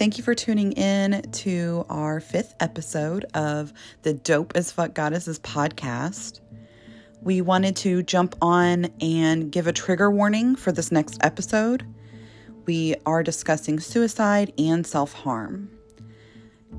Thank 0.00 0.16
you 0.16 0.24
for 0.24 0.34
tuning 0.34 0.72
in 0.72 1.20
to 1.30 1.84
our 1.90 2.20
fifth 2.20 2.54
episode 2.58 3.26
of 3.34 3.70
the 4.00 4.14
Dope 4.14 4.52
as 4.54 4.72
Fuck 4.72 4.94
Goddesses 4.94 5.38
podcast. 5.40 6.40
We 7.20 7.42
wanted 7.42 7.76
to 7.76 8.02
jump 8.02 8.34
on 8.40 8.86
and 9.02 9.52
give 9.52 9.66
a 9.66 9.74
trigger 9.74 10.10
warning 10.10 10.56
for 10.56 10.72
this 10.72 10.90
next 10.90 11.18
episode. 11.20 11.84
We 12.64 12.94
are 13.04 13.22
discussing 13.22 13.78
suicide 13.78 14.54
and 14.56 14.86
self 14.86 15.12
harm. 15.12 15.68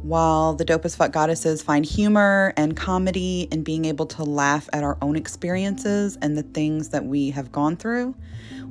While 0.03 0.55
the 0.55 0.65
Dope 0.65 0.85
as 0.85 0.95
Fuck 0.95 1.11
Goddesses 1.11 1.61
find 1.61 1.85
humor 1.85 2.53
and 2.57 2.75
comedy 2.75 3.47
in 3.51 3.61
being 3.61 3.85
able 3.85 4.07
to 4.07 4.23
laugh 4.23 4.67
at 4.73 4.83
our 4.83 4.97
own 4.99 5.15
experiences 5.15 6.17
and 6.23 6.35
the 6.35 6.41
things 6.41 6.89
that 6.89 7.05
we 7.05 7.29
have 7.29 7.51
gone 7.51 7.77
through, 7.77 8.15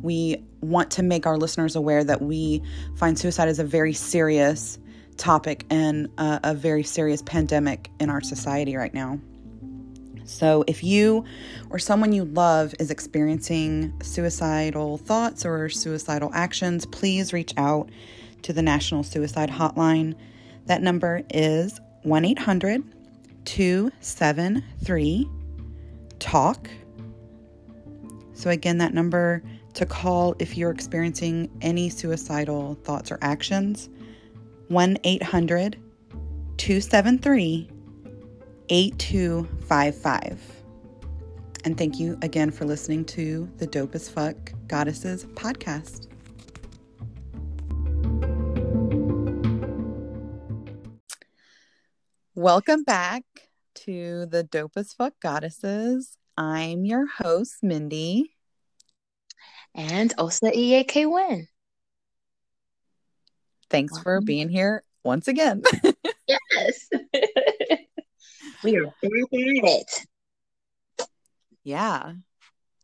we 0.02 0.42
want 0.60 0.90
to 0.92 1.04
make 1.04 1.26
our 1.26 1.38
listeners 1.38 1.76
aware 1.76 2.02
that 2.02 2.20
we 2.20 2.62
find 2.96 3.16
suicide 3.16 3.48
as 3.48 3.60
a 3.60 3.64
very 3.64 3.92
serious 3.92 4.78
topic 5.18 5.66
and 5.70 6.08
a, 6.18 6.40
a 6.44 6.54
very 6.54 6.82
serious 6.82 7.22
pandemic 7.22 7.90
in 8.00 8.10
our 8.10 8.20
society 8.20 8.74
right 8.74 8.92
now. 8.92 9.20
So, 10.24 10.64
if 10.66 10.84
you 10.84 11.24
or 11.70 11.78
someone 11.78 12.12
you 12.12 12.24
love 12.24 12.74
is 12.78 12.90
experiencing 12.90 13.92
suicidal 14.02 14.98
thoughts 14.98 15.44
or 15.44 15.68
suicidal 15.68 16.30
actions, 16.32 16.86
please 16.86 17.32
reach 17.32 17.52
out 17.56 17.90
to 18.42 18.52
the 18.52 18.62
National 18.62 19.02
Suicide 19.02 19.50
Hotline. 19.50 20.14
That 20.66 20.82
number 20.82 21.22
is 21.30 21.80
1 22.02 22.24
800 22.24 22.82
273 23.44 25.28
TALK. 26.18 26.70
So, 28.32 28.50
again, 28.50 28.78
that 28.78 28.94
number 28.94 29.42
to 29.74 29.86
call 29.86 30.34
if 30.38 30.56
you're 30.56 30.70
experiencing 30.70 31.50
any 31.60 31.88
suicidal 31.88 32.74
thoughts 32.84 33.10
or 33.12 33.18
actions 33.22 33.88
1 34.68 34.98
800 35.04 35.76
273 36.56 37.70
8255. 38.68 40.40
And 41.64 41.76
thank 41.76 41.98
you 41.98 42.18
again 42.22 42.50
for 42.50 42.64
listening 42.64 43.04
to 43.06 43.50
the 43.58 43.66
Dope 43.66 43.94
as 43.94 44.08
Fuck 44.08 44.52
Goddesses 44.68 45.26
podcast. 45.34 46.09
Welcome 52.40 52.84
back 52.84 53.22
to 53.84 54.24
the 54.24 54.42
Dope 54.42 54.72
as 54.76 54.94
Fuck 54.94 55.12
Goddesses. 55.20 56.16
I'm 56.38 56.86
your 56.86 57.06
host, 57.06 57.56
Mindy 57.62 58.34
and 59.74 60.14
Osa 60.16 60.50
EAK 60.50 61.04
win. 61.04 61.48
Thanks 63.68 63.98
for 63.98 64.22
being 64.22 64.48
here 64.48 64.84
once 65.04 65.28
again. 65.28 65.62
yes. 66.26 66.88
we 68.64 68.78
are 68.78 68.86
back 68.86 68.94
at 69.02 69.68
it. 69.68 70.06
Yeah. 71.62 72.14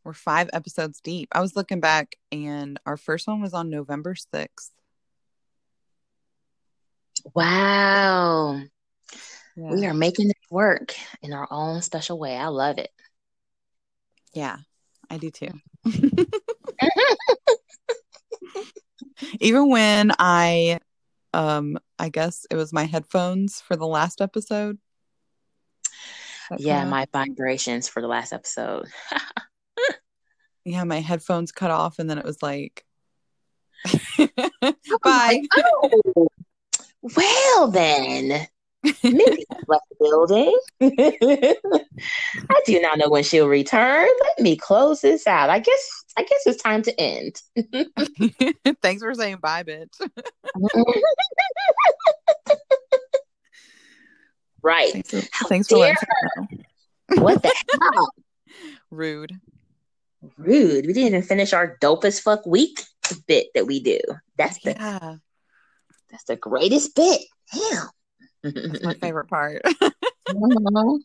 We're 0.04 0.12
five 0.12 0.50
episodes 0.52 1.00
deep. 1.00 1.30
I 1.32 1.40
was 1.40 1.56
looking 1.56 1.80
back 1.80 2.16
and 2.30 2.78
our 2.84 2.98
first 2.98 3.26
one 3.26 3.40
was 3.40 3.54
on 3.54 3.70
November 3.70 4.14
6th. 4.16 4.72
Wow. 7.34 8.60
Yeah. 9.56 9.70
We 9.70 9.86
are 9.86 9.94
making 9.94 10.28
it 10.28 10.36
work 10.50 10.94
in 11.22 11.32
our 11.32 11.48
own 11.50 11.80
special 11.80 12.18
way. 12.18 12.36
I 12.36 12.48
love 12.48 12.76
it. 12.76 12.90
Yeah, 14.34 14.58
I 15.08 15.16
do 15.16 15.30
too. 15.30 15.48
Even 19.40 19.70
when 19.70 20.12
I 20.18 20.78
um 21.32 21.78
I 21.98 22.10
guess 22.10 22.46
it 22.50 22.56
was 22.56 22.70
my 22.72 22.84
headphones 22.84 23.62
for 23.62 23.76
the 23.76 23.86
last 23.86 24.20
episode. 24.20 24.78
Yeah, 26.58 26.84
my 26.84 27.06
vibrations 27.10 27.88
for 27.88 28.02
the 28.02 28.08
last 28.08 28.34
episode. 28.34 28.86
yeah, 30.66 30.84
my 30.84 31.00
headphones 31.00 31.50
cut 31.50 31.70
off 31.70 31.98
and 31.98 32.10
then 32.10 32.18
it 32.18 32.26
was 32.26 32.42
like 32.42 32.84
bye. 35.02 35.42
Oh, 35.56 36.28
well 37.02 37.70
then. 37.70 38.46
Mindy 39.02 39.44
left 39.68 39.84
the 39.90 39.96
building. 40.00 40.58
I 42.50 42.62
do 42.66 42.80
not 42.80 42.98
know 42.98 43.08
when 43.08 43.22
she'll 43.22 43.48
return. 43.48 44.08
Let 44.22 44.40
me 44.40 44.56
close 44.56 45.00
this 45.00 45.26
out. 45.26 45.50
I 45.50 45.58
guess 45.58 46.04
I 46.16 46.22
guess 46.22 46.46
it's 46.46 46.62
time 46.62 46.82
to 46.82 47.00
end. 47.00 47.40
Thanks 48.82 49.02
for 49.02 49.14
saying 49.14 49.38
bye, 49.42 49.62
bitch. 49.62 49.88
right. 54.62 54.92
Thanks 54.92 55.10
for, 55.10 55.20
thanks 55.48 55.68
for 55.68 55.78
What 57.16 57.42
the 57.42 57.52
hell? 57.94 58.10
Rude. 58.90 59.32
Rude. 60.38 60.86
We 60.86 60.92
didn't 60.92 61.08
even 61.08 61.22
finish 61.22 61.52
our 61.52 61.76
dope 61.80 62.04
as 62.04 62.20
fuck 62.20 62.46
week 62.46 62.82
bit 63.26 63.48
that 63.54 63.66
we 63.66 63.80
do. 63.80 63.98
That's 64.36 64.58
the 64.60 64.70
yeah. 64.72 65.16
That's 66.10 66.24
the 66.24 66.36
greatest 66.36 66.94
bit. 66.94 67.20
Damn. 67.52 67.88
That's 68.42 68.82
my 68.82 68.94
favorite 69.00 69.28
part. 69.28 69.62
mm-hmm. 70.28 70.96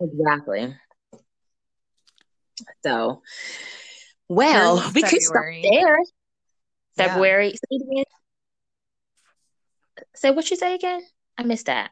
Exactly. 0.00 0.74
So, 2.84 3.22
well, 4.28 4.76
we 4.94 5.02
February. 5.02 5.10
could 5.10 5.22
start 5.22 5.54
there. 5.62 5.98
February. 6.96 7.52
Say. 7.52 8.04
Say 10.14 10.30
what 10.30 10.50
you 10.50 10.56
say 10.56 10.74
again. 10.74 11.02
I 11.38 11.44
missed 11.44 11.66
that. 11.66 11.90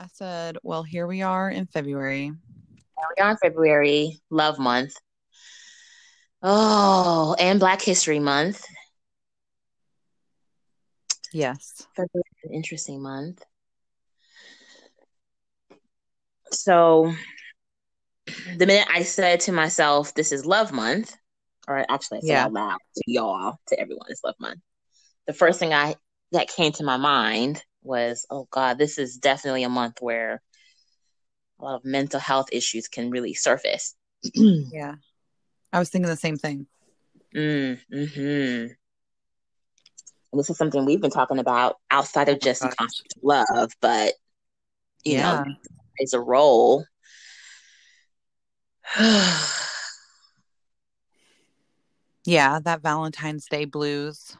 I 0.00 0.06
said, 0.12 0.58
well, 0.62 0.82
here 0.84 1.06
we 1.06 1.22
are 1.22 1.50
in 1.50 1.66
February. 1.66 2.24
Here 2.24 3.08
we 3.16 3.22
are 3.22 3.30
in 3.30 3.36
February, 3.36 4.20
Love 4.30 4.58
Month. 4.58 4.94
Oh, 6.42 7.34
and 7.38 7.58
Black 7.58 7.82
History 7.82 8.20
Month. 8.20 8.64
Yes. 11.32 11.86
February 11.96 12.24
is 12.42 12.50
an 12.50 12.54
interesting 12.54 13.02
month. 13.02 13.42
So 16.52 17.12
the 18.56 18.66
minute 18.66 18.88
I 18.92 19.02
said 19.02 19.40
to 19.40 19.52
myself, 19.52 20.14
"This 20.14 20.32
is 20.32 20.44
Love 20.46 20.72
Month," 20.72 21.16
or 21.66 21.84
actually 21.88 22.18
I 22.18 22.20
said 22.20 22.30
yeah. 22.30 22.44
out 22.44 22.52
loud 22.52 22.78
to 22.96 23.02
y'all, 23.06 23.58
to 23.68 23.80
everyone, 23.80 24.06
"It's 24.08 24.24
Love 24.24 24.36
Month." 24.38 24.60
The 25.26 25.32
first 25.32 25.58
thing 25.58 25.72
I 25.72 25.96
that 26.32 26.48
came 26.48 26.72
to 26.72 26.84
my 26.84 26.96
mind 26.96 27.62
was, 27.82 28.26
"Oh 28.30 28.48
God, 28.50 28.78
this 28.78 28.98
is 28.98 29.16
definitely 29.16 29.64
a 29.64 29.68
month 29.68 29.98
where 30.00 30.42
a 31.60 31.64
lot 31.64 31.76
of 31.76 31.84
mental 31.84 32.20
health 32.20 32.48
issues 32.52 32.88
can 32.88 33.10
really 33.10 33.34
surface." 33.34 33.94
yeah, 34.34 34.96
I 35.72 35.78
was 35.78 35.90
thinking 35.90 36.08
the 36.08 36.16
same 36.16 36.36
thing. 36.36 36.66
Mm, 37.34 37.78
hmm 37.92 38.72
this 40.32 40.50
is 40.50 40.56
something 40.56 40.84
we've 40.84 41.00
been 41.00 41.10
talking 41.10 41.38
about 41.38 41.76
outside 41.90 42.28
of 42.28 42.40
just 42.40 42.64
oh 42.64 42.70
just 42.80 43.18
love, 43.22 43.72
but 43.80 44.14
you 45.04 45.16
yeah. 45.16 45.44
know, 45.44 45.54
plays 45.98 46.12
a 46.12 46.20
role. 46.20 46.84
yeah, 52.24 52.60
that 52.64 52.80
Valentine's 52.82 53.46
Day 53.46 53.64
blues. 53.64 54.36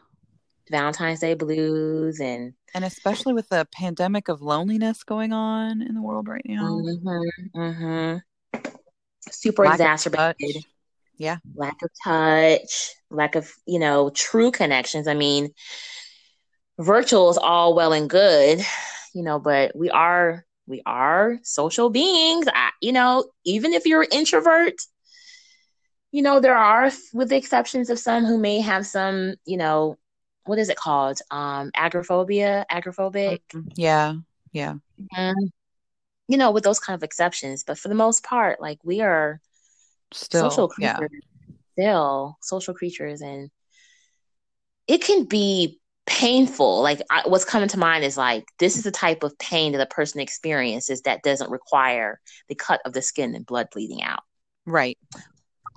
Valentine's 0.70 1.20
Day 1.20 1.34
blues 1.34 2.20
and 2.20 2.54
and 2.74 2.84
especially 2.84 3.32
with 3.32 3.48
the 3.48 3.66
pandemic 3.72 4.28
of 4.28 4.42
loneliness 4.42 5.02
going 5.02 5.32
on 5.32 5.80
in 5.82 5.94
the 5.94 6.02
world 6.02 6.28
right 6.28 6.44
now. 6.44 6.64
Mm-hmm, 6.64 7.58
mm-hmm. 7.58 8.18
Super 9.30 9.64
lack 9.64 9.74
exacerbated. 9.74 10.64
Yeah. 11.16 11.38
Lack 11.54 11.82
of 11.82 11.90
touch, 12.04 12.94
lack 13.10 13.34
of, 13.34 13.52
you 13.66 13.78
know, 13.78 14.10
true 14.10 14.50
connections. 14.50 15.08
I 15.08 15.14
mean, 15.14 15.50
virtual 16.78 17.30
is 17.30 17.38
all 17.38 17.74
well 17.74 17.92
and 17.92 18.08
good, 18.08 18.60
you 19.14 19.22
know, 19.22 19.38
but 19.38 19.74
we 19.74 19.90
are 19.90 20.44
we 20.68 20.82
are 20.84 21.38
social 21.42 21.90
beings. 21.90 22.46
I, 22.52 22.70
you 22.80 22.92
know, 22.92 23.30
even 23.44 23.72
if 23.72 23.86
you're 23.86 24.02
an 24.02 24.08
introvert, 24.12 24.74
you 26.12 26.22
know, 26.22 26.40
there 26.40 26.56
are, 26.56 26.90
with 27.12 27.30
the 27.30 27.36
exceptions 27.36 27.90
of 27.90 27.98
some 27.98 28.24
who 28.24 28.38
may 28.38 28.60
have 28.60 28.86
some, 28.86 29.34
you 29.44 29.56
know, 29.56 29.96
what 30.44 30.58
is 30.58 30.68
it 30.68 30.76
called? 30.76 31.20
Um, 31.30 31.70
agoraphobia, 31.74 32.64
agoraphobic. 32.70 33.40
Mm-hmm. 33.52 33.68
Yeah, 33.74 34.14
yeah. 34.52 34.74
Mm-hmm. 35.14 35.46
You 36.28 36.36
know, 36.36 36.50
with 36.50 36.64
those 36.64 36.80
kind 36.80 36.94
of 36.94 37.02
exceptions, 37.02 37.64
but 37.64 37.78
for 37.78 37.88
the 37.88 37.94
most 37.94 38.22
part, 38.22 38.60
like 38.60 38.78
we 38.84 39.00
are 39.00 39.40
still 40.12 40.50
social 40.50 40.68
creatures, 40.68 41.10
yeah. 41.10 41.54
still 41.72 42.38
social 42.42 42.74
creatures, 42.74 43.22
and 43.22 43.50
it 44.86 45.02
can 45.02 45.24
be 45.24 45.80
painful 46.08 46.82
like 46.82 47.00
I, 47.10 47.22
what's 47.26 47.44
coming 47.44 47.68
to 47.68 47.78
mind 47.78 48.04
is 48.04 48.16
like 48.16 48.48
this 48.58 48.76
is 48.76 48.82
the 48.82 48.90
type 48.90 49.22
of 49.22 49.38
pain 49.38 49.72
that 49.72 49.80
a 49.80 49.86
person 49.86 50.20
experiences 50.20 51.02
that 51.02 51.22
doesn't 51.22 51.50
require 51.50 52.20
the 52.48 52.54
cut 52.54 52.80
of 52.84 52.92
the 52.92 53.02
skin 53.02 53.34
and 53.34 53.46
blood 53.46 53.68
bleeding 53.72 54.02
out 54.02 54.22
right 54.66 54.98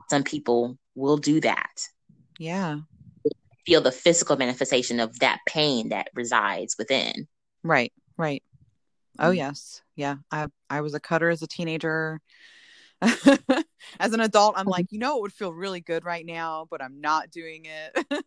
some 0.09 0.23
people 0.23 0.77
will 0.95 1.17
do 1.17 1.41
that 1.41 1.87
yeah 2.39 2.79
feel 3.65 3.81
the 3.81 3.91
physical 3.91 4.37
manifestation 4.37 4.99
of 4.99 5.17
that 5.19 5.39
pain 5.47 5.89
that 5.89 6.09
resides 6.13 6.75
within. 6.77 7.27
Right, 7.63 7.93
right. 8.17 8.43
Oh 9.19 9.25
mm-hmm. 9.25 9.37
yes. 9.37 9.81
Yeah. 9.95 10.17
I 10.31 10.47
I 10.69 10.81
was 10.81 10.93
a 10.93 10.99
cutter 10.99 11.29
as 11.29 11.41
a 11.41 11.47
teenager. 11.47 12.21
as 13.01 14.13
an 14.13 14.19
adult, 14.19 14.53
I'm 14.57 14.67
like, 14.67 14.91
you 14.91 14.99
know, 14.99 15.17
it 15.17 15.21
would 15.21 15.33
feel 15.33 15.53
really 15.53 15.81
good 15.81 16.05
right 16.05 16.25
now, 16.25 16.67
but 16.69 16.83
I'm 16.83 17.01
not 17.01 17.31
doing 17.31 17.65
it. 17.65 18.05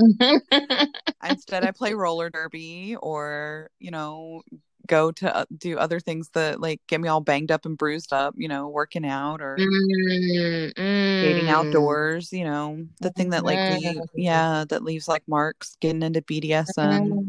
Instead, 1.28 1.64
I 1.64 1.70
play 1.70 1.94
roller 1.94 2.30
derby 2.30 2.96
or, 2.96 3.70
you 3.78 3.90
know, 3.90 4.42
go 4.90 5.12
to 5.12 5.34
uh, 5.34 5.44
do 5.56 5.78
other 5.78 6.00
things 6.00 6.30
that 6.30 6.60
like 6.60 6.80
get 6.88 7.00
me 7.00 7.08
all 7.08 7.20
banged 7.20 7.52
up 7.52 7.64
and 7.64 7.78
bruised 7.78 8.12
up, 8.12 8.34
you 8.36 8.48
know, 8.48 8.68
working 8.68 9.06
out 9.06 9.40
or 9.40 9.56
mm, 9.56 10.74
dating 10.74 11.46
mm. 11.46 11.48
outdoors, 11.48 12.32
you 12.32 12.44
know, 12.44 12.84
the 13.00 13.10
thing 13.10 13.30
that 13.30 13.44
like 13.44 13.80
leave, 13.80 14.00
yeah, 14.14 14.64
that 14.68 14.82
leaves 14.82 15.06
like 15.06 15.22
marks, 15.28 15.76
getting 15.80 16.02
into 16.02 16.20
BDSM. 16.22 17.22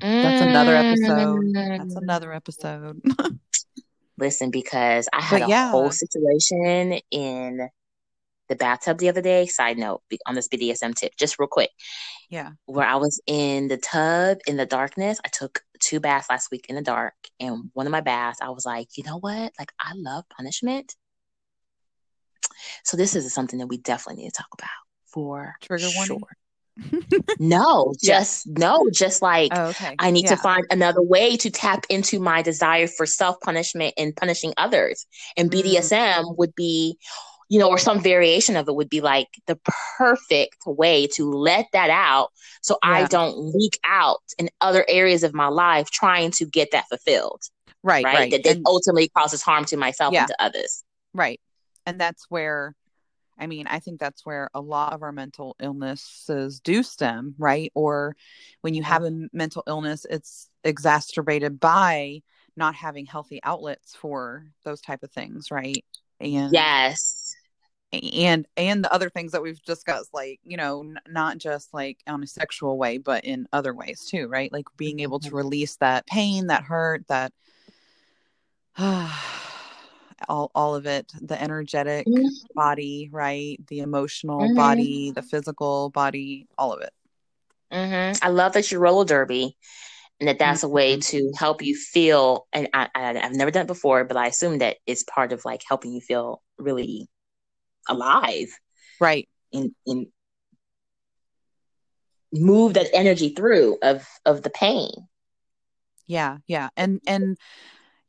That's 0.00 0.42
another 0.42 0.74
episode. 0.74 1.54
That's 1.54 1.94
mm. 1.94 2.02
another 2.02 2.32
episode. 2.32 3.00
Listen, 4.18 4.50
because 4.50 5.08
I 5.12 5.20
had 5.20 5.40
but, 5.40 5.46
a 5.46 5.50
yeah. 5.50 5.70
whole 5.70 5.92
situation 5.92 6.98
in 7.12 7.68
the 8.48 8.56
bathtub 8.56 8.98
the 8.98 9.08
other 9.08 9.22
day. 9.22 9.46
Side 9.46 9.78
note 9.78 10.02
on 10.26 10.34
this 10.34 10.48
BDSM 10.48 10.94
tip, 10.94 11.12
just 11.16 11.38
real 11.38 11.48
quick. 11.48 11.70
Yeah. 12.30 12.50
Where 12.66 12.86
I 12.86 12.96
was 12.96 13.20
in 13.26 13.68
the 13.68 13.76
tub 13.76 14.38
in 14.46 14.56
the 14.56 14.66
darkness. 14.66 15.20
I 15.24 15.28
took 15.28 15.62
two 15.80 16.00
baths 16.00 16.28
last 16.30 16.50
week 16.50 16.66
in 16.68 16.76
the 16.76 16.82
dark. 16.82 17.14
And 17.40 17.70
one 17.72 17.86
of 17.86 17.92
my 17.92 18.00
baths, 18.00 18.40
I 18.42 18.50
was 18.50 18.66
like, 18.66 18.88
you 18.96 19.04
know 19.04 19.18
what? 19.18 19.52
Like, 19.58 19.72
I 19.80 19.92
love 19.94 20.24
punishment. 20.28 20.94
So 22.84 22.96
this 22.96 23.14
is 23.14 23.32
something 23.32 23.58
that 23.60 23.68
we 23.68 23.78
definitely 23.78 24.22
need 24.22 24.30
to 24.30 24.36
talk 24.38 24.48
about 24.52 24.68
for 25.06 25.54
Trigger 25.62 25.88
sure. 26.04 26.18
no, 27.38 27.92
just 28.02 28.46
yeah. 28.46 28.52
no, 28.56 28.88
just 28.92 29.20
like 29.20 29.50
oh, 29.54 29.68
okay. 29.68 29.96
I 29.98 30.10
need 30.10 30.24
yeah. 30.24 30.30
to 30.30 30.36
find 30.36 30.64
another 30.70 31.02
way 31.02 31.36
to 31.38 31.50
tap 31.50 31.84
into 31.88 32.20
my 32.20 32.42
desire 32.42 32.86
for 32.86 33.06
self 33.06 33.40
punishment 33.40 33.94
and 33.96 34.14
punishing 34.14 34.54
others. 34.56 35.06
And 35.36 35.50
BDSM 35.50 35.90
mm-hmm. 35.90 36.34
would 36.36 36.54
be 36.54 36.98
you 37.48 37.58
know, 37.58 37.68
or 37.68 37.78
some 37.78 38.00
variation 38.00 38.56
of 38.56 38.68
it 38.68 38.74
would 38.74 38.90
be 38.90 39.00
like 39.00 39.28
the 39.46 39.58
perfect 39.96 40.58
way 40.66 41.06
to 41.06 41.30
let 41.30 41.66
that 41.72 41.90
out 41.90 42.30
so 42.62 42.78
yeah. 42.84 42.90
I 42.90 43.04
don't 43.06 43.54
leak 43.54 43.78
out 43.84 44.22
in 44.38 44.50
other 44.60 44.84
areas 44.88 45.24
of 45.24 45.34
my 45.34 45.48
life 45.48 45.90
trying 45.90 46.30
to 46.32 46.46
get 46.46 46.70
that 46.72 46.88
fulfilled. 46.88 47.42
Right. 47.82 48.04
Right. 48.04 48.14
right. 48.14 48.30
That, 48.30 48.44
that 48.44 48.58
ultimately 48.66 49.08
causes 49.08 49.42
harm 49.42 49.64
to 49.66 49.76
myself 49.76 50.12
yeah. 50.12 50.20
and 50.20 50.28
to 50.28 50.42
others. 50.42 50.84
Right. 51.14 51.40
And 51.86 51.98
that's 51.98 52.26
where, 52.28 52.74
I 53.38 53.46
mean, 53.46 53.66
I 53.66 53.78
think 53.78 54.00
that's 54.00 54.26
where 54.26 54.50
a 54.52 54.60
lot 54.60 54.92
of 54.92 55.02
our 55.02 55.12
mental 55.12 55.56
illnesses 55.60 56.60
do 56.60 56.82
stem, 56.82 57.34
right? 57.38 57.70
Or 57.74 58.16
when 58.60 58.74
you 58.74 58.82
have 58.82 59.04
a 59.04 59.28
mental 59.32 59.62
illness, 59.66 60.04
it's 60.10 60.50
exacerbated 60.64 61.60
by 61.60 62.22
not 62.56 62.74
having 62.74 63.06
healthy 63.06 63.40
outlets 63.44 63.94
for 63.94 64.44
those 64.64 64.80
type 64.80 65.02
of 65.02 65.12
things, 65.12 65.50
right? 65.50 65.84
And 66.20 66.52
yes 66.52 67.27
and 67.92 68.46
and 68.56 68.84
the 68.84 68.92
other 68.92 69.08
things 69.08 69.32
that 69.32 69.42
we've 69.42 69.62
discussed 69.62 70.12
like 70.12 70.40
you 70.44 70.56
know 70.56 70.80
n- 70.80 71.00
not 71.08 71.38
just 71.38 71.72
like 71.72 71.98
on 72.06 72.22
a 72.22 72.26
sexual 72.26 72.76
way 72.76 72.98
but 72.98 73.24
in 73.24 73.48
other 73.52 73.72
ways 73.72 74.06
too 74.10 74.28
right 74.28 74.52
like 74.52 74.66
being 74.76 75.00
able 75.00 75.18
to 75.18 75.28
mm-hmm. 75.28 75.38
release 75.38 75.76
that 75.76 76.06
pain 76.06 76.48
that 76.48 76.62
hurt 76.62 77.06
that 77.08 77.32
uh, 78.76 79.10
all 80.28 80.50
all 80.54 80.74
of 80.74 80.86
it 80.86 81.10
the 81.22 81.40
energetic 81.40 82.06
mm-hmm. 82.06 82.26
body 82.54 83.08
right 83.10 83.58
the 83.68 83.78
emotional 83.78 84.40
mm-hmm. 84.40 84.54
body 84.54 85.10
the 85.12 85.22
physical 85.22 85.90
body 85.90 86.46
all 86.58 86.72
of 86.72 86.82
it 86.82 86.92
mm-hmm. 87.72 88.18
i 88.22 88.28
love 88.28 88.52
that 88.52 88.70
you 88.70 88.78
roller 88.78 89.04
derby 89.04 89.56
and 90.20 90.28
that 90.28 90.38
that's 90.38 90.64
a 90.64 90.68
way 90.68 90.94
mm-hmm. 90.94 91.16
to 91.16 91.32
help 91.38 91.62
you 91.62 91.74
feel 91.76 92.46
and 92.52 92.68
I, 92.74 92.88
I 92.94 93.18
i've 93.18 93.32
never 93.32 93.52
done 93.52 93.62
it 93.62 93.68
before 93.68 94.04
but 94.04 94.16
i 94.16 94.26
assume 94.26 94.58
that 94.58 94.78
it's 94.86 95.04
part 95.04 95.32
of 95.32 95.44
like 95.44 95.62
helping 95.66 95.92
you 95.92 96.00
feel 96.00 96.42
really 96.58 97.08
alive 97.88 98.48
right. 99.00 99.28
and, 99.52 99.74
and 99.86 100.06
move 102.32 102.74
that 102.74 102.88
energy 102.92 103.30
through 103.30 103.78
of 103.82 104.06
of 104.24 104.42
the 104.42 104.50
pain. 104.50 104.90
Yeah 106.06 106.38
yeah. 106.46 106.68
And 106.76 107.00
and 107.06 107.38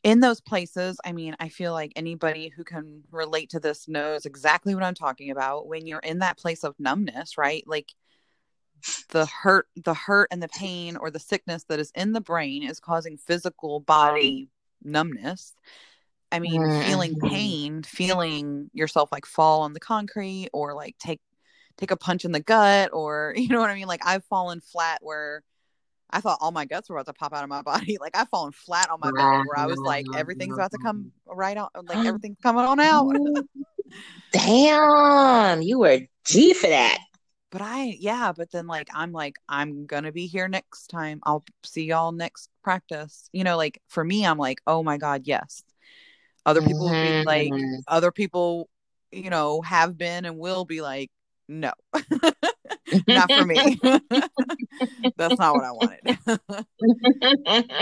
in 0.01 0.21
those 0.21 0.39
places 0.39 0.97
i 1.03 1.11
mean 1.11 1.35
i 1.41 1.49
feel 1.49 1.73
like 1.73 1.91
anybody 1.97 2.47
who 2.47 2.63
can 2.63 3.03
relate 3.11 3.49
to 3.49 3.59
this 3.59 3.85
knows 3.89 4.25
exactly 4.25 4.73
what 4.73 4.83
i'm 4.83 4.93
talking 4.93 5.31
about. 5.31 5.67
When 5.67 5.85
you're 5.85 5.99
in 5.99 6.19
that 6.19 6.37
place 6.37 6.63
of 6.63 6.75
numbness 6.79 7.37
right? 7.37 7.63
Like 7.67 7.93
the 9.09 9.25
hurt 9.25 9.67
the 9.75 9.93
hurt 9.93 10.29
and 10.31 10.41
the 10.41 10.47
pain 10.47 10.95
or 10.95 11.11
the 11.11 11.19
sickness 11.19 11.65
that 11.65 11.79
is 11.79 11.91
in 11.95 12.13
the 12.13 12.21
brain 12.21 12.63
is 12.63 12.79
causing 12.79 13.17
physical 13.17 13.79
body 13.81 14.49
numbness 14.83 15.53
I 16.31 16.39
mean, 16.39 16.61
mm-hmm. 16.61 16.87
feeling 16.87 17.19
pain, 17.19 17.83
feeling 17.83 18.69
yourself 18.73 19.09
like 19.11 19.25
fall 19.25 19.61
on 19.61 19.73
the 19.73 19.79
concrete 19.79 20.49
or 20.53 20.73
like 20.73 20.97
take 20.99 21.21
take 21.77 21.91
a 21.91 21.97
punch 21.97 22.25
in 22.25 22.31
the 22.31 22.39
gut 22.39 22.91
or 22.93 23.33
you 23.37 23.47
know 23.49 23.59
what 23.59 23.69
I 23.69 23.75
mean? 23.75 23.87
Like 23.87 24.05
I've 24.05 24.23
fallen 24.25 24.61
flat 24.61 24.99
where 25.01 25.43
I 26.11 26.21
thought 26.21 26.39
all 26.41 26.51
my 26.51 26.65
guts 26.65 26.89
were 26.89 26.97
about 26.97 27.05
to 27.05 27.13
pop 27.13 27.33
out 27.33 27.43
of 27.43 27.49
my 27.49 27.61
body. 27.63 27.97
Like 27.99 28.15
I've 28.15 28.29
fallen 28.29 28.51
flat 28.51 28.89
on 28.89 28.99
my 29.01 29.11
back 29.11 29.45
where 29.47 29.57
I 29.57 29.65
was 29.65 29.79
like, 29.79 30.05
everything's 30.15 30.55
about 30.55 30.71
to 30.71 30.79
come 30.79 31.11
right 31.27 31.57
out, 31.57 31.71
like 31.87 31.97
everything's 32.05 32.39
coming 32.41 32.65
on 32.65 32.79
out. 32.79 33.11
Damn, 34.31 35.61
you 35.63 35.79
were 35.79 36.01
G 36.25 36.53
for 36.53 36.67
that. 36.67 36.99
But 37.51 37.63
I, 37.63 37.97
yeah, 37.99 38.31
but 38.37 38.51
then 38.51 38.67
like 38.67 38.89
I'm 38.93 39.11
like 39.11 39.37
I'm 39.47 39.87
gonna 39.87 40.11
be 40.11 40.27
here 40.27 40.47
next 40.47 40.87
time. 40.87 41.19
I'll 41.23 41.43
see 41.63 41.85
y'all 41.85 42.11
next 42.11 42.51
practice. 42.63 43.27
You 43.33 43.43
know, 43.43 43.57
like 43.57 43.81
for 43.87 44.03
me, 44.03 44.23
I'm 44.25 44.37
like, 44.37 44.61
oh 44.67 44.83
my 44.83 44.97
god, 44.97 45.23
yes, 45.25 45.63
other 46.49 46.61
people 46.61 46.89
mm-hmm. 46.89 47.05
will 47.05 47.23
be 47.23 47.51
like, 47.51 47.83
other 47.87 48.11
people, 48.11 48.69
you 49.11 49.29
know, 49.29 49.61
have 49.61 49.97
been 49.97 50.25
and 50.25 50.37
will 50.37 50.65
be 50.65 50.81
like, 50.81 51.11
no, 51.47 51.71
not 53.07 53.31
for 53.31 53.45
me. 53.45 53.79
That's 55.17 55.37
not 55.37 55.55
what 55.55 55.63
I 55.63 55.71
wanted. 55.71 56.19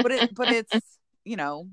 but 0.03 0.11
it, 0.11 0.35
but 0.35 0.51
it's, 0.51 0.99
you 1.23 1.37
know, 1.37 1.67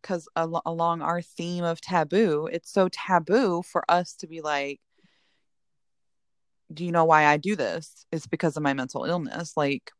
because 0.00 0.28
al- 0.36 0.62
along 0.66 1.00
our 1.00 1.22
theme 1.22 1.64
of 1.64 1.80
taboo, 1.80 2.48
it's 2.52 2.70
so 2.70 2.88
taboo 2.88 3.62
for 3.62 3.82
us 3.88 4.14
to 4.16 4.26
be 4.26 4.42
like, 4.42 4.80
do 6.72 6.84
you 6.84 6.92
know 6.92 7.04
why 7.04 7.24
I 7.24 7.38
do 7.38 7.56
this? 7.56 8.06
It's 8.12 8.26
because 8.26 8.56
of 8.56 8.62
my 8.62 8.74
mental 8.74 9.04
illness. 9.04 9.56
Like, 9.56 9.92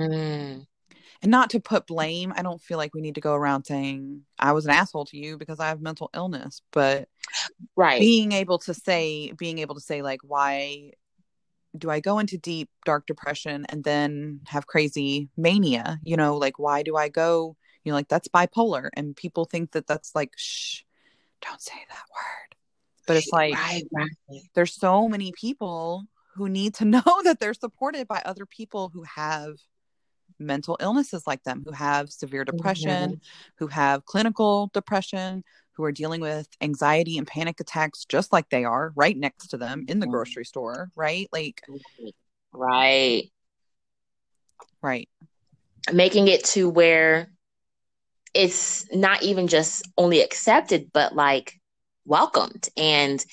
mm 0.00 0.64
and 1.22 1.30
not 1.30 1.50
to 1.50 1.60
put 1.60 1.86
blame 1.86 2.32
i 2.36 2.42
don't 2.42 2.62
feel 2.62 2.78
like 2.78 2.94
we 2.94 3.00
need 3.00 3.14
to 3.14 3.20
go 3.20 3.34
around 3.34 3.64
saying 3.64 4.22
i 4.38 4.52
was 4.52 4.64
an 4.64 4.70
asshole 4.70 5.04
to 5.04 5.16
you 5.16 5.36
because 5.36 5.60
i 5.60 5.68
have 5.68 5.80
mental 5.80 6.10
illness 6.14 6.62
but 6.72 7.08
right. 7.76 8.00
being 8.00 8.32
able 8.32 8.58
to 8.58 8.74
say 8.74 9.32
being 9.32 9.58
able 9.58 9.74
to 9.74 9.80
say 9.80 10.02
like 10.02 10.20
why 10.22 10.92
do 11.76 11.90
i 11.90 12.00
go 12.00 12.18
into 12.18 12.38
deep 12.38 12.68
dark 12.84 13.06
depression 13.06 13.66
and 13.68 13.84
then 13.84 14.40
have 14.46 14.66
crazy 14.66 15.28
mania? 15.36 16.00
You 16.02 16.16
know 16.16 16.36
like 16.36 16.58
why 16.58 16.82
do 16.82 16.96
i 16.96 17.08
go? 17.08 17.56
You 17.84 17.92
know 17.92 17.96
like 17.96 18.08
that's 18.08 18.28
bipolar 18.28 18.88
and 18.94 19.16
people 19.16 19.44
think 19.44 19.72
that 19.72 19.86
that's 19.86 20.14
like 20.14 20.32
shh 20.36 20.82
don't 21.40 21.60
say 21.62 21.74
that 21.88 22.04
word. 22.10 22.56
But 23.06 23.16
it's 23.16 23.32
like 23.32 23.54
right, 23.54 23.84
right. 23.92 24.40
there's 24.54 24.74
so 24.74 25.08
many 25.08 25.32
people 25.32 26.04
who 26.34 26.48
need 26.48 26.74
to 26.74 26.84
know 26.96 27.22
that 27.24 27.38
they're 27.40 27.54
supported 27.54 28.08
by 28.08 28.22
other 28.24 28.46
people 28.46 28.90
who 28.92 29.04
have 29.04 29.56
mental 30.38 30.76
illnesses 30.80 31.26
like 31.26 31.42
them 31.44 31.62
who 31.64 31.72
have 31.72 32.10
severe 32.10 32.44
depression, 32.44 33.10
mm-hmm. 33.10 33.54
who 33.56 33.66
have 33.68 34.04
clinical 34.04 34.70
depression, 34.72 35.44
who 35.72 35.84
are 35.84 35.92
dealing 35.92 36.20
with 36.20 36.48
anxiety 36.60 37.18
and 37.18 37.26
panic 37.26 37.60
attacks 37.60 38.04
just 38.04 38.32
like 38.32 38.48
they 38.50 38.64
are 38.64 38.92
right 38.96 39.16
next 39.16 39.48
to 39.48 39.56
them 39.56 39.84
in 39.88 39.98
the 39.98 40.06
mm-hmm. 40.06 40.12
grocery 40.12 40.44
store, 40.44 40.90
right? 40.96 41.28
Like 41.32 41.62
right. 42.52 43.30
Right. 44.82 45.08
Making 45.92 46.28
it 46.28 46.44
to 46.46 46.68
where 46.68 47.32
it's 48.34 48.86
not 48.94 49.22
even 49.22 49.48
just 49.48 49.88
only 49.96 50.20
accepted 50.20 50.90
but 50.92 51.14
like 51.14 51.54
welcomed 52.04 52.68
and 52.76 53.24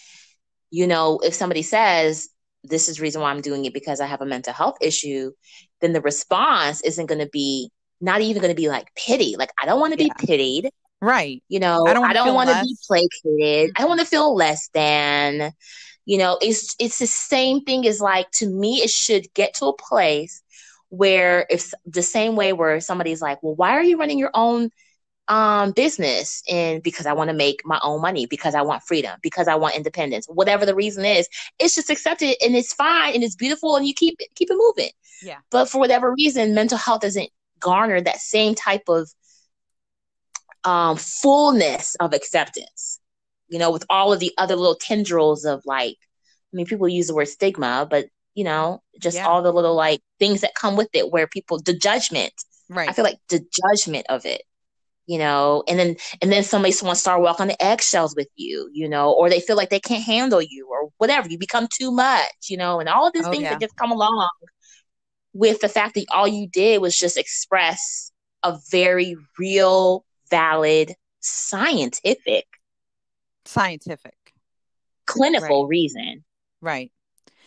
you 0.71 0.87
know 0.87 1.19
if 1.21 1.33
somebody 1.33 1.61
says 1.61 2.29
this 2.67 2.89
is 2.89 2.97
the 2.97 3.03
reason 3.03 3.21
why 3.21 3.31
I'm 3.31 3.41
doing 3.41 3.65
it 3.65 3.73
because 3.73 3.99
I 3.99 4.07
have 4.07 4.21
a 4.21 4.25
mental 4.25 4.53
health 4.53 4.77
issue, 4.81 5.31
then 5.81 5.93
the 5.93 6.01
response 6.01 6.81
isn't 6.81 7.05
going 7.07 7.19
to 7.19 7.29
be 7.29 7.71
not 8.01 8.21
even 8.21 8.41
going 8.41 8.53
to 8.53 8.59
be 8.61 8.69
like 8.69 8.93
pity. 8.95 9.35
Like 9.37 9.51
I 9.61 9.65
don't 9.65 9.79
want 9.79 9.97
to 9.97 10.03
yeah. 10.03 10.13
be 10.19 10.27
pitied. 10.27 10.69
Right. 11.01 11.43
You 11.49 11.59
know, 11.59 11.85
I 11.85 11.93
don't, 11.93 12.13
don't 12.13 12.33
want 12.33 12.49
to 12.49 12.61
be 12.61 12.75
placated. 12.87 13.71
I 13.75 13.81
don't 13.81 13.89
want 13.89 14.01
to 14.01 14.07
feel 14.07 14.35
less 14.35 14.69
than. 14.73 15.51
You 16.05 16.19
know, 16.19 16.37
it's 16.41 16.75
it's 16.79 16.99
the 16.99 17.07
same 17.07 17.61
thing 17.61 17.87
as 17.87 17.99
like 17.99 18.29
to 18.33 18.47
me 18.47 18.75
it 18.75 18.91
should 18.91 19.33
get 19.33 19.55
to 19.55 19.65
a 19.65 19.75
place 19.75 20.43
where 20.89 21.47
if 21.49 21.73
the 21.85 22.03
same 22.03 22.35
way 22.35 22.53
where 22.53 22.79
somebody's 22.79 23.21
like, 23.21 23.41
"Well, 23.41 23.55
why 23.55 23.71
are 23.71 23.83
you 23.83 23.97
running 23.97 24.19
your 24.19 24.29
own 24.33 24.69
um 25.27 25.71
business 25.71 26.43
and 26.49 26.83
because 26.83 27.05
I 27.05 27.13
want 27.13 27.29
to 27.29 27.35
make 27.35 27.61
my 27.65 27.79
own 27.83 28.01
money, 28.01 28.25
because 28.27 28.53
I 28.55 28.61
want 28.61 28.83
freedom, 28.83 29.17
because 29.21 29.47
I 29.47 29.55
want 29.55 29.75
independence, 29.75 30.27
whatever 30.27 30.65
the 30.65 30.75
reason 30.75 31.03
is, 31.05 31.27
it's 31.59 31.75
just 31.75 31.89
accepted 31.89 32.35
and 32.43 32.55
it's 32.55 32.73
fine 32.73 33.13
and 33.15 33.23
it's 33.23 33.35
beautiful 33.35 33.75
and 33.75 33.87
you 33.87 33.93
keep 33.93 34.19
keep 34.35 34.49
it 34.51 34.57
moving. 34.57 34.91
Yeah. 35.21 35.37
But 35.51 35.69
for 35.69 35.79
whatever 35.79 36.13
reason, 36.13 36.53
mental 36.53 36.77
health 36.77 37.01
doesn't 37.01 37.29
garner 37.59 37.99
that 38.01 38.19
same 38.19 38.53
type 38.55 38.83
of 38.87 39.09
um 40.63 40.97
fullness 40.97 41.95
of 41.95 42.13
acceptance. 42.13 42.99
You 43.47 43.59
know, 43.59 43.71
with 43.71 43.85
all 43.89 44.11
of 44.13 44.19
the 44.19 44.33
other 44.37 44.55
little 44.55 44.75
tendrils 44.75 45.45
of 45.45 45.61
like 45.65 45.97
I 46.53 46.55
mean 46.57 46.65
people 46.65 46.87
use 46.87 47.07
the 47.07 47.15
word 47.15 47.27
stigma, 47.27 47.87
but 47.89 48.07
you 48.33 48.43
know, 48.43 48.83
just 48.99 49.15
Yeah. 49.17 49.27
all 49.27 49.41
the 49.41 49.53
little 49.53 49.75
like 49.75 50.01
things 50.19 50.41
that 50.41 50.55
come 50.55 50.75
with 50.75 50.89
it 50.93 51.11
where 51.11 51.27
people 51.27 51.59
the 51.61 51.73
judgment 51.73 52.33
Right. 52.69 52.89
I 52.89 52.93
feel 52.93 53.05
like 53.05 53.19
the 53.29 53.39
judgment 53.39 54.07
of 54.09 54.25
it, 54.25 54.41
you 55.07 55.17
know, 55.17 55.63
and 55.67 55.79
then 55.79 55.95
and 56.21 56.31
then 56.31 56.43
somebody 56.43 56.73
wants 56.81 56.99
to 56.99 57.01
start 57.01 57.21
walking 57.21 57.43
on 57.43 57.47
the 57.49 57.63
eggshells 57.63 58.15
with 58.15 58.27
you, 58.35 58.69
you 58.73 58.89
know, 58.89 59.11
or 59.13 59.29
they 59.29 59.39
feel 59.39 59.55
like 59.55 59.69
they 59.69 59.79
can't 59.79 60.03
handle 60.03 60.41
you 60.41 60.67
or 60.69 60.89
whatever. 60.97 61.29
You 61.29 61.37
become 61.37 61.67
too 61.79 61.91
much, 61.91 62.31
you 62.49 62.57
know, 62.57 62.79
and 62.79 62.89
all 62.89 63.07
of 63.07 63.13
these 63.13 63.25
Oh, 63.25 63.31
things 63.31 63.43
yeah. 63.43 63.51
that 63.51 63.61
just 63.61 63.75
come 63.77 63.91
along 63.91 64.29
with 65.33 65.59
the 65.59 65.69
fact 65.69 65.95
that 65.95 66.05
all 66.11 66.27
you 66.27 66.47
did 66.47 66.81
was 66.81 66.97
just 66.97 67.17
express 67.17 68.11
a 68.43 68.57
very 68.71 69.15
real, 69.37 70.05
valid, 70.29 70.93
scientific, 71.19 72.45
Scientific. 73.45 74.15
clinical 75.05 75.67
reason 75.67 76.23
Right. 76.61 76.91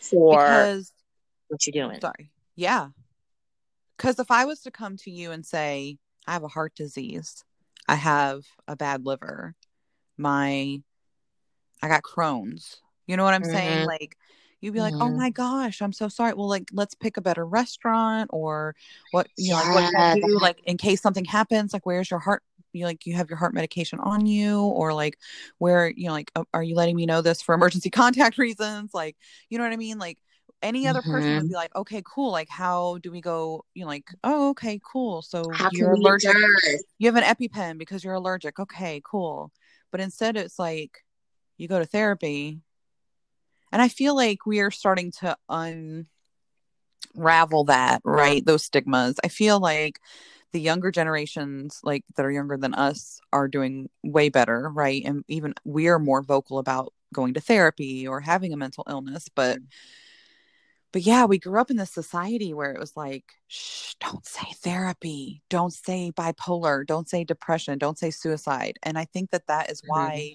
for 0.01 0.29
Because 0.29 0.91
what 1.47 1.65
you're 1.65 1.87
doing. 1.87 1.99
Sorry. 1.99 2.29
Yeah. 2.55 2.89
Because 3.97 4.19
if 4.19 4.31
I 4.31 4.45
was 4.45 4.61
to 4.61 4.71
come 4.71 4.95
to 4.97 5.11
you 5.11 5.31
and 5.31 5.45
say, 5.45 5.97
I 6.25 6.33
have 6.33 6.43
a 6.43 6.47
heart 6.47 6.73
disease, 6.75 7.43
I 7.89 7.95
have 7.95 8.45
a 8.67 8.75
bad 8.75 9.05
liver, 9.05 9.55
my, 10.17 10.81
I 11.81 11.87
got 11.87 12.03
Crohn's, 12.03 12.81
you 13.07 13.17
know 13.17 13.23
what 13.23 13.33
I'm 13.33 13.43
saying? 13.43 13.81
Mhm. 13.81 13.85
Like, 13.85 14.17
you'd 14.61 14.73
be 14.73 14.81
like, 14.81 14.95
oh 14.99 15.09
Mhm. 15.09 15.17
my 15.17 15.29
gosh, 15.31 15.81
I'm 15.81 15.93
so 15.93 16.07
sorry. 16.09 16.33
Well, 16.33 16.49
like, 16.49 16.69
let's 16.73 16.93
pick 16.95 17.17
a 17.17 17.21
better 17.21 17.45
restaurant 17.45 18.29
or 18.33 18.75
what, 19.11 19.27
you 19.37 19.51
know, 19.51 19.57
like, 19.57 19.73
what 19.73 19.93
Yeah, 19.93 20.15
do? 20.15 20.39
Like, 20.39 20.59
in 20.65 20.77
case 20.77 21.01
something 21.01 21.25
happens, 21.25 21.73
like, 21.73 21.85
where's 21.85 22.11
your 22.11 22.19
heart? 22.19 22.43
You 22.73 22.85
like, 22.85 23.05
you 23.07 23.15
have 23.15 23.29
your 23.29 23.37
heart 23.37 23.53
medication 23.55 23.99
on 23.99 24.27
you, 24.27 24.61
or 24.61 24.93
like, 24.93 25.17
where, 25.57 25.89
you 25.89 26.07
know, 26.07 26.13
like, 26.13 26.31
uh, 26.35 26.43
are 26.53 26.63
you 26.63 26.75
letting 26.75 26.95
me 26.95 27.07
know 27.07 27.21
this 27.21 27.41
for 27.41 27.55
emergency 27.55 27.89
contact 28.01 28.37
reasons? 28.37 28.93
Like, 28.93 29.17
you 29.49 29.57
know 29.57 29.63
what 29.63 29.73
I 29.73 29.77
mean? 29.77 29.97
Like, 29.97 30.19
any 30.61 30.87
other 30.87 31.01
person 31.01 31.35
would 31.35 31.45
Mhm. 31.45 31.49
be 31.49 31.55
like, 31.55 31.75
okay, 31.75 32.01
cool. 32.05 32.31
Like, 32.31 32.49
how 32.49 32.97
do 32.99 33.11
we 33.11 33.21
go? 33.21 33.65
You 33.73 33.83
know, 33.83 33.87
like, 33.87 34.13
oh, 34.23 34.49
okay, 34.49 34.79
cool. 34.83 35.21
So 35.21 35.51
How 35.53 35.69
you're 35.71 35.93
allergic. 35.93 36.35
You 36.97 37.07
have 37.07 37.15
an 37.15 37.23
EpiPen 37.23 37.77
because 37.77 38.03
you're 38.03 38.13
allergic. 38.13 38.59
Okay, 38.59 39.01
cool. 39.03 39.51
But 39.91 40.01
instead, 40.01 40.35
it's 40.37 40.59
like 40.59 41.03
you 41.57 41.67
go 41.67 41.79
to 41.79 41.85
therapy, 41.85 42.59
and 43.71 43.81
I 43.81 43.87
feel 43.87 44.15
like 44.15 44.45
we 44.45 44.59
are 44.59 44.71
starting 44.71 45.11
to 45.19 45.37
unravel 47.15 47.63
that, 47.65 48.01
right? 48.03 48.45
Those 48.45 48.65
stigmas. 48.65 49.15
I 49.23 49.27
feel 49.29 49.59
like 49.59 49.99
the 50.51 50.59
younger 50.59 50.91
generations, 50.91 51.79
like 51.83 52.03
that 52.15 52.25
are 52.25 52.31
younger 52.31 52.57
than 52.57 52.73
us, 52.73 53.19
are 53.31 53.47
doing 53.47 53.89
way 54.03 54.29
better, 54.29 54.69
right? 54.73 55.03
And 55.05 55.23
even 55.27 55.53
we 55.63 55.87
are 55.87 55.99
more 55.99 56.21
vocal 56.21 56.57
about 56.59 56.93
going 57.13 57.33
to 57.35 57.39
therapy 57.41 58.07
or 58.07 58.19
having 58.21 58.53
a 58.53 58.57
mental 58.57 58.83
illness, 58.89 59.27
but 59.33 59.59
but 60.91 61.03
yeah, 61.03 61.25
we 61.25 61.37
grew 61.37 61.59
up 61.59 61.69
in 61.69 61.77
this 61.77 61.91
society 61.91 62.53
where 62.53 62.71
it 62.71 62.79
was 62.79 62.97
like, 62.97 63.25
shh, 63.47 63.93
don't 63.99 64.25
say 64.25 64.47
therapy, 64.55 65.43
don't 65.49 65.73
say 65.73 66.11
bipolar, 66.11 66.85
don't 66.85 67.07
say 67.07 67.23
depression, 67.23 67.77
don't 67.77 67.97
say 67.97 68.09
suicide. 68.09 68.79
And 68.83 68.97
I 68.97 69.05
think 69.05 69.31
that 69.31 69.47
that 69.47 69.69
is 69.69 69.81
mm-hmm. 69.81 69.91
why 69.91 70.33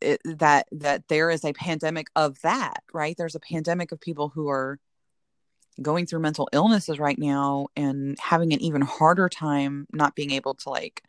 it, 0.00 0.20
that 0.24 0.66
that 0.72 1.08
there 1.08 1.30
is 1.30 1.44
a 1.44 1.52
pandemic 1.52 2.08
of 2.16 2.40
that, 2.42 2.82
right? 2.92 3.14
There's 3.16 3.34
a 3.34 3.40
pandemic 3.40 3.92
of 3.92 4.00
people 4.00 4.30
who 4.30 4.48
are 4.48 4.78
going 5.80 6.06
through 6.06 6.20
mental 6.20 6.48
illnesses 6.52 6.98
right 6.98 7.18
now 7.18 7.66
and 7.76 8.18
having 8.18 8.52
an 8.52 8.60
even 8.60 8.82
harder 8.82 9.28
time 9.28 9.86
not 9.92 10.14
being 10.14 10.30
able 10.30 10.54
to 10.54 10.68
like 10.70 11.02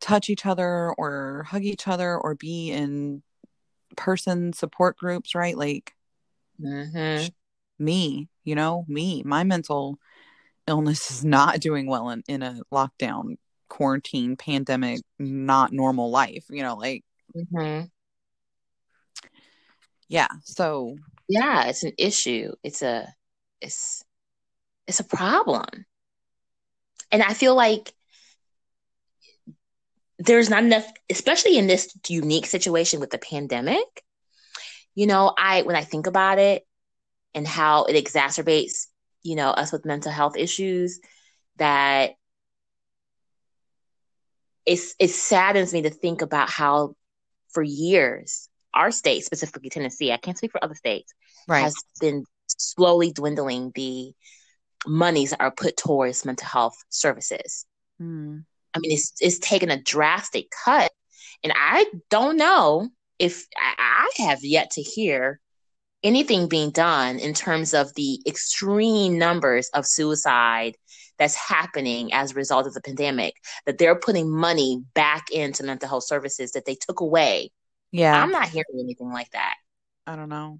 touch 0.00 0.30
each 0.30 0.46
other 0.46 0.92
or 0.98 1.44
hug 1.48 1.64
each 1.64 1.86
other 1.88 2.16
or 2.16 2.34
be 2.34 2.70
in 2.70 3.22
person 3.96 4.52
support 4.52 4.96
groups, 4.96 5.34
right? 5.34 5.56
Like 5.56 5.94
Mhm. 6.62 7.32
me, 7.78 8.28
you 8.44 8.54
know, 8.54 8.84
me, 8.88 9.22
my 9.24 9.44
mental 9.44 9.98
illness 10.66 11.10
is 11.10 11.24
not 11.24 11.60
doing 11.60 11.86
well 11.86 12.10
in, 12.10 12.22
in 12.28 12.42
a 12.42 12.60
lockdown, 12.72 13.36
quarantine, 13.68 14.36
pandemic, 14.36 15.00
not 15.18 15.72
normal 15.72 16.10
life, 16.10 16.44
you 16.50 16.62
know, 16.62 16.76
like, 16.76 17.04
Mhm. 17.34 17.90
yeah. 20.08 20.28
So, 20.44 20.96
Yeah, 21.28 21.66
it's 21.66 21.82
an 21.82 21.92
issue. 21.98 22.52
It's 22.62 22.82
a 22.82 23.08
it's 23.60 24.04
it's 24.86 25.00
a 25.00 25.04
problem. 25.04 25.86
And 27.10 27.22
I 27.22 27.34
feel 27.34 27.54
like 27.54 27.92
there's 30.18 30.50
not 30.50 30.62
enough 30.64 30.86
especially 31.10 31.58
in 31.58 31.66
this 31.66 31.92
unique 32.08 32.46
situation 32.46 33.00
with 33.00 33.10
the 33.10 33.18
pandemic. 33.18 34.01
You 34.94 35.06
know, 35.06 35.32
I 35.36 35.62
when 35.62 35.76
I 35.76 35.84
think 35.84 36.06
about 36.06 36.38
it 36.38 36.66
and 37.34 37.46
how 37.46 37.84
it 37.84 38.02
exacerbates, 38.02 38.86
you 39.22 39.36
know, 39.36 39.50
us 39.50 39.72
with 39.72 39.84
mental 39.84 40.12
health 40.12 40.36
issues 40.36 41.00
that 41.56 42.12
it's 44.64 44.94
it 44.98 45.08
saddens 45.08 45.72
me 45.72 45.82
to 45.82 45.90
think 45.90 46.22
about 46.22 46.48
how 46.48 46.94
for 47.50 47.62
years 47.62 48.48
our 48.74 48.90
state 48.90 49.24
specifically 49.24 49.70
Tennessee, 49.70 50.12
I 50.12 50.16
can't 50.16 50.36
speak 50.38 50.52
for 50.52 50.64
other 50.64 50.74
states, 50.74 51.12
right. 51.46 51.60
has 51.60 51.74
been 52.00 52.24
slowly 52.46 53.12
dwindling 53.12 53.72
the 53.74 54.12
monies 54.86 55.30
that 55.30 55.40
are 55.40 55.50
put 55.50 55.76
towards 55.76 56.24
mental 56.24 56.48
health 56.48 56.76
services. 56.88 57.66
Mm. 58.00 58.44
I 58.74 58.78
mean, 58.78 58.92
it's 58.92 59.12
it's 59.20 59.38
taken 59.38 59.70
a 59.70 59.80
drastic 59.80 60.46
cut, 60.64 60.90
and 61.44 61.52
I 61.54 61.86
don't 62.08 62.36
know 62.36 62.88
if 63.22 63.46
I, 63.56 64.10
have 64.18 64.42
yet 64.42 64.72
to 64.72 64.82
hear 64.82 65.40
anything 66.02 66.48
being 66.48 66.70
done 66.70 67.20
in 67.20 67.32
terms 67.32 67.72
of 67.72 67.94
the 67.94 68.20
extreme 68.26 69.16
numbers 69.16 69.70
of 69.74 69.86
suicide 69.86 70.76
that's 71.18 71.36
happening 71.36 72.12
as 72.12 72.32
a 72.32 72.34
result 72.34 72.66
of 72.66 72.74
the 72.74 72.80
pandemic. 72.80 73.34
That 73.64 73.78
they're 73.78 73.98
putting 73.98 74.28
money 74.28 74.82
back 74.94 75.30
into 75.30 75.62
mental 75.62 75.88
health 75.88 76.04
services 76.04 76.52
that 76.52 76.64
they 76.66 76.74
took 76.74 77.00
away. 77.00 77.52
Yeah. 77.92 78.20
I'm 78.20 78.32
not 78.32 78.48
hearing 78.48 78.80
anything 78.80 79.12
like 79.12 79.30
that. 79.30 79.54
I 80.06 80.16
don't 80.16 80.28
know. 80.28 80.58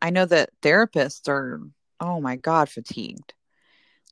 I 0.00 0.08
know 0.08 0.24
that 0.24 0.50
therapists 0.62 1.28
are, 1.28 1.60
oh 2.00 2.20
my 2.20 2.36
God, 2.36 2.70
fatigued. 2.70 3.34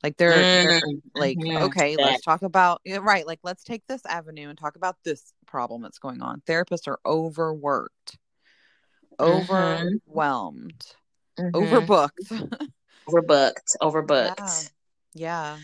Like 0.03 0.17
they're, 0.17 0.45
they're 0.63 0.81
Mm, 0.83 1.03
like, 1.15 1.39
mhm. 1.39 1.63
okay, 1.65 1.97
Yeah. 1.99 2.05
let's 2.07 2.23
talk 2.23 2.43
about, 2.43 2.81
yeah, 2.85 2.99
right. 2.99 3.27
Like, 3.27 3.41
let's 3.43 3.65
take 3.65 3.87
this 3.87 4.05
avenue 4.07 4.49
and 4.49 4.59
talk 4.59 4.77
about 4.77 4.97
this 5.05 5.33
problem 5.47 5.83
that's 5.83 5.99
going 5.99 6.23
on. 6.23 6.43
Therapists 6.47 6.87
are 6.87 7.01
overworked, 7.07 8.19
Mhm. 9.19 10.01
overwhelmed, 10.09 10.85
Mhm. 11.39 11.53
overbooked. 11.55 12.31
overbooked, 13.09 13.77
overbooked. 13.83 14.71
yeah. 15.15 15.59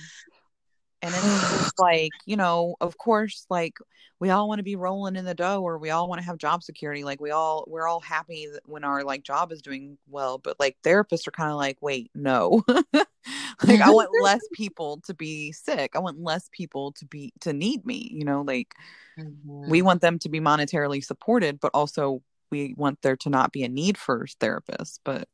And 1.02 1.14
it's 1.14 1.50
just 1.50 1.74
like, 1.78 2.12
you 2.26 2.36
know, 2.36 2.76
of 2.80 2.96
course, 2.96 3.46
like 3.50 3.78
we 4.20 4.30
all 4.30 4.48
want 4.48 4.60
to 4.60 4.64
be 4.64 4.76
rolling 4.76 5.16
in 5.16 5.24
the 5.24 5.34
dough 5.34 5.60
or 5.62 5.78
we 5.78 5.90
all 5.90 6.08
want 6.08 6.20
to 6.20 6.24
have 6.24 6.38
job 6.38 6.62
security. 6.62 7.02
Like 7.04 7.20
we 7.20 7.30
all, 7.32 7.64
we're 7.66 7.88
all 7.88 8.00
happy 8.00 8.48
when 8.64 8.84
our 8.84 9.02
like 9.02 9.24
job 9.24 9.50
is 9.52 9.60
doing 9.62 9.98
well, 10.08 10.38
but 10.38 10.58
like 10.60 10.76
therapists 10.84 11.26
are 11.26 11.32
kind 11.32 11.50
of 11.50 11.56
like, 11.56 11.78
wait, 11.80 12.10
no. 12.14 12.62
like 12.68 13.80
I 13.80 13.90
want 13.90 14.10
less 14.22 14.46
people 14.52 15.00
to 15.06 15.14
be 15.14 15.52
sick. 15.52 15.92
I 15.96 15.98
want 15.98 16.22
less 16.22 16.48
people 16.52 16.92
to 16.92 17.04
be, 17.04 17.32
to 17.40 17.52
need 17.52 17.84
me, 17.84 18.08
you 18.12 18.24
know, 18.24 18.42
like 18.42 18.74
Mhm. 19.18 19.68
we 19.68 19.82
want 19.82 20.00
them 20.00 20.18
to 20.20 20.28
be 20.30 20.40
monetarily 20.40 21.04
supported, 21.04 21.60
but 21.60 21.70
also 21.74 22.22
we 22.50 22.74
want 22.76 23.02
there 23.02 23.16
to 23.16 23.30
not 23.30 23.52
be 23.52 23.62
a 23.62 23.68
need 23.68 23.98
for 23.98 24.26
therapists. 24.40 24.98
But 25.04 25.28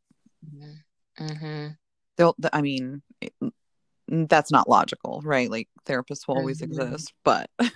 Mhm. 0.45 0.85
Mhm. 1.19 1.79
they'll, 2.17 2.37
I 2.53 2.63
mean, 2.63 3.03
that's 4.09 4.51
not 4.51 4.69
logical, 4.69 5.21
right? 5.25 5.51
Like 5.51 5.69
therapists 5.87 6.27
will 6.27 6.37
always 6.37 6.61
Mhm. 6.61 6.65
exist, 6.65 7.13
but 7.25 7.51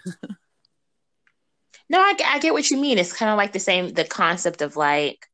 No, 1.88 1.98
I, 2.00 2.14
I 2.24 2.38
get 2.38 2.52
what 2.54 2.70
you 2.70 2.78
mean. 2.78 2.98
It's 2.98 3.12
kind 3.12 3.30
of 3.30 3.36
like 3.36 3.52
the 3.52 3.60
same 3.60 3.92
the 3.92 4.04
concept 4.04 4.62
of 4.62 4.76
like 4.76 5.26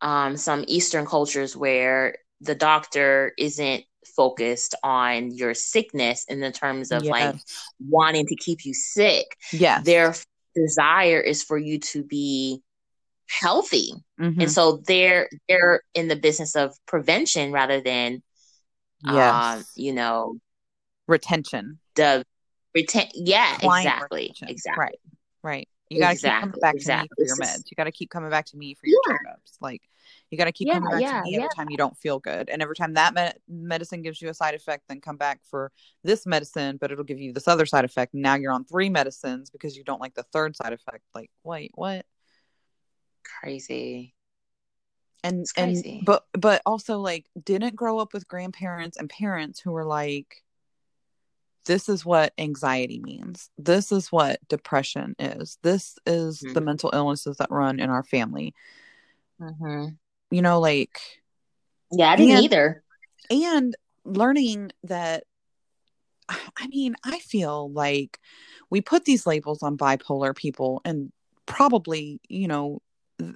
um 0.00 0.36
some 0.36 0.64
Eastern 0.68 1.06
cultures 1.06 1.56
where 1.56 2.16
the 2.40 2.54
doctor 2.54 3.32
isn't 3.38 3.84
focused 4.14 4.74
on 4.82 5.32
your 5.34 5.54
sickness 5.54 6.24
in 6.28 6.40
the 6.40 6.52
terms 6.52 6.92
of 6.92 7.04
like 7.04 7.34
wanting 7.80 8.26
to 8.26 8.36
keep 8.36 8.64
you 8.64 8.74
sick. 8.74 9.26
Yeah, 9.52 9.82
Their 9.82 10.14
desire 10.54 11.20
is 11.20 11.42
for 11.42 11.58
you 11.58 11.78
to 11.80 12.02
be 12.02 12.62
healthy. 13.28 13.92
Mhm. 14.20 14.40
And 14.42 14.50
so 14.50 14.82
they're 14.86 15.28
they're 15.48 15.82
in 15.94 16.08
the 16.08 16.16
business 16.16 16.56
of 16.56 16.74
prevention 16.86 17.52
rather 17.52 17.80
than 17.80 18.22
um, 19.06 19.14
yes, 19.14 19.72
you 19.76 19.92
know, 19.92 20.38
retention. 21.06 21.78
the 21.94 22.24
Pretend, 22.72 23.10
yeah, 23.14 23.54
exactly, 23.62 24.22
retention. 24.22 24.48
exactly. 24.48 24.82
Right, 24.82 24.98
right. 25.42 25.68
You 25.88 26.00
got 26.00 26.10
to 26.10 26.18
keep 26.18 26.40
coming 26.40 26.60
back 26.60 26.74
exactly. 26.74 27.06
to 27.08 27.22
me 27.22 27.26
for 27.26 27.26
your 27.26 27.36
meds. 27.46 27.70
You 27.70 27.74
got 27.74 27.84
to 27.84 27.92
keep 27.92 28.10
coming 28.10 28.28
back 28.28 28.44
to 28.46 28.56
me 28.56 28.74
for 28.74 28.86
your 28.86 29.00
Yeah. 29.08 29.14
checkups. 29.14 29.56
Like, 29.60 29.82
you 30.30 30.36
got 30.36 30.44
to 30.44 30.52
keep 30.52 30.68
Yeah, 30.68 30.74
coming 30.74 30.90
back 30.90 31.00
yeah, 31.00 31.22
to 31.22 31.30
me 31.30 31.36
every 31.36 31.48
time 31.56 31.70
you 31.70 31.78
don't 31.78 31.96
feel 31.96 32.18
good. 32.18 32.50
And 32.50 32.60
every 32.60 32.74
time 32.74 32.94
that 32.94 33.14
med- 33.14 33.38
medicine 33.48 34.02
gives 34.02 34.20
you 34.20 34.28
a 34.28 34.34
side 34.34 34.54
effect, 34.54 34.84
then 34.88 35.00
come 35.00 35.16
back 35.16 35.40
for 35.48 35.72
this 36.04 36.26
medicine, 36.26 36.76
but 36.78 36.90
it'll 36.92 37.04
give 37.04 37.20
you 37.20 37.32
this 37.32 37.48
other 37.48 37.64
side 37.64 37.84
effect. 37.86 38.12
Now 38.12 38.34
you're 38.34 38.52
on 38.52 38.64
three 38.64 38.90
medicines 38.90 39.48
because 39.48 39.76
you 39.76 39.84
don't 39.84 40.00
like 40.00 40.14
the 40.14 40.24
third 40.24 40.54
side 40.56 40.72
effect. 40.72 41.04
Like, 41.14 41.30
wait, 41.44 41.70
what? 41.74 42.04
Crazy. 43.40 44.15
And 45.26 45.40
It's 45.42 45.52
and 45.56 46.04
but 46.04 46.24
but 46.32 46.62
also 46.66 46.98
like 47.00 47.26
didn't 47.42 47.74
grow 47.76 47.98
up 47.98 48.12
with 48.12 48.28
grandparents 48.28 48.96
and 48.96 49.08
parents 49.10 49.60
who 49.60 49.72
were 49.72 49.84
like 49.84 50.42
this 51.64 51.88
is 51.88 52.06
what 52.06 52.32
anxiety 52.38 53.00
means. 53.00 53.50
This 53.58 53.90
is 53.90 54.12
what 54.12 54.38
depression 54.48 55.16
is. 55.18 55.58
This 55.62 55.98
is 56.06 56.38
the 56.38 56.60
Mhm. 56.60 56.64
mental 56.64 56.90
illnesses 56.94 57.38
that 57.38 57.50
run 57.50 57.80
in 57.80 57.90
our 57.90 58.04
family. 58.04 58.54
Hmm 59.38 59.86
you 60.30 60.42
know 60.42 60.58
like 60.60 60.98
Yeah, 61.92 62.10
I 62.10 62.16
didn't 62.16 62.36
And- 62.36 62.44
either. 62.44 62.84
and 63.30 63.76
learning 64.04 64.72
that 64.84 65.24
i 66.56 66.66
mean 66.68 66.96
i 67.04 67.18
feel 67.20 67.70
like 67.72 68.18
we 68.70 68.80
put 68.80 69.04
these 69.04 69.26
labels 69.26 69.62
on 69.62 69.76
bipolar 69.76 70.34
people 70.34 70.80
and 70.84 71.12
probably 71.46 72.20
you 72.28 72.48
know 72.48 72.68
th- 72.70 72.80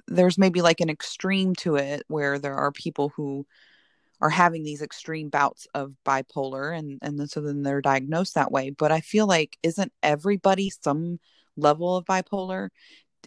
there's 0.07 0.37
maybe 0.37 0.61
like 0.61 0.79
an 0.79 0.89
extreme 0.89 1.55
to 1.55 1.75
it 1.75 2.03
where 2.07 2.37
there 2.39 2.55
are 2.55 2.71
people 2.71 3.09
who 3.15 3.45
are 4.19 4.29
having 4.29 4.63
these 4.63 4.81
extreme 4.81 5.29
bouts 5.29 5.67
of 5.73 5.93
bipolar 6.05 6.77
and 6.77 6.99
and 7.01 7.19
then, 7.19 7.27
so 7.27 7.41
then 7.41 7.63
they're 7.63 7.81
diagnosed 7.81 8.35
that 8.35 8.51
way 8.51 8.69
but 8.69 8.91
i 8.91 9.01
feel 9.01 9.25
like 9.25 9.57
isn't 9.63 9.91
everybody 10.03 10.69
some 10.69 11.19
level 11.57 11.95
of 11.95 12.05
bipolar? 12.05 12.69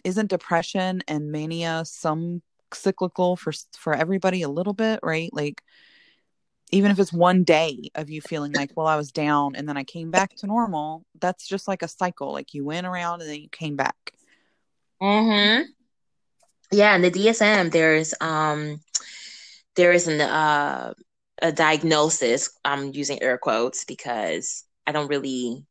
Isn't 0.03 0.29
depression 0.29 1.01
and 1.07 1.31
mania 1.31 1.83
some 1.85 2.41
cyclical 2.73 3.35
for 3.35 3.53
for 3.77 3.93
everybody 3.93 4.41
a 4.41 4.49
little 4.49 4.73
bit 4.73 4.99
right? 5.01 5.29
Like 5.33 5.63
even 6.71 6.91
if 6.91 6.99
it's 6.99 7.13
one 7.13 7.43
day 7.43 7.89
of 7.95 8.09
you 8.09 8.21
feeling 8.21 8.51
like 8.51 8.71
well 8.75 8.87
i 8.87 8.95
was 8.95 9.11
down 9.11 9.55
and 9.55 9.69
then 9.69 9.77
i 9.77 9.83
came 9.83 10.09
back 10.09 10.35
to 10.35 10.47
normal 10.47 11.05
that's 11.19 11.47
just 11.47 11.67
like 11.67 11.83
a 11.83 11.87
cycle 11.87 12.33
like 12.33 12.55
you 12.55 12.65
went 12.65 12.87
around 12.87 13.21
and 13.21 13.29
then 13.29 13.39
you 13.39 13.49
came 13.49 13.75
back. 13.75 14.11
Hmm 14.99 15.61
Yeah, 16.71 16.95
in 16.95 17.01
the 17.01 17.11
DSM, 17.11 17.69
there's 17.69 18.13
um, 18.21 18.79
there 19.75 19.91
is 19.91 20.07
an 20.07 20.21
uh, 20.21 20.93
a 21.41 21.51
diagnosis. 21.51 22.49
I'm 22.63 22.93
using 22.93 23.21
air 23.21 23.37
quotes 23.37 23.85
because 23.85 24.63
I 24.87 24.91
don't 24.91 25.07
really 25.09 25.65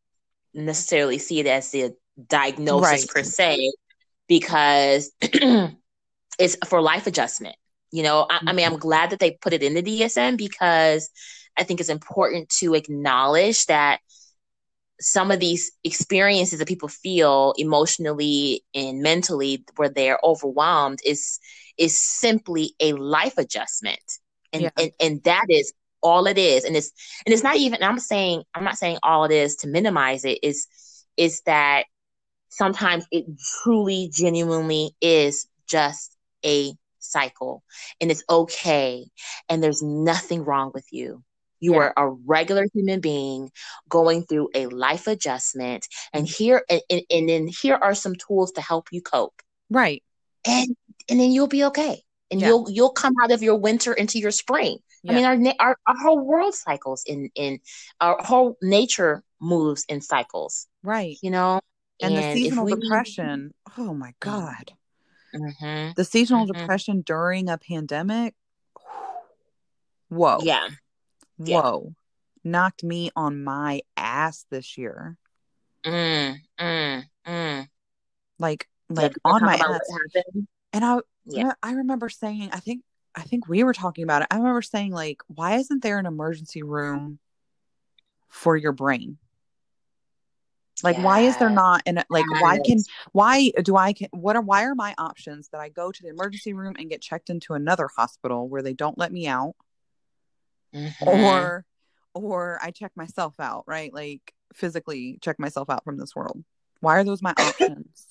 necessarily 0.54 1.18
see 1.18 1.40
it 1.40 1.46
as 1.46 1.70
the 1.70 1.94
diagnosis 2.28 2.82
Right. 2.82 3.06
per 3.06 3.22
se, 3.22 3.72
because 4.28 5.12
it's 6.38 6.56
for 6.66 6.80
life 6.80 7.06
adjustment. 7.06 7.56
You 7.92 8.02
know, 8.02 8.26
I, 8.28 8.40
I 8.48 8.52
mean, 8.52 8.66
I'm 8.66 8.78
glad 8.78 9.10
that 9.10 9.20
they 9.20 9.32
put 9.32 9.52
it 9.52 9.62
in 9.62 9.74
the 9.74 9.82
DSM 9.82 10.36
because 10.36 11.10
I 11.56 11.62
think 11.64 11.80
it's 11.80 11.88
important 11.88 12.48
to 12.60 12.74
acknowledge 12.74 13.66
that 13.66 14.00
some 15.00 15.30
of 15.30 15.40
these 15.40 15.72
experiences 15.84 16.58
that 16.58 16.68
people 16.68 16.88
feel 16.88 17.54
emotionally 17.56 18.64
and 18.74 19.00
mentally 19.02 19.64
where 19.76 19.88
they're 19.88 20.18
overwhelmed 20.24 21.00
is 21.04 21.38
is 21.78 22.00
simply 22.00 22.74
a 22.80 22.92
life 22.94 23.36
adjustment. 23.38 23.98
And 24.52 24.64
Yeah. 24.64 24.70
and, 24.78 24.92
and 25.00 25.22
that 25.24 25.46
is 25.48 25.72
all 26.02 26.26
it 26.26 26.38
is. 26.38 26.64
And 26.64 26.76
it's 26.76 26.92
and 27.26 27.32
it's 27.32 27.42
not 27.42 27.56
even 27.56 27.82
i'm 27.82 27.98
saying 27.98 28.42
i'm 28.54 28.64
not 28.64 28.76
saying 28.78 28.98
all 29.02 29.24
it 29.24 29.32
is 29.32 29.56
to 29.56 29.68
minimize 29.68 30.24
it. 30.24 30.38
Is 30.42 30.66
is 31.16 31.42
that 31.46 31.84
sometimes 32.50 33.06
it 33.10 33.24
truly 33.62 34.10
genuinely 34.12 34.94
is 35.00 35.46
just 35.66 36.16
a 36.44 36.72
cycle. 36.98 37.62
And 38.00 38.10
it's 38.10 38.24
okay. 38.28 39.06
And 39.48 39.62
there's 39.62 39.82
nothing 39.82 40.44
wrong 40.44 40.70
with 40.74 40.86
you 40.92 41.22
you 41.64 41.72
Yeah. 41.74 41.81
are 41.83 41.92
a 41.96 42.07
regular 42.37 42.64
human 42.74 43.00
being 43.00 43.50
going 43.88 44.20
through 44.27 44.48
a 44.55 44.66
life 44.87 45.07
adjustment 45.14 45.83
and 46.12 46.24
here 46.38 46.59
and, 46.72 46.83
and, 46.92 47.03
and 47.14 47.24
then 47.31 47.44
here 47.62 47.79
are 47.87 47.94
some 48.05 48.14
tools 48.24 48.50
to 48.57 48.61
help 48.70 48.85
you 48.94 49.00
cope. 49.14 49.37
Right. 49.70 50.03
And 50.46 50.68
and 51.09 51.16
then 51.20 51.31
you'll 51.35 51.55
be 51.59 51.64
okay. 51.70 51.96
And 52.31 52.40
Yeah. 52.40 52.48
you'll 52.48 52.66
you'll 52.77 52.96
come 53.03 53.14
out 53.22 53.33
of 53.37 53.42
your 53.42 53.57
winter 53.68 53.92
into 54.03 54.18
your 54.24 54.31
spring. 54.42 54.79
Yeah. 55.07 55.12
i 55.31 55.37
mean 55.37 55.53
our, 55.55 55.64
our 55.66 55.77
our 55.88 55.98
whole 56.05 56.20
world 56.31 56.55
cycles 56.55 57.00
in 57.12 57.20
in 57.44 57.53
our 58.00 58.16
whole 58.31 58.57
nature 58.62 59.22
moves 59.53 59.83
in 59.92 60.00
cycles 60.00 60.66
right. 60.83 61.16
you 61.24 61.31
know? 61.37 61.61
And, 62.03 62.16
the 62.16 62.24
seasonal 62.35 62.64
we- 62.64 62.74
depression 62.81 63.53
oh 63.77 63.92
my 64.05 64.12
god. 64.20 64.66
Mhm. 65.35 65.94
the 65.94 66.05
seasonal 66.05 66.44
Mhm. 66.46 66.53
depression 66.55 66.96
during 67.12 67.44
a 67.50 67.59
pandemic 67.59 68.33
whoa. 70.09 70.38
Yeah 70.42 70.68
yeah. 71.38 71.61
whoa. 71.61 71.94
Knocked 72.42 72.85
me 72.85 73.11
on 73.16 73.42
my 73.42 73.81
ass 73.97 74.44
this 74.51 74.77
year. 74.77 75.16
Mm, 75.85 76.37
mm, 76.59 77.05
mm. 77.27 77.68
like 78.38 78.68
like 78.88 79.14
on 79.25 79.42
my 79.44 79.57
ass. 79.57 79.81
and 80.73 80.85
i 80.85 80.99
Yeah. 81.27 81.53
i 81.62 81.73
remember 81.73 82.09
saying 82.09 82.51
i 82.53 82.61
think 82.61 82.83
i 83.14 83.23
think 83.23 83.49
we 83.49 83.62
were 83.64 83.75
talking 83.75 84.05
about 84.05 84.23
it. 84.23 84.29
I 84.31 84.37
remember 84.37 84.62
saying 84.62 84.92
like 84.92 85.23
why 85.27 85.57
isn't 85.57 85.83
there 85.83 85.99
an 85.99 86.07
emergency 86.07 86.62
room 86.62 87.18
for 88.29 88.57
your 88.57 88.73
brain? 88.73 89.18
Like 90.83 90.99
why 90.99 91.20
is 91.20 91.37
there 91.37 91.51
not 91.51 91.83
and 91.87 92.05
like 92.11 92.25
why 92.42 92.59
can 92.64 92.79
why 93.12 93.51
do 93.62 93.77
i 93.77 93.92
can 93.92 94.09
what 94.11 94.37
are 94.37 94.42
why 94.42 94.64
are 94.64 94.75
my 94.75 94.94
options 94.99 95.49
that 95.49 95.61
i 95.61 95.68
go 95.68 95.92
to 95.92 96.03
the 96.03 96.09
emergency 96.09 96.53
room 96.53 96.75
and 96.79 96.90
get 96.90 97.01
checked 97.01 97.31
into 97.31 97.55
another 97.55 97.88
hospital 97.97 98.49
where 98.49 98.61
they 98.61 98.75
don't 98.75 98.99
let 98.99 99.12
me 99.12 99.27
out 99.27 99.55
Mhm. 100.74 100.92
or 101.00 101.64
or 102.14 102.58
i 102.62 102.70
check 102.70 102.92
myself 102.96 103.34
out 103.40 103.64
right? 103.66 103.92
Like 103.92 104.34
physically 104.54 105.18
check 105.20 105.38
myself 105.38 105.68
out 105.70 105.84
from 105.84 105.96
this 105.98 106.14
world. 106.14 106.44
Why 106.80 106.96
are 106.98 107.04
those 107.04 107.22
my 107.22 107.32
options? 107.38 108.06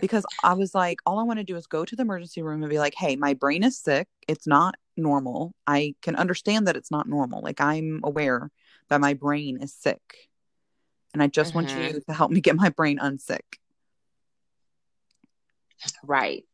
Because 0.00 0.24
i 0.42 0.54
was 0.54 0.74
like 0.74 0.98
all 1.06 1.18
i 1.18 1.22
want 1.22 1.38
to 1.38 1.44
do 1.44 1.56
is 1.56 1.66
go 1.66 1.84
to 1.84 1.96
the 1.96 2.02
emergency 2.02 2.42
room 2.42 2.62
and 2.62 2.70
be 2.70 2.78
like 2.78 2.94
hey 2.96 3.16
my 3.16 3.34
brain 3.34 3.62
is 3.64 3.78
sick. 3.78 4.08
It's 4.28 4.46
not 4.46 4.74
normal. 4.96 5.54
I 5.66 5.94
can 6.02 6.16
understand 6.16 6.66
that 6.66 6.76
it's 6.76 6.90
not 6.90 7.08
normal. 7.08 7.40
Like 7.42 7.60
i'm 7.60 8.00
aware 8.04 8.50
that 8.88 9.00
my 9.00 9.14
brain 9.14 9.58
is 9.62 9.72
sick. 9.74 10.28
And 11.14 11.22
i 11.22 11.26
just 11.26 11.54
want 11.54 11.68
Mhm. 11.68 11.94
you 11.94 12.00
to 12.08 12.12
help 12.14 12.30
me 12.30 12.40
get 12.40 12.56
my 12.56 12.70
brain 12.70 12.98
unsick. 12.98 13.58
Right. 16.04 16.44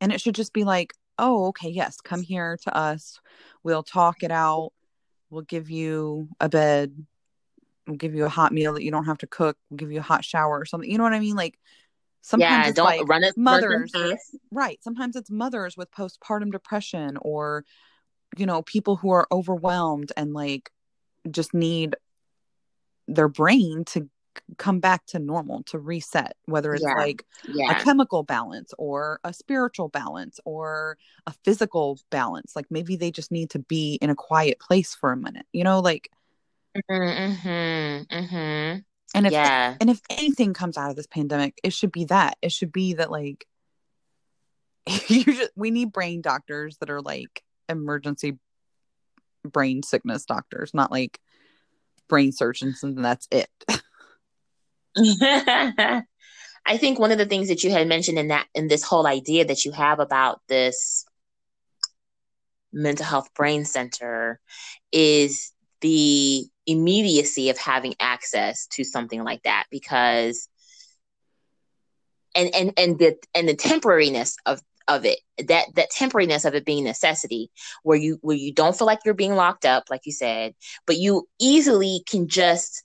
And 0.00 0.12
it 0.12 0.20
should 0.20 0.34
just 0.34 0.52
be 0.52 0.64
like 0.64 0.94
oh 1.18 1.46
okay 1.48 1.68
yes 1.68 2.00
come 2.00 2.22
here 2.22 2.56
to 2.62 2.76
us. 2.76 3.20
We'll 3.62 3.82
talk 3.82 4.22
it 4.22 4.30
out 4.30 4.72
we'll 5.32 5.42
give 5.42 5.70
you 5.70 6.28
a 6.38 6.48
bed. 6.48 6.94
We'll 7.86 7.96
give 7.96 8.14
you 8.14 8.24
a 8.24 8.28
hot 8.28 8.52
meal 8.52 8.74
that 8.74 8.84
you 8.84 8.92
don't 8.92 9.06
have 9.06 9.18
to 9.18 9.26
cook. 9.26 9.56
We'll 9.68 9.78
give 9.78 9.90
you 9.90 9.98
a 9.98 10.02
hot 10.02 10.24
shower 10.24 10.60
or 10.60 10.64
something. 10.64 10.88
You 10.88 10.98
know 10.98 11.04
what 11.04 11.14
i 11.14 11.18
mean? 11.18 11.34
Like 11.34 11.58
sometimes 12.20 12.66
yeah 12.66 12.68
it's 12.68 12.76
don't 12.76 12.86
like 12.86 13.08
run 13.08 13.24
it 13.24 13.36
mothers 13.36 13.90
run 13.94 14.16
right. 14.52 14.78
Sometimes 14.84 15.16
it's 15.16 15.30
mothers 15.30 15.76
with 15.76 15.90
postpartum 15.90 16.52
depression 16.52 17.18
or 17.20 17.64
you 18.36 18.46
know 18.46 18.62
people 18.62 18.96
who 18.96 19.10
are 19.10 19.26
overwhelmed 19.32 20.12
and 20.16 20.32
like 20.32 20.70
just 21.30 21.52
need 21.54 21.96
their 23.08 23.28
brain 23.28 23.84
to 23.86 24.08
come 24.58 24.80
back 24.80 25.04
to 25.06 25.18
normal 25.18 25.62
to 25.64 25.78
reset 25.78 26.34
whether 26.46 26.74
it's 26.74 26.84
Yeah. 26.86 26.94
like 26.94 27.26
yeah 27.48 27.78
a 27.78 27.82
chemical 27.82 28.22
balance 28.22 28.72
or 28.78 29.20
a 29.24 29.32
spiritual 29.32 29.88
balance 29.88 30.40
or 30.44 30.98
a 31.26 31.32
physical 31.44 31.98
balance 32.10 32.54
like 32.56 32.66
maybe 32.70 32.96
they 32.96 33.10
just 33.10 33.30
need 33.30 33.50
to 33.50 33.58
be 33.58 33.98
in 34.00 34.10
a 34.10 34.14
quiet 34.14 34.58
place 34.58 34.94
for 34.94 35.12
a 35.12 35.16
minute 35.16 35.46
you 35.52 35.64
know 35.64 35.80
like 35.80 36.10
mm-hmm, 36.90 38.14
mm-hmm. 38.14 38.78
and 39.14 39.26
if 39.26 39.32
yeah 39.32 39.76
and 39.80 39.90
if 39.90 40.00
anything 40.10 40.54
comes 40.54 40.76
out 40.76 40.90
of 40.90 40.96
this 40.96 41.06
pandemic 41.06 41.58
it 41.62 41.72
should 41.72 41.92
be 41.92 42.04
that 42.06 42.36
it 42.42 42.52
should 42.52 42.72
be 42.72 42.94
that 42.94 43.10
like 43.10 43.46
you 45.08 45.24
just, 45.24 45.50
we 45.54 45.70
need 45.70 45.92
brain 45.92 46.20
doctors 46.20 46.76
that 46.78 46.90
are 46.90 47.00
like 47.00 47.42
emergency 47.68 48.38
brain 49.44 49.82
sickness 49.82 50.24
doctors 50.24 50.72
not 50.74 50.90
like 50.90 51.18
brain 52.08 52.32
surgeons 52.32 52.82
and 52.82 53.02
that's 53.02 53.26
it 53.30 53.48
I 56.64 56.76
think 56.76 56.98
one 56.98 57.10
of 57.12 57.18
the 57.18 57.26
things 57.26 57.48
that 57.48 57.64
you 57.64 57.70
had 57.70 57.88
mentioned 57.88 58.18
in 58.18 58.28
that 58.28 58.46
in 58.54 58.68
this 58.68 58.84
whole 58.84 59.06
idea 59.06 59.44
that 59.46 59.64
you 59.64 59.72
have 59.72 60.00
about 60.00 60.40
this 60.48 61.04
mental 62.72 63.04
health 63.04 63.32
brain 63.34 63.64
center 63.64 64.40
is 64.92 65.52
the 65.80 66.46
immediacy 66.66 67.50
of 67.50 67.58
having 67.58 67.94
access 68.00 68.66
to 68.68 68.84
something 68.84 69.24
like 69.24 69.42
that 69.42 69.64
because 69.70 70.48
and 72.34 72.54
and 72.54 72.72
and 72.76 72.98
the 72.98 73.16
and 73.34 73.48
the 73.48 73.54
temporariness 73.54 74.34
of 74.46 74.60
of 74.88 75.04
it 75.04 75.18
that 75.48 75.66
that 75.74 75.90
temporariness 75.90 76.44
of 76.44 76.54
it 76.54 76.64
being 76.64 76.84
necessity 76.84 77.50
where 77.82 77.98
you 77.98 78.18
where 78.22 78.36
you 78.36 78.52
don't 78.52 78.76
feel 78.76 78.86
like 78.86 79.00
you're 79.04 79.14
being 79.14 79.34
locked 79.34 79.64
up 79.64 79.84
like 79.90 80.02
you 80.04 80.12
said 80.12 80.54
but 80.86 80.96
you 80.96 81.28
easily 81.40 82.02
can 82.08 82.28
just 82.28 82.84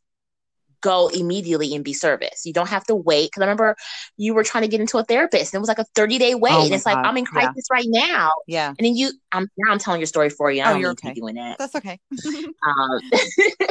go 0.82 1.08
immediately 1.10 1.74
and 1.76 1.84
be 1.84 1.94
service. 1.94 2.44
You 2.46 2.54
don't 2.54 2.70
have 2.70 2.84
to 2.86 2.96
wait. 2.96 3.28
Because 3.32 3.42
I 3.42 3.46
remember 3.46 3.76
you 4.18 4.34
were 4.34 4.44
trying 4.44 4.64
to 4.64 4.68
get 4.68 4.82
into 4.82 4.98
a 4.98 5.04
therapist, 5.04 5.54
and 5.54 5.60
it 5.60 5.62
was 5.62 5.68
like 5.70 5.80
a 5.80 5.86
thirty 5.96 6.18
day 6.18 6.36
wait. 6.36 6.54
Oh 6.54 6.66
and 6.66 6.74
it's 6.74 6.86
like 6.86 6.98
I'm 7.04 7.18
in 7.18 7.26
Yeah. 7.26 7.48
crisis 7.50 7.66
right 7.72 7.86
now, 7.88 8.32
Yeah. 8.48 8.70
and 8.70 8.78
then 8.86 8.96
you, 8.96 9.12
I'm 9.32 9.48
now 9.58 9.72
I'm 9.72 9.80
telling 9.80 10.00
your 10.00 10.08
story 10.08 10.30
for 10.30 10.52
you. 10.52 10.62
I 10.62 10.66
Oh, 10.66 10.72
don't 10.72 10.82
you're 10.82 10.90
need 10.92 10.98
to 10.98 11.04
okay. 11.04 11.14
be 11.14 11.20
doing 11.22 11.36
that. 11.36 11.58
That's 11.58 11.76
okay. 11.76 12.00
Um, 12.68 13.02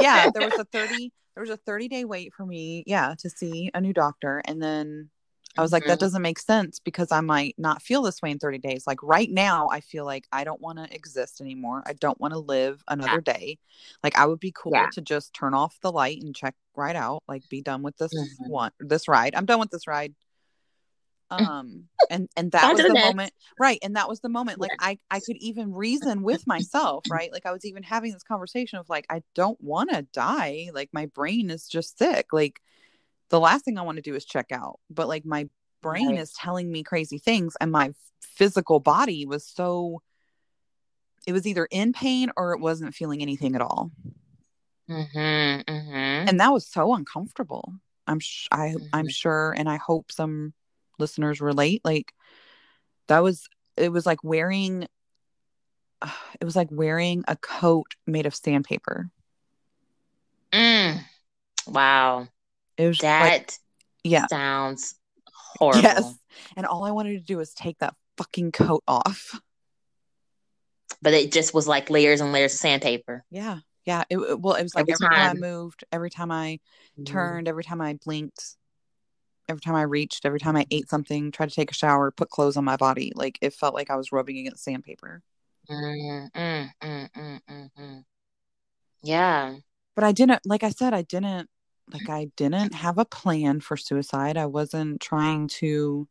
yeah, 0.01 0.31
there 0.33 0.43
was 0.45 0.59
a 0.59 0.65
30 0.65 1.13
there 1.35 1.43
was 1.43 1.51
a 1.51 1.57
30 1.59 1.89
day 1.89 2.05
wait 2.05 2.33
for 2.35 2.47
me, 2.47 2.83
yeah, 2.87 3.15
to 3.19 3.29
see 3.31 3.71
a 3.75 3.81
new 3.81 3.93
doctor 3.93 4.43
and 4.47 4.63
then 4.63 5.11
I 5.59 5.63
was 5.63 5.73
like 5.73 5.87
that 5.87 5.99
doesn't 5.99 6.23
make 6.23 6.39
sense 6.39 6.79
because 6.79 7.11
I 7.13 7.21
might 7.21 7.55
not 7.59 7.83
feel 7.83 8.03
this 8.03 8.21
way 8.23 8.31
in 8.31 8.39
30 8.39 8.59
days. 8.59 8.87
Like 8.87 9.03
right 9.03 9.31
now 9.31 9.69
I 9.71 9.81
feel 9.81 10.05
like 10.05 10.27
I 10.33 10.45
don't 10.45 10.61
want 10.61 10.79
to 10.79 10.95
exist 10.95 11.41
anymore. 11.41 11.83
I 11.87 11.95
don't 11.95 12.21
want 12.21 12.33
to 12.35 12.39
live 12.39 12.83
another 12.89 13.21
day. 13.21 13.59
Like 14.03 14.17
I 14.19 14.27
would 14.27 14.41
be 14.41 14.53
cool 14.53 14.73
Yeah. 14.75 14.89
to 14.93 15.01
just 15.01 15.33
turn 15.33 15.55
off 15.55 15.79
the 15.81 15.93
light 15.93 16.21
and 16.23 16.35
check 16.35 16.55
right 16.77 16.97
out, 16.97 17.23
like 17.29 17.49
be 17.49 17.63
done 17.63 17.83
with 17.83 17.97
this 17.97 18.13
Mhm. 18.15 18.49
one 18.49 18.71
this 18.81 19.09
ride. 19.09 19.35
I'm 19.35 19.47
done 19.47 19.61
with 19.61 19.71
this 19.71 19.87
ride. 19.87 20.15
Um 21.31 21.89
and 22.09 22.29
and 22.37 22.53
that 22.53 22.73
was 22.73 22.83
the 22.83 22.95
next. 22.95 23.05
moment 23.05 23.33
right 23.59 23.81
and 23.83 23.97
that 23.97 24.09
was 24.09 24.21
the 24.21 24.29
moment 24.29 24.61
like 24.61 24.71
I 24.79 24.99
I 25.11 25.19
could 25.19 25.37
even 25.39 25.73
reason 25.75 26.23
with 26.23 26.47
myself, 26.47 27.05
right? 27.11 27.33
Like 27.33 27.47
I 27.47 27.51
was 27.53 27.65
even 27.65 27.83
having 27.83 28.13
this 28.13 28.23
conversation 28.23 28.79
of 28.79 28.89
like 28.89 29.07
I 29.11 29.23
don't 29.35 29.61
want 29.61 29.91
to 29.91 30.03
die. 30.03 30.71
Like 30.73 30.91
my 30.93 31.07
brain 31.07 31.51
is 31.51 31.67
just 31.69 31.99
sick. 31.99 32.27
Like 32.33 32.61
the 33.29 33.41
last 33.41 33.65
thing 33.65 33.79
I 33.79 33.83
want 33.83 33.97
to 33.97 34.03
do 34.03 34.15
is 34.15 34.25
check 34.25 34.53
out. 34.53 34.81
But 34.91 35.09
like 35.09 35.25
my 35.25 35.49
brain 35.83 36.11
Right. 36.13 36.21
is 36.21 36.33
telling 36.33 36.71
me 36.71 36.83
crazy 36.83 37.19
things 37.19 37.57
and 37.61 37.71
my 37.71 37.93
physical 38.23 38.81
body 38.81 39.25
was 39.27 39.47
so 39.47 40.03
it 41.27 41.33
was 41.33 41.47
either 41.47 41.67
in 41.71 41.93
pain 41.93 42.31
or 42.37 42.53
it 42.53 42.61
wasn't 42.61 42.95
feeling 42.95 43.21
anything 43.23 43.55
at 43.55 43.61
all. 43.61 43.91
Mhm, 44.89 45.65
mhm. 45.65 46.29
And 46.29 46.39
that 46.41 46.53
was 46.53 46.67
so 46.67 46.95
uncomfortable. 46.95 47.75
I'm 48.07 48.21
sh- 48.21 48.47
I 48.53 48.75
I'm 48.93 49.07
Mhm. 49.07 49.11
sure 49.11 49.55
and 49.57 49.69
I 49.69 49.77
hope 49.77 50.13
some 50.13 50.55
listeners 50.99 51.41
relate 51.41 51.83
like 51.85 52.15
that 53.09 53.23
was 53.23 53.49
it 53.77 53.91
was 53.91 54.07
like 54.07 54.23
wearing 54.23 54.87
it 56.41 56.45
was 56.45 56.57
like 56.57 56.69
wearing 56.71 57.25
a 57.27 57.37
coat 57.37 57.95
made 58.07 58.27
of 58.27 58.35
sandpaper. 58.35 59.11
Mm. 60.53 61.05
Wow, 61.67 62.29
It 62.79 62.89
was 62.89 62.99
that 62.99 63.23
like 63.23 63.53
yeah. 64.05 64.27
sounds 64.29 64.95
horrible. 65.59 65.83
Yes. 65.83 66.15
And 66.57 66.67
all 66.67 66.85
I 66.85 66.91
wanted 66.91 67.19
to 67.19 67.21
do 67.21 67.39
was 67.39 67.55
take 67.55 67.79
that 67.79 67.95
fucking 68.17 68.53
coat 68.53 68.83
off. 68.87 69.41
But 71.03 71.15
it 71.15 71.33
just 71.33 71.55
was 71.55 71.67
like 71.67 71.91
layers 71.91 72.21
and 72.21 72.33
layers 72.33 72.55
of 72.55 72.61
sandpaper. 72.61 73.25
Yeah. 73.31 73.59
Yeah. 73.85 74.05
It, 74.11 74.19
it- 74.19 74.41
well, 74.41 74.55
it 74.55 74.63
was 74.63 74.75
like 74.75 74.89
Every 74.89 75.07
every, 75.07 75.17
time. 75.17 75.37
I 75.37 75.41
moved, 75.41 75.85
every 75.93 76.11
time 76.11 76.31
I 76.31 76.59
Mhm. 76.99 77.07
turned, 77.07 77.49
every 77.49 77.65
time 77.65 77.81
I 77.81 77.99
blinked, 78.05 78.57
every 79.49 79.61
time 79.61 79.75
I 79.75 79.83
reached, 79.83 80.27
every 80.27 80.41
time 80.41 80.57
I 80.57 80.67
ate 80.71 80.89
something, 80.89 81.31
tried 81.31 81.51
to 81.51 81.55
take 81.55 81.71
a 81.71 81.75
shower, 81.75 82.11
put 82.11 82.31
clothes 82.31 82.57
on 82.57 82.65
my 82.65 82.77
body, 82.77 83.13
like 83.15 83.39
it 83.41 83.55
felt 83.55 83.75
like 83.75 83.91
I 83.91 83.97
was 83.97 84.13
rubbing 84.13 84.39
against 84.39 84.65
sandpaper. 84.65 85.23
Mm. 85.71 88.05
Yeah. 89.03 89.55
But 89.95 90.05
I 90.05 90.13
didn't, 90.13 90.41
like 90.45 90.63
I 90.63 90.71
said, 90.71 90.95
I 90.95 91.03
didn't, 91.03 91.49
like 91.93 92.09
I 92.09 92.27
didn't 92.37 92.75
have 92.75 92.99
a 92.99 93.05
plan 93.05 93.61
for 93.61 93.77
suicide. 93.77 94.37
I 94.37 94.47
wasn't 94.47 95.01
trying 95.01 95.49
to 95.49 96.09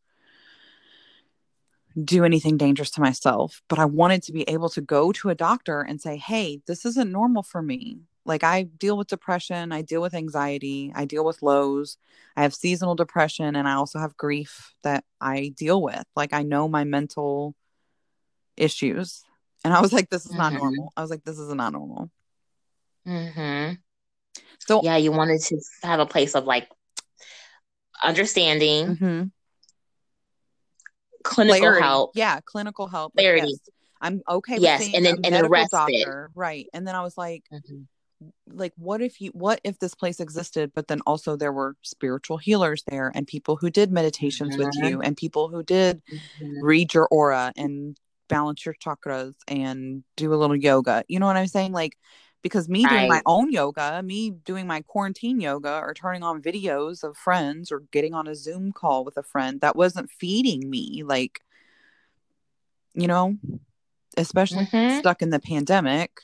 do 2.04 2.26
anything 2.26 2.58
dangerous 2.58 2.92
to 2.92 3.02
myself, 3.02 3.62
but 3.70 3.80
I 3.80 3.86
wanted 3.86 4.22
to 4.24 4.34
be 4.34 4.44
able 4.50 4.70
to 4.70 4.82
go 4.82 5.12
to 5.14 5.30
a 5.30 5.36
doctor 5.36 5.82
and 5.82 6.02
say, 6.02 6.18
hey, 6.18 6.62
this 6.68 6.86
isn't 6.86 7.12
normal 7.12 7.44
for 7.44 7.62
me. 7.62 8.00
Like, 8.26 8.44
I 8.44 8.64
deal 8.64 8.98
with 8.98 9.08
depression, 9.08 9.72
I 9.72 9.82
deal 9.82 10.02
with 10.02 10.14
anxiety, 10.16 10.92
I 10.96 11.06
deal 11.06 11.24
with 11.24 11.42
lows, 11.44 11.98
I 12.36 12.42
have 12.42 12.56
seasonal 12.56 12.96
depression, 12.96 13.56
and 13.56 13.68
I 13.68 13.74
also 13.74 14.00
have 14.00 14.18
grief 14.18 14.74
that 14.82 15.06
I 15.22 15.54
deal 15.56 15.82
with. 15.82 16.04
Like, 16.16 16.34
I 16.34 16.42
know 16.44 16.68
my 16.68 16.84
mental 16.84 17.56
issues. 18.58 19.24
And 19.64 19.74
I 19.74 19.82
was 19.82 19.94
like, 19.94 20.10
this 20.10 20.26
is 20.26 20.34
not 20.36 20.54
Mhm. 20.54 20.58
normal. 20.60 20.94
I 20.98 21.02
was 21.02 21.10
like, 21.10 21.24
this 21.24 21.40
is 21.40 21.54
not 21.54 21.74
normal. 21.74 22.12
hmm 23.06 23.78
So, 24.68 24.82
Yeah, 24.84 24.98
you 24.98 25.12
wanted 25.12 25.42
to 25.42 25.60
have 25.84 26.00
a 26.00 26.06
place 26.06 26.36
of 26.36 26.46
like 26.46 26.68
understanding, 28.04 28.96
Mhm. 28.98 29.32
clinical 31.24 31.60
Clarity. 31.60 31.82
help. 31.84 32.12
Yeah, 32.16 32.40
clinical 32.46 32.88
help. 32.88 33.14
Clarity. 33.14 33.48
yes, 33.50 33.60
I'm 34.02 34.22
okay 34.28 34.56
with 34.56 34.64
Yes, 34.64 34.90
and 34.94 35.06
then- 35.06 35.14
a 35.14 35.18
and 35.18 35.26
then 35.36 35.50
medical 35.50 35.68
doctor. 35.80 36.32
Right. 36.36 36.68
And 36.74 36.88
then 36.88 36.96
I 36.96 37.02
was 37.04 37.18
like, 37.18 37.44
Mhm. 37.52 37.88
like 38.48 38.74
what 38.78 39.02
if 39.02 39.20
you 39.20 39.30
what 39.32 39.60
if 39.66 39.78
this 39.80 39.94
place 39.94 40.22
existed 40.22 40.72
but 40.74 40.88
then 40.88 41.02
also 41.02 41.36
there 41.36 41.52
were 41.52 41.76
spiritual 41.82 42.38
healers 42.38 42.82
there 42.88 43.12
and 43.14 43.28
people 43.28 43.58
who 43.58 43.70
did 43.70 43.92
meditations 43.92 44.58
with 44.58 44.70
Mhm. 44.70 44.90
you 44.90 45.02
and 45.02 45.18
people 45.18 45.50
who 45.50 45.62
did 45.62 46.02
Mhm. 46.10 46.62
read 46.62 46.94
your 46.94 47.08
aura 47.12 47.52
and 47.58 47.98
balance 48.30 48.66
your 48.66 48.74
chakras 48.76 49.36
and 49.50 50.06
do 50.16 50.34
a 50.34 50.38
little 50.38 50.56
yoga 50.56 51.04
you 51.10 51.20
know 51.20 51.26
what 51.26 51.36
i'm 51.36 51.46
saying 51.46 51.74
like 51.74 51.98
because 52.46 52.70
me 52.70 52.86
doing 52.86 53.08
my 53.08 53.24
own 53.26 53.52
yoga 53.52 54.04
me 54.04 54.30
doing 54.30 54.68
my 54.68 54.80
quarantine 54.82 55.40
yoga 55.42 55.80
or 55.82 55.96
turning 55.96 56.22
on 56.22 56.40
videos 56.44 57.04
of 57.04 57.18
friends 57.18 57.72
or 57.72 57.80
getting 57.90 58.14
on 58.14 58.28
a 58.28 58.36
zoom 58.36 58.72
call 58.72 59.04
with 59.04 59.18
a 59.18 59.24
friend 59.24 59.62
that 59.62 59.76
wasn't 59.76 60.12
feeding 60.12 60.70
me 60.70 61.02
like 61.04 61.42
you 62.94 63.08
know 63.08 63.36
especially 64.16 64.66
Mhm. 64.68 65.00
stuck 65.00 65.24
in 65.24 65.32
the 65.32 65.40
pandemic 65.40 66.22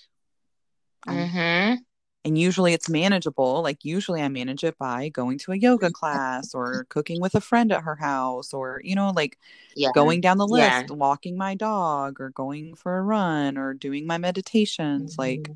Mhm. 1.08 1.80
and 2.24 2.38
usually 2.38 2.74
it's 2.74 2.88
manageable 2.88 3.64
like 3.64 3.84
usually 3.84 4.22
i 4.22 4.28
manage 4.28 4.64
it 4.64 4.78
by 4.78 5.10
going 5.10 5.40
to 5.40 5.52
a 5.52 5.58
yoga 5.58 5.90
class 5.90 6.54
or 6.54 6.86
cooking 6.90 7.20
with 7.20 7.34
a 7.34 7.42
friend 7.42 7.72
at 7.72 7.82
her 7.84 7.96
house 7.96 8.54
or 8.54 8.80
you 8.84 8.94
know 8.94 9.10
like 9.16 9.40
Yeah. 9.76 9.92
going 9.92 10.22
down 10.22 10.38
the 10.38 10.48
Yeah. 10.48 10.82
list 10.82 10.92
walking 10.96 11.36
my 11.36 11.56
dog 11.56 12.22
or 12.22 12.30
going 12.30 12.76
for 12.76 13.00
a 13.00 13.02
run 13.02 13.58
or 13.58 13.74
doing 13.74 14.06
my 14.06 14.20
meditations 14.20 15.18
like 15.18 15.50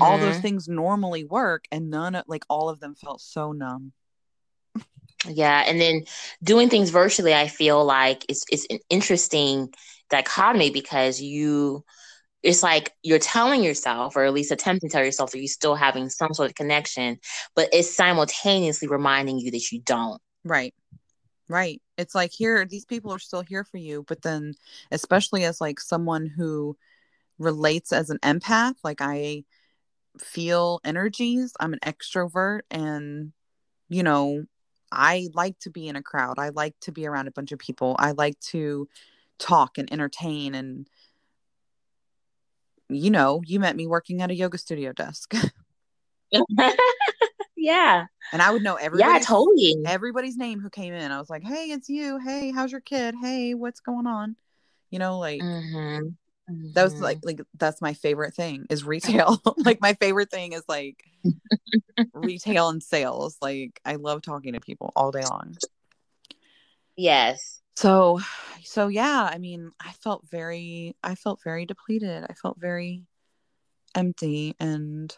all 0.00 0.18
those 0.18 0.38
Mhm. 0.38 0.42
things 0.42 0.68
normally 0.68 1.24
work 1.24 1.64
and 1.72 1.90
none 1.90 2.14
of 2.14 2.24
like 2.28 2.44
all 2.48 2.68
of 2.68 2.80
them 2.80 2.94
felt 2.94 3.20
so 3.20 3.52
numb 3.52 3.92
Yeah, 5.26 5.64
and 5.66 5.80
then 5.80 6.04
doing 6.42 6.68
things 6.68 6.90
virtually, 6.90 7.34
I 7.34 7.48
feel 7.48 7.84
like 7.84 8.24
it's 8.28 8.44
it's 8.50 8.66
an 8.70 8.78
interesting 8.88 9.72
dichotomy 10.10 10.70
because 10.70 11.20
you, 11.20 11.84
it's 12.42 12.62
like 12.62 12.92
you're 13.02 13.18
telling 13.20 13.64
yourself, 13.64 14.16
or 14.16 14.24
at 14.24 14.34
least 14.34 14.52
attempting 14.52 14.90
to 14.90 14.94
tell 14.94 15.04
yourself 15.04 15.32
that 15.32 15.38
you're 15.40 15.48
still 15.48 15.76
having 15.76 16.10
some 16.10 16.34
sort 16.34 16.50
of 16.50 16.56
connection, 16.56 17.18
but 17.56 17.68
it's 17.72 17.94
simultaneously 17.94 18.88
reminding 18.88 19.38
you 19.40 19.50
that 19.52 19.72
you 19.72 19.80
don't. 19.82 20.20
right 20.44 20.74
right 21.48 21.80
it's 21.98 22.14
like 22.14 22.32
here 22.32 22.64
these 22.66 22.84
people 22.84 23.12
are 23.12 23.18
still 23.18 23.42
here 23.42 23.64
for 23.64 23.78
you 23.78 24.04
but 24.08 24.22
then 24.22 24.54
especially 24.92 25.44
as 25.44 25.60
like 25.60 25.80
someone 25.80 26.26
who 26.26 26.76
relates 27.38 27.92
as 27.92 28.10
an 28.10 28.18
empath 28.20 28.74
like 28.84 29.00
i 29.00 29.44
feel 30.20 30.80
energies. 30.84 31.52
I'm 31.60 31.72
an 31.72 31.80
extrovert 31.84 32.60
and 32.70 33.32
you 33.88 34.02
know 34.02 34.44
i 34.90 35.28
like 35.34 35.58
to 35.60 35.70
be 35.70 35.88
in 35.88 35.96
a 35.96 36.02
crowd. 36.02 36.38
I 36.38 36.50
like 36.50 36.74
to 36.82 36.92
be 36.92 37.06
around 37.06 37.28
a 37.28 37.32
bunch 37.32 37.52
of 37.52 37.58
people. 37.58 37.96
I 37.98 38.12
like 38.12 38.38
to 38.52 38.88
talk 39.38 39.78
and 39.78 39.92
entertain 39.92 40.54
and 40.54 40.88
you 42.88 43.10
know 43.10 43.42
you 43.46 43.60
met 43.60 43.76
me 43.76 43.86
working 43.86 44.22
at 44.22 44.30
a 44.30 44.34
yoga 44.34 44.58
studio 44.58 44.92
desk. 44.92 45.34
Yeah, 47.60 48.06
and 48.32 48.40
i 48.40 48.50
would 48.50 48.62
know 48.62 48.76
everybody. 48.76 49.12
yeah, 49.12 49.18
totally. 49.18 49.76
everybody's 49.84 50.36
name 50.36 50.60
who 50.60 50.70
came 50.70 50.94
in. 50.94 51.10
I 51.10 51.18
was 51.18 51.28
like 51.28 51.42
hey 51.42 51.66
it's 51.70 51.88
you. 51.88 52.18
Hey 52.18 52.52
how's 52.52 52.70
your 52.70 52.80
kid? 52.80 53.16
Hey 53.20 53.52
what's 53.54 53.80
going 53.80 54.06
on? 54.06 54.36
You 54.90 55.00
know 55.00 55.18
like 55.18 55.40
mm-hmm. 55.40 56.10
Mhm. 56.48 56.72
that 56.74 56.84
was 56.84 56.94
Mhm. 56.94 57.00
like 57.00 57.18
like 57.22 57.40
that's 57.54 57.80
my 57.82 57.94
favorite 57.94 58.34
thing 58.34 58.66
is 58.70 58.84
retail 58.84 59.40
like 59.64 59.80
my 59.80 59.94
favorite 59.94 60.30
thing 60.30 60.52
is 60.52 60.62
like 60.68 61.04
retail 62.12 62.68
and 62.68 62.82
sales 62.82 63.36
like 63.42 63.80
i 63.84 63.96
love 63.96 64.22
talking 64.22 64.54
to 64.54 64.60
people 64.60 64.92
all 64.96 65.10
day 65.10 65.24
long 65.24 65.56
yes. 66.96 67.60
so 67.76 68.20
so 68.64 68.88
yeah 68.88 69.28
i 69.30 69.38
mean 69.38 69.70
i 69.80 69.92
felt 69.92 70.26
very 70.30 70.96
i 71.02 71.14
felt 71.14 71.40
very 71.44 71.66
depleted 71.66 72.24
i 72.28 72.34
felt 72.34 72.58
very 72.58 73.04
empty 73.94 74.54
and 74.58 75.16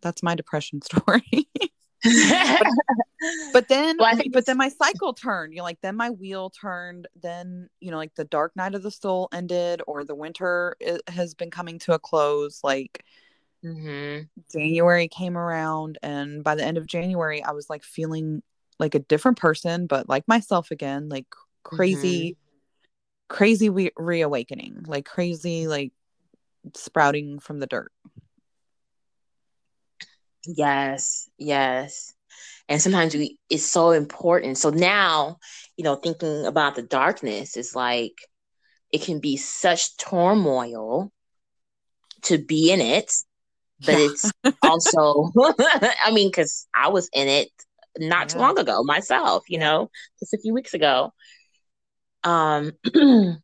that's 0.00 0.22
my 0.22 0.34
depression 0.34 0.80
story 0.82 1.48
but 3.52 3.68
then 3.68 3.96
Well, 3.98 4.20
but 4.32 4.46
then 4.46 4.56
my 4.56 4.68
cycle 4.68 5.12
turned 5.14 5.52
you 5.52 5.58
know 5.58 5.64
like 5.64 5.80
then 5.82 5.96
my 5.96 6.10
wheel 6.10 6.50
turned 6.50 7.06
then 7.22 7.68
you 7.80 7.90
know 7.90 7.96
like 7.96 8.14
the 8.16 8.24
dark 8.24 8.56
night 8.56 8.74
of 8.74 8.82
the 8.82 8.90
soul 8.90 9.28
ended 9.32 9.82
or 9.86 10.04
the 10.04 10.14
winter 10.14 10.76
has 11.08 11.34
been 11.34 11.50
coming 11.50 11.78
to 11.80 11.92
a 11.94 11.98
close 11.98 12.62
like 12.64 13.04
Mhm. 13.64 14.28
January 14.50 15.08
came 15.08 15.36
around, 15.36 15.98
and 16.02 16.42
by 16.42 16.54
the 16.54 16.64
end 16.64 16.78
of 16.78 16.86
January, 16.86 17.42
I 17.42 17.52
was 17.52 17.70
like 17.70 17.84
feeling 17.84 18.42
like 18.78 18.94
a 18.94 18.98
different 19.00 19.38
person, 19.38 19.86
but 19.86 20.08
like 20.08 20.26
myself 20.26 20.70
again, 20.70 21.08
like 21.08 21.26
crazy, 21.62 22.36
crazy 23.28 23.70
we- 23.70 23.92
reawakening, 23.96 24.84
like 24.86 25.04
crazy, 25.04 25.68
like 25.68 25.92
sprouting 26.74 27.38
from 27.38 27.60
the 27.60 27.66
dirt. 27.66 27.92
Yes, 30.46 31.28
yes. 31.38 32.12
And 32.68 32.80
sometimes 32.80 33.14
we 33.14 33.38
it's 33.50 33.64
so 33.66 33.90
important. 33.92 34.58
So 34.58 34.70
now, 34.70 35.38
you 35.76 35.84
know, 35.84 35.96
thinking 35.96 36.46
about 36.46 36.76
the 36.76 36.82
darkness 36.82 37.56
is 37.56 37.74
like 37.76 38.14
it 38.92 39.02
can 39.02 39.20
be 39.20 39.36
such 39.36 39.96
turmoil 39.98 41.12
to 42.22 42.38
be 42.38 42.70
in 42.70 42.80
it, 42.80 43.12
but 43.86 43.98
Yeah. 43.98 44.06
it's 44.06 44.32
also 44.62 45.32
I 46.02 46.10
mean, 46.12 46.28
because 46.28 46.66
I 46.74 46.88
was 46.88 47.08
in 47.12 47.28
it 47.28 47.48
not 47.98 48.28
too 48.30 48.38
long 48.38 48.58
ago 48.58 48.82
myself, 48.84 49.44
you 49.48 49.58
know, 49.58 49.90
just 50.20 50.34
a 50.34 50.38
few 50.38 50.54
weeks 50.54 50.74
ago. 50.74 51.12
Um 52.24 52.72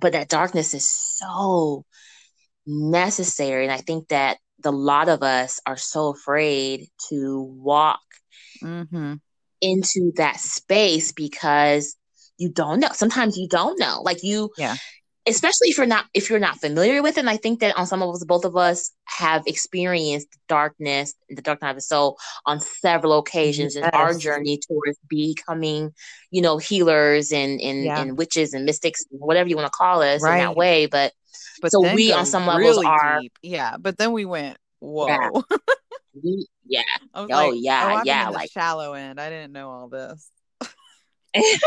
but 0.00 0.12
that 0.12 0.28
darkness 0.28 0.74
is 0.74 0.88
so 0.88 1.84
necessary. 2.66 3.64
And 3.64 3.72
I 3.72 3.78
think 3.78 4.08
that 4.08 4.38
the 4.62 4.72
lot 4.72 5.08
of 5.08 5.22
us 5.22 5.60
are 5.66 5.76
so 5.76 6.08
afraid 6.08 6.88
to 7.08 7.40
walk 7.42 8.00
Mm-hmm. 8.62 9.14
into 9.60 10.12
that 10.16 10.38
space 10.40 11.12
because 11.12 11.96
you 12.38 12.48
don't 12.50 12.80
know. 12.80 12.88
Sometimes 12.92 13.36
you 13.36 13.48
don't 13.48 13.78
know. 13.78 14.00
Like 14.02 14.22
you 14.22 14.50
Yeah. 14.58 14.76
especially 15.26 15.68
if 15.68 15.76
you're 15.76 15.86
not 15.86 16.06
if 16.14 16.30
you're 16.30 16.38
not 16.38 16.58
familiar 16.60 17.02
with 17.02 17.16
it. 17.18 17.20
And 17.20 17.30
I 17.30 17.36
think 17.36 17.60
that 17.60 17.76
on 17.76 17.86
some 17.86 18.02
of 18.02 18.14
us, 18.14 18.24
both 18.24 18.44
of 18.44 18.56
us 18.56 18.90
have 19.04 19.42
experienced 19.46 20.28
darkness, 20.48 21.14
the 21.28 21.42
dark 21.42 21.60
night 21.62 21.70
of 21.70 21.76
the 21.76 21.82
soul 21.82 22.18
on 22.46 22.60
several 22.60 23.18
occasions 23.18 23.76
in 23.76 23.84
our 23.84 24.14
journey 24.14 24.58
towards 24.66 24.98
becoming, 25.08 25.92
you 26.30 26.40
know, 26.42 26.56
healers 26.58 27.32
and 27.32 27.60
and, 27.60 27.84
Yeah. 27.84 28.00
and 28.00 28.16
witches 28.18 28.54
and 28.54 28.64
mystics, 28.64 29.04
whatever 29.10 29.48
you 29.48 29.56
want 29.56 29.66
to 29.66 29.76
call 29.76 30.02
us 30.02 30.22
in 30.22 30.38
that 30.38 30.56
way. 30.56 30.86
But 30.86 31.12
But 31.62 31.72
So 31.72 31.80
we, 31.94 32.12
on 32.12 32.26
some 32.26 32.46
levels, 32.46 32.76
really 32.76 32.86
are- 32.86 33.20
deep. 33.20 33.32
Yeah. 33.42 33.76
But 33.78 33.98
then 33.98 34.12
we 34.12 34.24
went, 34.24 34.58
whoa. 34.80 35.06
Yeah. 35.08 35.30
we, 36.22 36.46
yeah. 36.66 36.82
Oh, 37.14 37.24
like, 37.24 37.52
yeah, 37.56 38.00
oh, 38.00 38.02
yeah, 38.04 38.24
been 38.24 38.28
in 38.28 38.32
the 38.32 38.38
like- 38.38 38.50
shallow 38.50 38.92
end. 38.94 39.20
I 39.20 39.28
didn't 39.30 39.52
know 39.52 39.70
all 39.70 39.88
this. 39.88 40.30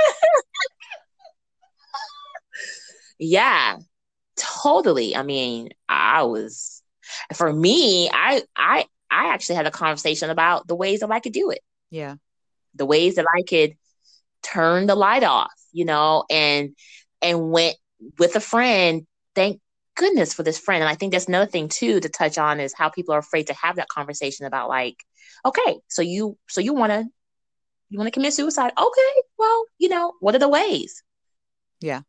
yeah. 3.19 3.78
Totally. 4.36 5.15
I 5.15 5.23
mean, 5.23 5.69
I 5.88 6.23
was 6.23 6.82
for 7.36 7.52
me, 7.52 8.10
I 8.12 8.41
I 8.56 8.86
I 9.12 9.34
actually 9.34 9.56
had 9.56 9.67
a 9.67 9.71
conversation 9.71 10.30
about 10.30 10.67
the 10.67 10.76
ways 10.76 11.02
that 11.02 11.12
I 11.12 11.19
could 11.19 11.34
do 11.34 11.52
it. 11.52 11.60
Yeah. 11.91 12.15
the 12.76 12.86
ways 12.88 13.15
that 13.15 13.26
I 13.34 13.43
could 13.43 13.73
turn 14.41 14.88
the 14.88 14.95
light 14.95 15.23
off, 15.23 15.54
you 15.71 15.86
know, 15.86 16.26
and 16.30 16.76
and 17.21 17.52
went 17.52 17.76
with 18.19 18.36
a 18.36 18.39
friend. 18.41 19.06
Thank 19.36 19.60
goodness 19.96 20.34
for 20.34 20.43
this 20.43 20.60
friend. 20.60 20.82
And 20.84 20.89
I 20.89 20.96
think 20.96 21.12
that's 21.13 21.28
another 21.28 21.50
thing 21.50 21.69
too 21.69 22.00
to 22.00 22.10
touch 22.10 22.38
on 22.38 22.60
is 22.60 22.74
how 22.74 22.89
people 22.89 23.13
are 23.13 23.19
afraid 23.19 23.48
to 23.48 23.54
have 23.54 23.76
that 23.78 23.89
conversation 23.89 24.46
about 24.46 24.69
like, 24.69 24.96
okay, 25.46 25.80
so 25.88 26.02
you 26.02 26.38
so 26.50 26.62
you 26.62 26.74
wanna 26.74 27.06
you 27.89 27.98
wanna 27.98 28.12
commit 28.12 28.34
suicide? 28.34 28.72
Okay, 28.78 29.22
well, 29.38 29.65
you 29.78 29.89
know, 29.89 30.13
what 30.19 30.36
are 30.36 30.39
the 30.39 30.50
ways? 30.50 31.04
Yeah. 31.80 32.02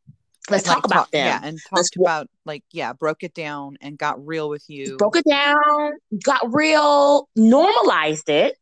Let's 0.50 0.66
Like, 0.66 0.76
talk 0.76 0.84
about 0.84 1.10
them. 1.10 1.26
Yeah. 1.26 1.40
And 1.42 1.58
Let's 1.72 1.88
talked 1.88 1.96
about, 1.96 2.28
like, 2.44 2.64
yeah, 2.70 2.92
broke 2.92 3.22
it 3.22 3.32
down 3.32 3.78
and 3.80 3.96
got 3.96 4.24
real 4.26 4.50
with 4.50 4.64
you. 4.68 4.98
broke 4.98 5.16
it 5.16 5.24
down, 5.26 5.92
got 6.22 6.52
real, 6.52 7.28
normalized 7.34 8.28
it. 8.28 8.56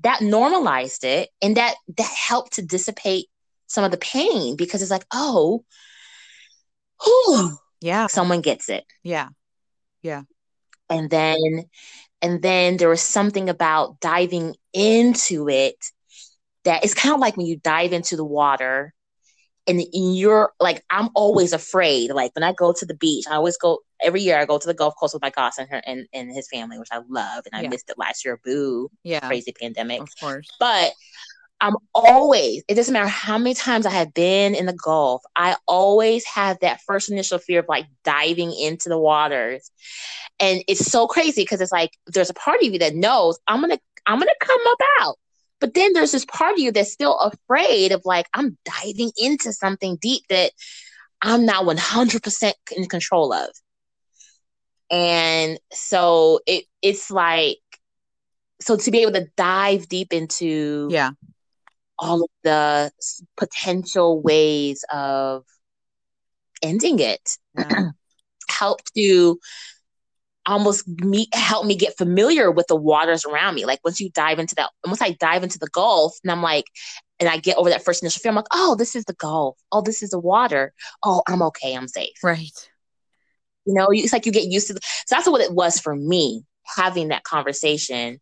That 0.00 0.20
normalized 0.20 1.04
it, 1.04 1.30
and 1.40 1.56
that 1.56 1.74
that 1.96 2.12
helped 2.28 2.54
to 2.54 2.62
dissipate 2.62 3.28
some 3.66 3.82
of 3.82 3.90
the 3.90 3.96
pain 3.96 4.54
because 4.54 4.82
it's 4.82 4.90
like, 4.90 5.06
oh, 5.12 5.64
whew, 7.02 7.56
yeah. 7.80 8.06
someone 8.08 8.40
gets 8.40 8.68
it, 8.68 8.84
Yeah. 9.02 9.28
Yeah. 10.02 10.22
And 10.88 11.10
then 11.10 11.64
and 12.22 12.40
then 12.42 12.76
there 12.76 12.88
was 12.88 13.02
something 13.02 13.48
about 13.48 14.00
diving 14.00 14.54
into 14.72 15.48
it 15.48 15.76
that 16.64 16.84
it's 16.84 16.94
kind 16.94 17.14
of 17.14 17.20
like 17.20 17.36
when 17.36 17.46
you 17.46 17.56
dive 17.56 17.92
into 17.92 18.16
the 18.16 18.24
water 18.24 18.92
and 19.68 19.82
you're 19.92 20.52
like 20.60 20.82
i'm 20.90 21.08
always 21.14 21.52
afraid 21.52 22.10
like 22.12 22.34
when 22.36 22.42
i 22.44 22.52
go 22.52 22.72
to 22.72 22.86
the 22.86 22.94
beach 22.94 23.24
i 23.28 23.34
always 23.34 23.56
go 23.56 23.80
every 24.02 24.20
year 24.22 24.38
i 24.38 24.44
go 24.44 24.58
to 24.58 24.66
the 24.66 24.74
gulf 24.74 24.94
coast 24.98 25.12
with 25.14 25.22
my 25.22 25.30
cousin 25.30 25.62
and, 25.64 25.70
her, 25.70 25.82
and, 25.86 26.06
and 26.12 26.32
his 26.32 26.48
family 26.48 26.78
which 26.78 26.88
i 26.92 26.98
love 27.08 27.44
and 27.46 27.54
i 27.58 27.62
Yeah. 27.62 27.68
missed 27.68 27.90
it 27.90 27.98
last 27.98 28.24
year 28.24 28.38
boo 28.44 28.88
Yeah. 29.02 29.20
crazy 29.26 29.52
pandemic 29.60 30.00
Of 30.02 30.10
course. 30.20 30.48
but 30.60 30.92
i'm 31.60 31.74
always 31.94 32.62
it 32.68 32.74
doesn't 32.74 32.92
matter 32.92 33.08
how 33.08 33.38
many 33.38 33.54
times 33.54 33.86
i 33.86 33.90
have 33.90 34.12
been 34.14 34.54
in 34.54 34.66
the 34.66 34.72
gulf 34.72 35.22
i 35.34 35.56
always 35.66 36.24
have 36.26 36.58
that 36.60 36.80
first 36.86 37.10
initial 37.10 37.38
fear 37.38 37.60
of 37.60 37.66
like 37.68 37.86
diving 38.04 38.52
into 38.52 38.88
the 38.88 38.98
waters. 38.98 39.70
And 40.38 40.62
it's 40.68 40.84
so 40.84 41.06
crazy 41.06 41.42
because 41.42 41.60
it's 41.60 41.72
like 41.72 41.90
there's 42.06 42.30
a 42.30 42.34
part 42.34 42.62
of 42.62 42.72
you 42.72 42.78
that 42.80 42.94
knows 42.94 43.38
i'm 43.46 43.60
gonna 43.60 43.78
i'm 44.06 44.18
gonna 44.18 44.30
come 44.40 44.60
up 44.68 44.78
out. 45.00 45.18
But 45.58 45.72
then 45.72 45.94
there's 45.94 46.12
this 46.12 46.26
part 46.26 46.52
of 46.52 46.58
you 46.58 46.70
that's 46.72 46.92
still 46.92 47.18
afraid 47.18 47.92
of 47.92 48.02
like 48.04 48.26
i'm 48.34 48.56
diving 48.64 49.10
into 49.16 49.52
something 49.52 49.96
deep 49.96 50.22
that 50.28 50.52
i'm 51.22 51.46
not 51.46 51.64
100% 51.64 52.52
in 52.76 52.86
control 52.86 53.32
of. 53.32 53.48
And 54.90 55.58
so 55.72 56.40
it 56.46 56.64
it's 56.82 57.10
like 57.10 57.58
so 58.60 58.76
to 58.76 58.90
be 58.90 59.02
able 59.02 59.12
to 59.12 59.28
dive 59.36 59.88
deep 59.88 60.12
into 60.12 60.88
Yeah. 60.90 61.10
All 61.98 62.22
of 62.24 62.30
the 62.42 62.90
potential 63.36 64.20
ways 64.20 64.84
of 64.92 65.44
ending 66.62 66.98
it. 66.98 67.36
Yeah. 67.56 67.64
Mm. 67.64 67.92
help 68.48 68.80
to 68.96 69.38
almost 70.46 70.86
me 70.86 71.26
help 71.32 71.66
me 71.66 71.74
get 71.74 71.96
familiar 71.98 72.50
with 72.50 72.66
the 72.68 72.76
waters 72.76 73.24
around 73.24 73.54
me. 73.54 73.64
Like 73.64 73.80
once 73.84 74.00
you 74.00 74.10
dive 74.10 74.38
into 74.38 74.54
that 74.54 74.70
once 74.84 75.02
i 75.02 75.10
dive 75.10 75.42
into 75.42 75.58
the 75.58 75.68
gulf 75.68 76.16
and 76.22 76.30
i'm 76.30 76.42
like 76.42 76.66
and 77.18 77.28
i 77.28 77.36
get 77.38 77.56
over 77.56 77.70
that 77.70 77.84
first 77.84 78.02
initial 78.02 78.20
fear 78.20 78.30
i'm 78.30 78.36
like 78.36 78.46
oh 78.52 78.76
this 78.76 78.94
is 78.94 79.04
the 79.04 79.14
gulf. 79.14 79.58
Oh 79.72 79.82
this 79.82 80.02
is 80.02 80.10
the 80.10 80.18
water. 80.18 80.72
Oh 81.02 81.22
i'm 81.28 81.42
okay. 81.42 81.74
I'm 81.74 81.88
safe. 81.88 82.16
Right. 82.22 82.70
you 83.66 83.74
know 83.74 83.88
it's 83.90 84.12
like 84.12 84.26
you 84.26 84.32
get 84.32 84.46
used 84.46 84.68
to 84.68 84.74
the, 84.74 84.80
so 84.82 85.16
that's 85.16 85.28
what 85.28 85.40
it 85.40 85.52
was 85.52 85.80
for 85.80 85.94
me 85.94 86.44
having 86.64 87.08
that 87.08 87.24
conversation 87.24 88.20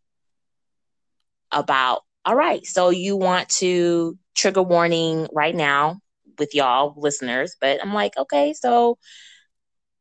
about 1.52 2.02
all 2.24 2.36
right 2.36 2.64
so 2.66 2.90
you 2.90 3.16
want 3.16 3.48
to 3.48 4.18
trigger 4.34 4.62
warning 4.62 5.28
right 5.32 5.54
now 5.54 5.98
with 6.38 6.54
y'all 6.54 6.94
listeners 6.96 7.56
but 7.60 7.80
i'm 7.82 7.94
like 7.94 8.16
okay 8.16 8.52
so 8.54 8.98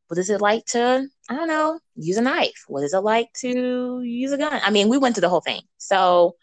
what 0.08 0.18
is 0.18 0.30
it 0.30 0.42
like 0.42 0.66
to 0.66 1.08
i 1.30 1.36
don't 1.36 1.48
know 1.48 1.80
use 1.96 2.18
a 2.18 2.22
knife 2.22 2.64
what 2.68 2.84
is 2.84 2.94
it 2.94 3.00
like 3.00 3.28
to 3.34 4.02
use 4.04 4.32
a 4.32 4.38
gun 4.38 4.60
i 4.64 4.70
mean 4.70 4.90
we 4.90 4.98
went 4.98 5.16
through 5.16 5.22
the 5.22 5.30
whole 5.30 5.42
thing 5.42 5.62
so 5.78 6.36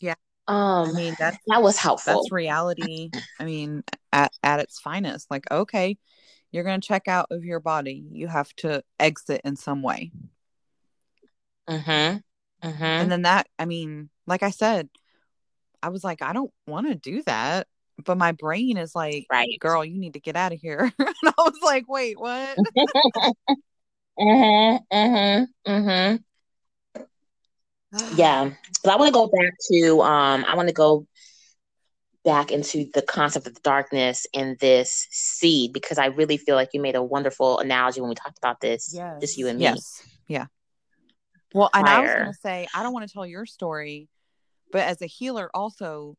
Yeah. 0.00 0.14
um 0.48 0.88
I 0.88 0.92
mean, 0.92 1.16
that's 1.18 1.38
that 1.46 1.62
was 1.62 1.76
helpful 1.76 2.14
that's 2.14 2.32
reality. 2.32 3.10
I 3.38 3.44
mean, 3.44 3.84
at 4.12 4.32
at 4.42 4.60
its 4.60 4.80
finest. 4.80 5.30
Like, 5.30 5.50
okay, 5.50 5.98
you're 6.50 6.64
gonna 6.64 6.80
check 6.80 7.08
out 7.08 7.26
of 7.30 7.44
your 7.44 7.60
body. 7.60 8.04
You 8.10 8.28
have 8.28 8.54
to 8.56 8.82
exit 8.98 9.40
in 9.44 9.56
some 9.56 9.82
way. 9.82 10.12
mm-hmm 11.68 12.18
mm-hmm 12.62 12.82
And 12.82 13.10
then 13.10 13.22
that, 13.22 13.48
I 13.58 13.64
mean, 13.64 14.10
like 14.26 14.42
I 14.42 14.50
said, 14.50 14.88
I 15.82 15.88
was 15.88 16.04
like, 16.04 16.22
I 16.22 16.32
don't 16.32 16.52
want 16.66 16.86
to 16.88 16.94
do 16.94 17.22
that. 17.24 17.66
But 18.04 18.18
my 18.18 18.32
brain 18.32 18.78
is 18.78 18.94
like, 18.94 19.26
right 19.30 19.48
girl, 19.60 19.84
you 19.84 19.98
need 19.98 20.14
to 20.14 20.20
get 20.20 20.36
out 20.36 20.52
of 20.52 20.60
here. 20.60 20.90
and 20.98 21.14
I 21.24 21.32
was 21.38 21.58
like, 21.62 21.84
wait, 21.88 22.18
what? 22.18 22.56
mm-hmm 24.18 24.76
mm-hmm 24.92 25.72
mm-hmm 25.72 26.16
yeah 28.14 28.50
but 28.84 28.92
i 28.92 28.96
want 28.96 29.08
to 29.08 29.12
go 29.12 29.26
back 29.26 29.52
to 29.70 30.02
um 30.02 30.44
i 30.46 30.54
want 30.54 30.68
to 30.68 30.74
go 30.74 31.06
back 32.24 32.52
into 32.52 32.88
the 32.94 33.02
concept 33.02 33.46
of 33.46 33.54
the 33.54 33.60
darkness 33.60 34.26
and 34.34 34.58
this 34.58 35.08
seed 35.10 35.72
because 35.72 35.98
i 35.98 36.06
really 36.06 36.36
feel 36.36 36.54
like 36.54 36.70
you 36.72 36.80
made 36.80 36.94
a 36.94 37.02
wonderful 37.02 37.58
analogy 37.58 38.00
when 38.00 38.10
we 38.10 38.14
talked 38.14 38.38
about 38.38 38.60
this 38.60 38.92
just 39.20 39.36
you 39.38 39.48
and 39.48 39.58
me 39.58 39.64
Yes. 39.64 40.02
Yeah. 40.28 40.46
Well, 41.54 41.70
and 41.74 41.86
I 41.86 42.00
was 42.00 42.10
going 42.10 42.26
to 42.26 42.38
say, 42.40 42.66
I 42.74 42.82
don't 42.82 42.92
want 42.92 43.06
to 43.06 43.12
tell 43.12 43.26
your 43.26 43.46
story, 43.46 44.08
but 44.70 44.82
as 44.82 45.02
a 45.02 45.06
healer, 45.06 45.50
also, 45.54 46.16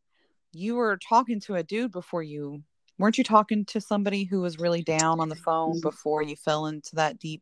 you 0.51 0.75
were 0.75 0.97
talking 0.97 1.39
to 1.41 1.55
a 1.55 1.63
dude 1.63 1.91
before 1.91 2.23
you, 2.23 2.63
weren't 2.99 3.17
you 3.17 3.23
talking 3.23 3.65
to 3.65 3.81
somebody 3.81 4.23
who 4.23 4.41
was 4.41 4.59
really 4.59 4.83
down 4.83 5.19
on 5.19 5.29
the 5.29 5.35
phone 5.35 5.81
before 5.81 6.21
you 6.21 6.35
fell 6.35 6.67
into 6.67 6.95
that 6.95 7.19
deep? 7.19 7.41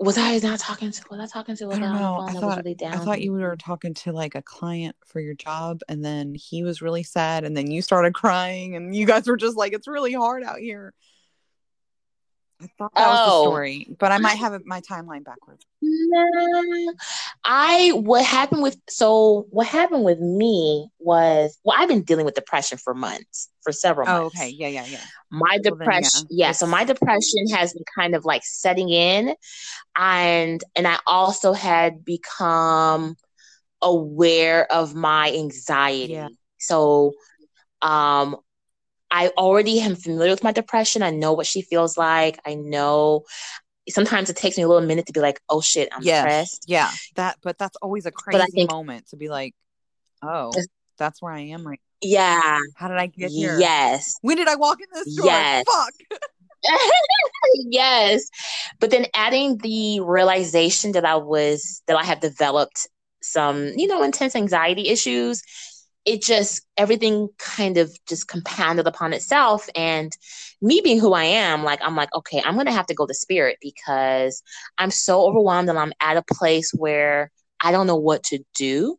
Was 0.00 0.16
i 0.16 0.38
not 0.38 0.58
talking 0.58 0.90
to 0.90 1.02
was 1.10 1.20
i 1.20 1.26
talking 1.26 1.54
to 1.56 1.68
a 1.68 1.74
I 1.74 1.78
don't 1.78 1.92
know. 1.92 2.20
I 2.20 2.32
thought, 2.32 2.42
was 2.42 2.56
really 2.56 2.74
down 2.74 2.94
I 2.94 2.96
thought 2.96 3.20
you 3.20 3.32
were 3.32 3.56
talking 3.56 3.92
to 3.94 4.12
like 4.12 4.34
a 4.34 4.40
client 4.40 4.96
for 5.04 5.20
your 5.20 5.34
job, 5.34 5.82
and 5.88 6.02
then 6.02 6.34
he 6.34 6.62
was 6.64 6.80
really 6.80 7.02
sad, 7.02 7.44
and 7.44 7.54
then 7.54 7.70
you 7.70 7.82
started 7.82 8.14
crying, 8.14 8.76
and 8.76 8.96
you 8.96 9.06
guys 9.06 9.26
were 9.26 9.36
just 9.36 9.58
like, 9.58 9.74
it's 9.74 9.86
really 9.86 10.14
hard 10.14 10.42
out 10.42 10.58
here. 10.58 10.94
I 12.62 12.66
thought 12.78 12.92
that 12.96 13.08
was 13.10 13.22
the 13.22 13.30
Oh. 13.30 13.40
story, 13.40 13.86
but 13.98 14.12
I 14.12 14.18
might 14.18 14.36
have 14.36 14.60
my 14.64 14.80
timeline 14.80 15.24
backwards. 15.24 15.64
No, 15.82 16.92
I 17.42 17.92
what 17.94 18.24
happened 18.24 18.62
with 18.62 18.76
so 18.88 19.46
what 19.50 19.66
happened 19.66 20.04
with 20.04 20.18
me 20.18 20.88
was 20.98 21.58
well 21.64 21.76
I've 21.78 21.88
been 21.88 22.02
dealing 22.02 22.26
with 22.26 22.34
depression 22.34 22.76
for 22.76 22.92
months 22.92 23.48
for 23.62 23.72
several 23.72 24.06
Oh, 24.06 24.12
months. 24.12 24.26
okay. 24.26 24.50
Yeah, 24.50 24.68
yeah, 24.68 24.84
yeah. 24.86 24.98
My 25.30 25.58
Well, 25.64 25.76
then, 25.78 25.88
depression 25.88 26.26
yeah, 26.30 26.48
yeah, 26.48 26.52
so 26.52 26.66
my 26.66 26.84
depression 26.84 27.48
has 27.54 27.72
been 27.72 27.84
kind 27.98 28.14
of 28.14 28.26
like 28.26 28.42
setting 28.44 28.90
in 28.90 29.34
and 29.96 30.62
and 30.76 30.86
I 30.86 30.98
also 31.06 31.54
had 31.54 32.04
become 32.04 33.16
aware 33.80 34.70
of 34.70 34.94
my 34.94 35.32
anxiety. 35.32 36.12
Yeah. 36.12 36.28
So 36.58 37.12
um 37.80 38.36
I 39.10 39.28
already 39.36 39.80
am 39.80 39.96
familiar 39.96 40.30
with 40.32 40.44
my 40.44 40.52
depression. 40.52 41.02
I 41.02 41.10
know 41.10 41.32
what 41.32 41.46
she 41.46 41.62
feels 41.62 41.96
like. 41.98 42.38
I 42.46 42.54
know 42.54 43.24
sometimes 43.88 44.30
it 44.30 44.36
takes 44.36 44.56
me 44.56 44.62
a 44.62 44.68
little 44.68 44.86
minute 44.86 45.06
to 45.06 45.12
be 45.12 45.20
like, 45.20 45.40
oh 45.48 45.60
shit, 45.60 45.88
I'm 45.92 46.02
Yes. 46.02 46.22
depressed. 46.22 46.64
Yeah. 46.68 46.90
That, 47.16 47.36
but 47.42 47.58
that's 47.58 47.76
always 47.82 48.06
a 48.06 48.12
crazy 48.12 48.44
think- 48.52 48.70
moment 48.70 49.08
to 49.08 49.16
be 49.16 49.28
like, 49.28 49.54
oh, 50.22 50.52
that's 50.98 51.20
where 51.20 51.32
I 51.32 51.40
am 51.40 51.66
right. 51.66 51.80
Yeah. 52.02 52.60
How 52.76 52.88
did 52.88 52.98
I 52.98 53.06
get 53.06 53.30
here? 53.30 53.58
Yes. 53.58 54.14
When 54.22 54.36
did 54.36 54.48
I 54.48 54.54
walk 54.56 54.78
in 54.80 54.86
this 54.92 55.16
door? 55.16 55.26
Yes. 55.26 55.64
Fuck. 55.70 55.92
yes. 57.54 58.28
But 58.78 58.90
then 58.90 59.06
adding 59.14 59.58
the 59.58 60.00
realization 60.00 60.92
that 60.92 61.04
I 61.04 61.16
was 61.16 61.82
that 61.86 61.96
I 61.96 62.04
have 62.04 62.20
developed 62.20 62.86
some, 63.22 63.66
you 63.76 63.86
know, 63.86 64.02
intense 64.02 64.34
anxiety 64.36 64.88
issues, 64.88 65.42
it 66.04 66.22
just 66.22 66.62
everything 66.76 67.28
kind 67.38 67.76
of 67.76 67.96
just 68.06 68.28
compounded 68.28 68.86
upon 68.86 69.12
itself. 69.12 69.68
And 69.74 70.16
me 70.62 70.80
being 70.82 70.98
who 70.98 71.12
I 71.12 71.24
am, 71.24 71.62
like 71.64 71.80
I'm 71.82 71.96
like, 71.96 72.14
okay, 72.14 72.42
I'm 72.44 72.56
gonna 72.56 72.72
have 72.72 72.86
to 72.86 72.94
go 72.94 73.06
to 73.06 73.14
spirit 73.14 73.58
because 73.60 74.42
I'm 74.78 74.90
so 74.90 75.22
overwhelmed 75.22 75.68
and 75.68 75.78
I'm 75.78 75.92
at 76.00 76.16
a 76.16 76.22
place 76.22 76.72
where 76.72 77.30
I 77.62 77.72
don't 77.72 77.86
know 77.86 77.96
what 77.96 78.22
to 78.24 78.40
do. 78.54 78.98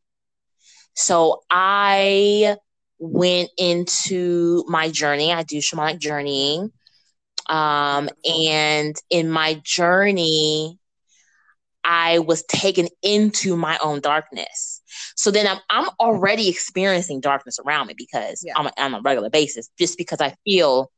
So 0.94 1.42
I 1.50 2.58
went 3.00 3.50
into 3.58 4.64
my 4.68 4.90
journey. 4.90 5.34
I 5.34 5.44
do 5.44 5.58
shamanic 5.58 6.00
journeying. 6.00 6.72
Um, 7.48 8.10
and 8.26 8.96
in 9.10 9.30
my 9.30 9.60
journey, 9.64 10.78
I 11.84 12.20
was 12.20 12.44
taken 12.44 12.88
into 13.02 13.58
my 13.58 13.78
own 13.84 14.00
darkness. 14.02 14.71
So 15.16 15.32
then 15.32 15.48
I'm, 15.48 15.58
I'm 15.70 15.90
already 16.00 16.50
experiencing 16.50 17.22
darkness 17.22 17.60
around 17.66 17.88
me 17.88 17.96
because 17.98 18.44
Yeah. 18.46 18.54
I'm 18.56 18.68
a, 18.68 18.72
on 18.78 18.94
a 18.96 19.02
regular 19.02 19.30
basis, 19.30 19.70
just 19.78 19.98
because 19.98 20.22
I 20.22 20.36
feel 20.46 20.92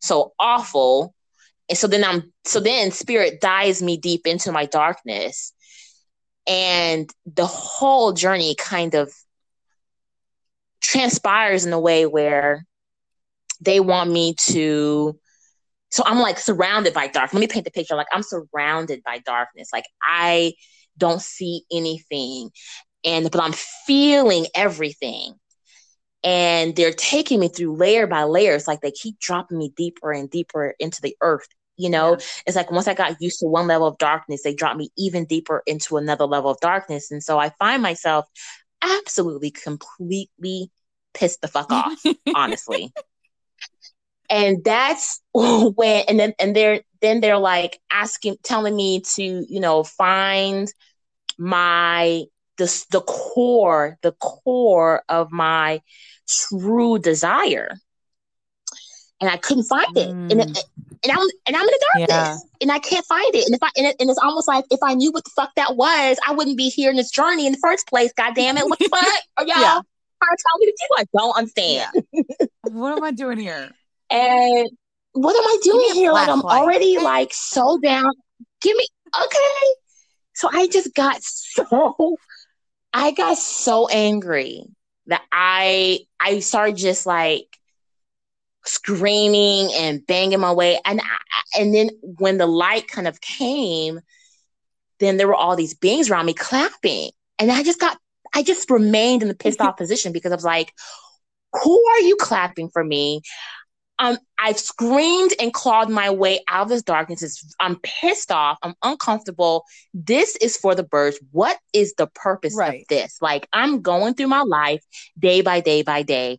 so 0.00 0.32
awful. 0.38 1.14
And 1.68 1.78
so 1.78 1.86
then 1.86 2.04
I'm, 2.04 2.32
so 2.44 2.60
then 2.60 2.90
spirit 2.90 3.40
dives 3.40 3.82
me 3.82 3.96
deep 3.96 4.26
into 4.26 4.52
my 4.52 4.66
darkness. 4.66 5.52
And 6.46 7.08
the 7.26 7.46
whole 7.46 8.12
journey 8.12 8.54
kind 8.56 8.94
of 8.94 9.12
transpires 10.80 11.66
in 11.66 11.72
a 11.72 11.80
way 11.80 12.06
where 12.06 12.64
they 13.60 13.80
want 13.80 14.10
me 14.10 14.34
to 14.48 15.18
so 15.90 16.04
I'm 16.06 16.20
like 16.20 16.38
surrounded 16.38 16.94
by 16.94 17.08
dark. 17.08 17.32
Let 17.32 17.40
me 17.40 17.48
paint 17.48 17.64
the 17.64 17.70
picture. 17.70 17.96
Like 17.96 18.06
I'm 18.12 18.22
surrounded 18.22 19.02
by 19.04 19.18
darkness. 19.18 19.70
Like 19.72 19.84
I 20.02 20.54
don't 20.96 21.20
see 21.20 21.64
anything. 21.72 22.50
And 23.04 23.30
but 23.30 23.42
I'm 23.42 23.54
feeling 23.86 24.46
everything. 24.54 25.34
And 26.22 26.76
they're 26.76 26.92
taking 26.92 27.40
me 27.40 27.48
through 27.48 27.76
layer 27.76 28.06
by 28.06 28.24
layer. 28.24 28.54
It's 28.54 28.68
like 28.68 28.82
they 28.82 28.90
keep 28.90 29.18
dropping 29.18 29.56
me 29.56 29.72
deeper 29.74 30.12
and 30.12 30.30
deeper 30.30 30.74
into 30.78 31.00
the 31.00 31.16
earth. 31.22 31.48
You 31.78 31.88
know, 31.88 32.18
it's 32.46 32.56
like 32.56 32.70
once 32.70 32.88
I 32.88 32.92
got 32.94 33.16
used 33.20 33.40
to 33.40 33.46
one 33.46 33.66
level 33.66 33.86
of 33.86 33.96
darkness, 33.96 34.42
they 34.42 34.54
dropped 34.54 34.76
me 34.76 34.90
even 34.98 35.24
deeper 35.24 35.62
into 35.66 35.96
another 35.96 36.26
level 36.26 36.50
of 36.50 36.60
darkness. 36.60 37.10
And 37.10 37.22
so 37.22 37.38
I 37.38 37.50
find 37.58 37.82
myself 37.82 38.26
absolutely 38.82 39.50
completely 39.50 40.70
pissed 41.14 41.40
the 41.40 41.48
fuck 41.48 41.72
off, 41.72 42.02
honestly. 42.34 42.92
And 44.28 44.62
that's 44.62 45.20
when 45.34 46.04
and 46.08 46.20
then 46.20 46.34
and 46.38 46.54
they're 46.54 46.82
then 47.00 47.20
they're 47.20 47.38
like 47.38 47.80
asking 47.90 48.36
telling 48.42 48.76
me 48.76 49.00
to, 49.14 49.22
you 49.48 49.60
know, 49.60 49.82
find 49.82 50.72
my 51.38 52.24
the 52.60 52.84
the 52.90 53.00
core, 53.00 53.98
the 54.02 54.12
core 54.12 55.02
of 55.08 55.32
my 55.32 55.80
true 56.28 56.98
desire. 56.98 57.76
And 59.20 59.28
I 59.30 59.36
couldn't 59.38 59.64
find 59.64 59.96
it. 59.96 60.08
And, 60.30 60.40
Mm. 60.40 60.56
it- 60.56 60.64
and 61.02 61.12
I'm 61.12 61.26
and 61.46 61.56
I'm 61.56 61.62
in 61.62 61.66
the 61.66 61.84
darkness 61.94 62.08
Yeah. 62.28 62.36
and 62.60 62.70
I 62.72 62.78
can't 62.78 63.04
find 63.06 63.34
it. 63.34 63.46
And 63.46 63.54
if 63.54 63.62
I 63.62 63.70
and, 63.76 63.86
it, 63.86 63.96
and 63.98 64.10
it's 64.10 64.18
almost 64.22 64.46
like 64.46 64.66
if 64.70 64.80
I 64.82 64.92
knew 64.94 65.10
what 65.10 65.24
the 65.24 65.30
fuck 65.34 65.50
that 65.56 65.74
was, 65.76 66.18
I 66.26 66.32
wouldn't 66.32 66.58
be 66.58 66.68
here 66.68 66.90
in 66.90 66.96
this 66.96 67.10
journey 67.10 67.46
in 67.46 67.52
the 67.52 67.58
first 67.62 67.86
place. 67.88 68.12
God 68.14 68.34
damn 68.34 68.58
it. 68.58 68.66
What 68.68 68.78
the 68.78 68.88
fuck? 68.90 69.06
Are 69.38 69.46
y'all 69.46 69.56
Yeah. 69.56 69.80
trying 69.80 70.36
to 70.36 70.44
tell 70.46 70.58
me 70.58 70.66
to 70.66 70.76
do? 70.78 70.86
I 70.98 71.04
don't 71.18 71.36
understand. 71.38 71.90
What 72.64 72.92
am 72.98 73.02
I 73.02 73.10
doing 73.12 73.38
here? 73.38 73.70
And 74.12 74.68
what 75.12 75.34
am 75.36 75.44
I 75.44 75.58
doing 75.62 75.94
here? 75.94 76.12
Like 76.12 76.28
I'm 76.28 76.42
already 76.42 76.98
like 76.98 77.32
so 77.32 77.78
down. 77.78 78.10
Give 78.60 78.76
me 78.76 78.86
okay. 79.24 79.66
So 80.34 80.48
I 80.52 80.66
just 80.66 80.94
got 80.94 81.22
so 81.22 82.16
I 82.92 83.12
got 83.12 83.38
so 83.38 83.88
angry 83.88 84.64
that 85.06 85.22
I 85.32 86.00
I 86.18 86.40
started 86.40 86.76
just 86.76 87.06
like 87.06 87.46
screaming 88.64 89.70
and 89.74 90.06
banging 90.06 90.40
my 90.40 90.52
way. 90.52 90.78
And 90.84 91.00
I, 91.00 91.60
and 91.60 91.74
then 91.74 91.90
when 92.02 92.38
the 92.38 92.46
light 92.46 92.88
kind 92.88 93.08
of 93.08 93.20
came 93.20 94.00
then 95.00 95.16
there 95.16 95.26
were 95.26 95.34
all 95.34 95.56
these 95.56 95.74
beings 95.74 96.10
around 96.10 96.26
me 96.26 96.34
clapping. 96.34 97.10
And 97.38 97.50
I 97.50 97.62
just 97.62 97.80
got 97.80 97.98
I 98.34 98.42
just 98.42 98.70
remained 98.70 99.22
in 99.22 99.28
the 99.28 99.34
pissed 99.34 99.60
off 99.60 99.76
position 99.76 100.12
because 100.12 100.30
I 100.30 100.36
was 100.36 100.44
like 100.44 100.72
who 101.52 101.84
are 101.88 102.00
you 102.00 102.16
clapping 102.16 102.68
for 102.68 102.84
me 102.84 103.22
um, 104.00 104.18
I've 104.42 104.58
screamed 104.58 105.32
and 105.38 105.52
clawed 105.52 105.90
my 105.90 106.08
way 106.10 106.40
out 106.48 106.62
of 106.62 106.68
this 106.70 106.82
darkness. 106.82 107.22
It's, 107.22 107.54
I'm 107.60 107.78
pissed 107.82 108.32
off. 108.32 108.58
I'm 108.62 108.74
uncomfortable. 108.82 109.64
This 109.92 110.36
is 110.36 110.56
for 110.56 110.74
the 110.74 110.82
birds. 110.82 111.18
What 111.32 111.58
is 111.74 111.94
the 111.98 112.06
purpose 112.06 112.56
Right. 112.56 112.80
of 112.80 112.88
this? 112.88 113.18
Like, 113.20 113.46
I'm 113.52 113.82
going 113.82 114.14
through 114.14 114.28
my 114.28 114.42
life 114.42 114.82
day 115.18 115.42
by 115.42 115.60
day 115.60 115.82
by 115.82 116.02
day, 116.02 116.38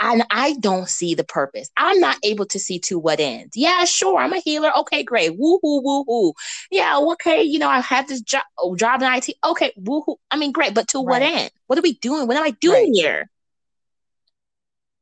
and 0.00 0.24
I 0.30 0.54
don't 0.60 0.88
see 0.88 1.14
the 1.14 1.24
purpose. 1.24 1.68
I'm 1.76 2.00
not 2.00 2.16
able 2.24 2.46
to 2.46 2.58
see 2.58 2.78
to 2.80 2.98
what 2.98 3.20
end. 3.20 3.52
Yeah, 3.54 3.84
sure. 3.84 4.18
I'm 4.18 4.32
a 4.32 4.38
healer. 4.40 4.76
Okay, 4.78 5.02
great. 5.02 5.36
Woo 5.38 5.58
hoo, 5.62 5.82
woo 5.82 6.04
hoo. 6.06 6.32
Yeah, 6.70 6.98
okay. 7.12 7.42
You 7.42 7.58
know, 7.58 7.68
I 7.68 7.80
have 7.80 8.08
this 8.08 8.22
job, 8.22 8.44
job 8.76 9.02
in 9.02 9.12
IT. 9.12 9.34
Okay, 9.44 9.72
woo 9.76 10.02
hoo. 10.06 10.16
I 10.30 10.36
mean, 10.36 10.52
great. 10.52 10.74
But 10.74 10.88
to 10.88 11.00
what 11.00 11.22
end? 11.22 11.50
What 11.66 11.78
are 11.78 11.82
we 11.82 11.94
doing? 11.98 12.26
What 12.26 12.36
am 12.38 12.44
I 12.44 12.50
doing 12.52 12.74
Right. 12.86 12.90
here? 12.94 13.30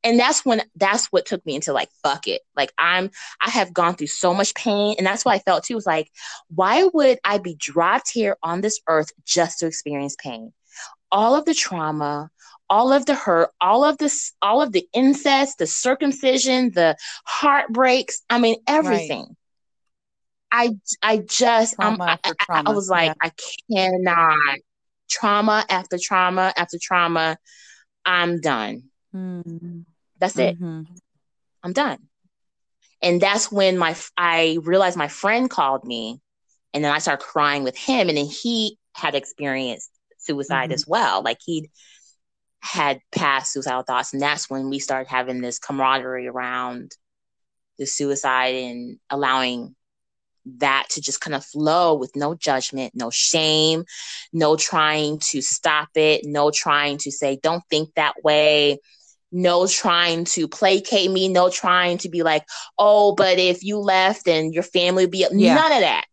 And 0.04 0.18
that's 0.18 0.44
when 0.44 0.62
that's 0.76 1.06
what 1.06 1.26
took 1.26 1.44
me 1.46 1.54
into 1.54 1.72
like 1.72 1.88
fuck 2.02 2.28
it. 2.28 2.42
Like 2.56 2.72
i'm 2.78 3.10
i 3.40 3.50
have 3.50 3.72
gone 3.72 3.94
through 3.94 4.08
so 4.08 4.34
much 4.34 4.54
pain. 4.54 4.94
And 4.98 5.06
that's 5.06 5.24
what 5.24 5.34
i 5.34 5.38
felt 5.40 5.64
too 5.64 5.74
was 5.74 5.86
like 5.86 6.10
why 6.54 6.84
would 6.92 7.18
i 7.24 7.38
be 7.38 7.56
dropped 7.58 8.10
here 8.12 8.36
on 8.42 8.60
this 8.60 8.80
earth 8.88 9.10
just 9.24 9.58
to 9.60 9.66
experience 9.66 10.16
pain? 10.18 10.52
All 11.10 11.34
of 11.34 11.44
the 11.44 11.54
trauma 11.54 12.30
all 12.70 12.92
of 12.92 13.04
the 13.06 13.14
hurt 13.14 13.50
all 13.60 13.84
of 13.84 13.98
this 13.98 14.32
all 14.40 14.62
of 14.62 14.72
the 14.72 14.88
incest 14.94 15.58
the 15.58 15.66
circumcision 15.66 16.70
the 16.74 16.96
heartbreaks 17.26 18.22
i 18.30 18.38
mean 18.38 18.56
everything. 18.66 19.36
I 20.50 20.70
i 21.02 21.18
just 21.18 21.76
I, 22.06 22.18
I- 22.24 22.30
I 22.70 22.72
was 22.72 22.88
like 22.88 23.16
i 23.22 23.32
cannot. 23.70 24.58
Trauma 25.10 25.64
after 25.68 25.98
trauma 26.02 26.52
after 26.56 26.78
trauma. 26.80 27.36
I'm 28.06 28.40
done. 28.40 28.84
Mm. 29.14 29.84
That's 30.18 30.38
it 30.38 30.60
Mhm. 30.60 30.86
I'm 31.62 31.72
done. 31.72 31.98
And 33.02 33.20
that's 33.20 33.50
when 33.50 33.76
my 33.78 33.96
I 34.16 34.58
realized 34.62 34.96
my 34.96 35.08
friend 35.08 35.50
called 35.50 35.84
me, 35.84 36.20
and 36.72 36.84
then 36.84 36.92
I 36.92 36.98
started 36.98 37.24
crying 37.24 37.62
with 37.64 37.76
him, 37.76 38.08
and 38.08 38.16
then 38.16 38.26
he 38.26 38.78
had 38.94 39.14
experienced 39.14 39.90
suicide 40.18 40.70
Mhm. 40.70 40.74
as 40.74 40.86
well. 40.86 41.22
Like 41.22 41.38
he'd 41.44 41.70
had 42.60 43.00
past 43.12 43.52
suicidal 43.52 43.82
thoughts, 43.82 44.12
and 44.12 44.22
that's 44.22 44.48
when 44.48 44.70
we 44.70 44.78
started 44.78 45.08
having 45.08 45.40
this 45.40 45.58
camaraderie 45.58 46.28
around 46.28 46.92
the 47.78 47.86
suicide 47.86 48.54
and 48.54 48.98
allowing 49.10 49.74
that 50.46 50.86
to 50.90 51.00
just 51.00 51.20
kind 51.20 51.34
of 51.34 51.44
flow 51.44 51.94
with 51.94 52.14
no 52.16 52.34
judgment, 52.34 52.94
no 52.94 53.10
shame, 53.10 53.84
no 54.32 54.56
trying 54.56 55.18
to 55.18 55.40
stop 55.42 55.88
it, 55.94 56.24
no 56.24 56.50
trying 56.50 56.98
to 56.98 57.10
say, 57.10 57.38
don't 57.42 57.64
think 57.70 57.92
that 57.94 58.14
way, 58.22 58.78
no 59.34 59.66
trying 59.66 60.24
to 60.24 60.46
placate 60.46 61.10
me, 61.10 61.28
no 61.28 61.50
trying 61.50 61.98
to 61.98 62.08
be 62.08 62.22
like, 62.22 62.44
oh, 62.78 63.14
but 63.16 63.38
if 63.38 63.64
you 63.64 63.78
left 63.78 64.28
and 64.28 64.54
your 64.54 64.62
family 64.62 65.04
would 65.04 65.10
be 65.10 65.26
Yeah. 65.32 65.54
none 65.56 65.72
of 65.72 65.80
that. 65.80 66.04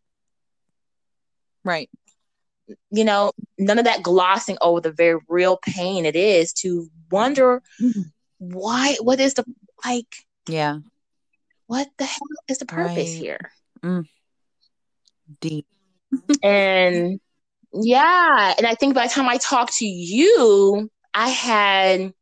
Right. 1.64 1.90
You 2.90 3.06
know, 3.06 3.32
none 3.60 3.78
of 3.78 3.86
that 3.86 4.02
glossing 4.02 4.58
over 4.60 4.82
the 4.82 4.92
very 4.92 5.20
real 5.30 5.58
pain 5.58 6.06
it 6.06 6.16
is 6.16 6.52
to 6.54 6.90
wonder 7.12 7.62
Mhm. 7.80 8.12
why, 8.40 8.96
what 9.02 9.20
is 9.20 9.36
the, 9.36 9.46
like, 9.86 10.26
Yeah. 10.48 10.80
what 11.68 11.90
the 11.98 12.06
hell 12.06 12.28
is 12.48 12.58
the 12.58 12.66
purpose 12.66 13.12
Right. 13.14 13.20
here? 13.20 13.52
Deep. 15.40 15.68
and 16.44 17.20
yeah, 17.74 18.54
and 18.58 18.66
I 18.66 18.74
think 18.76 18.96
by 18.96 19.06
the 19.08 19.14
time 19.14 19.30
I 19.30 19.38
talked 19.38 19.74
to 19.78 19.86
you, 19.86 20.90
I 21.14 21.30
had 21.30 22.14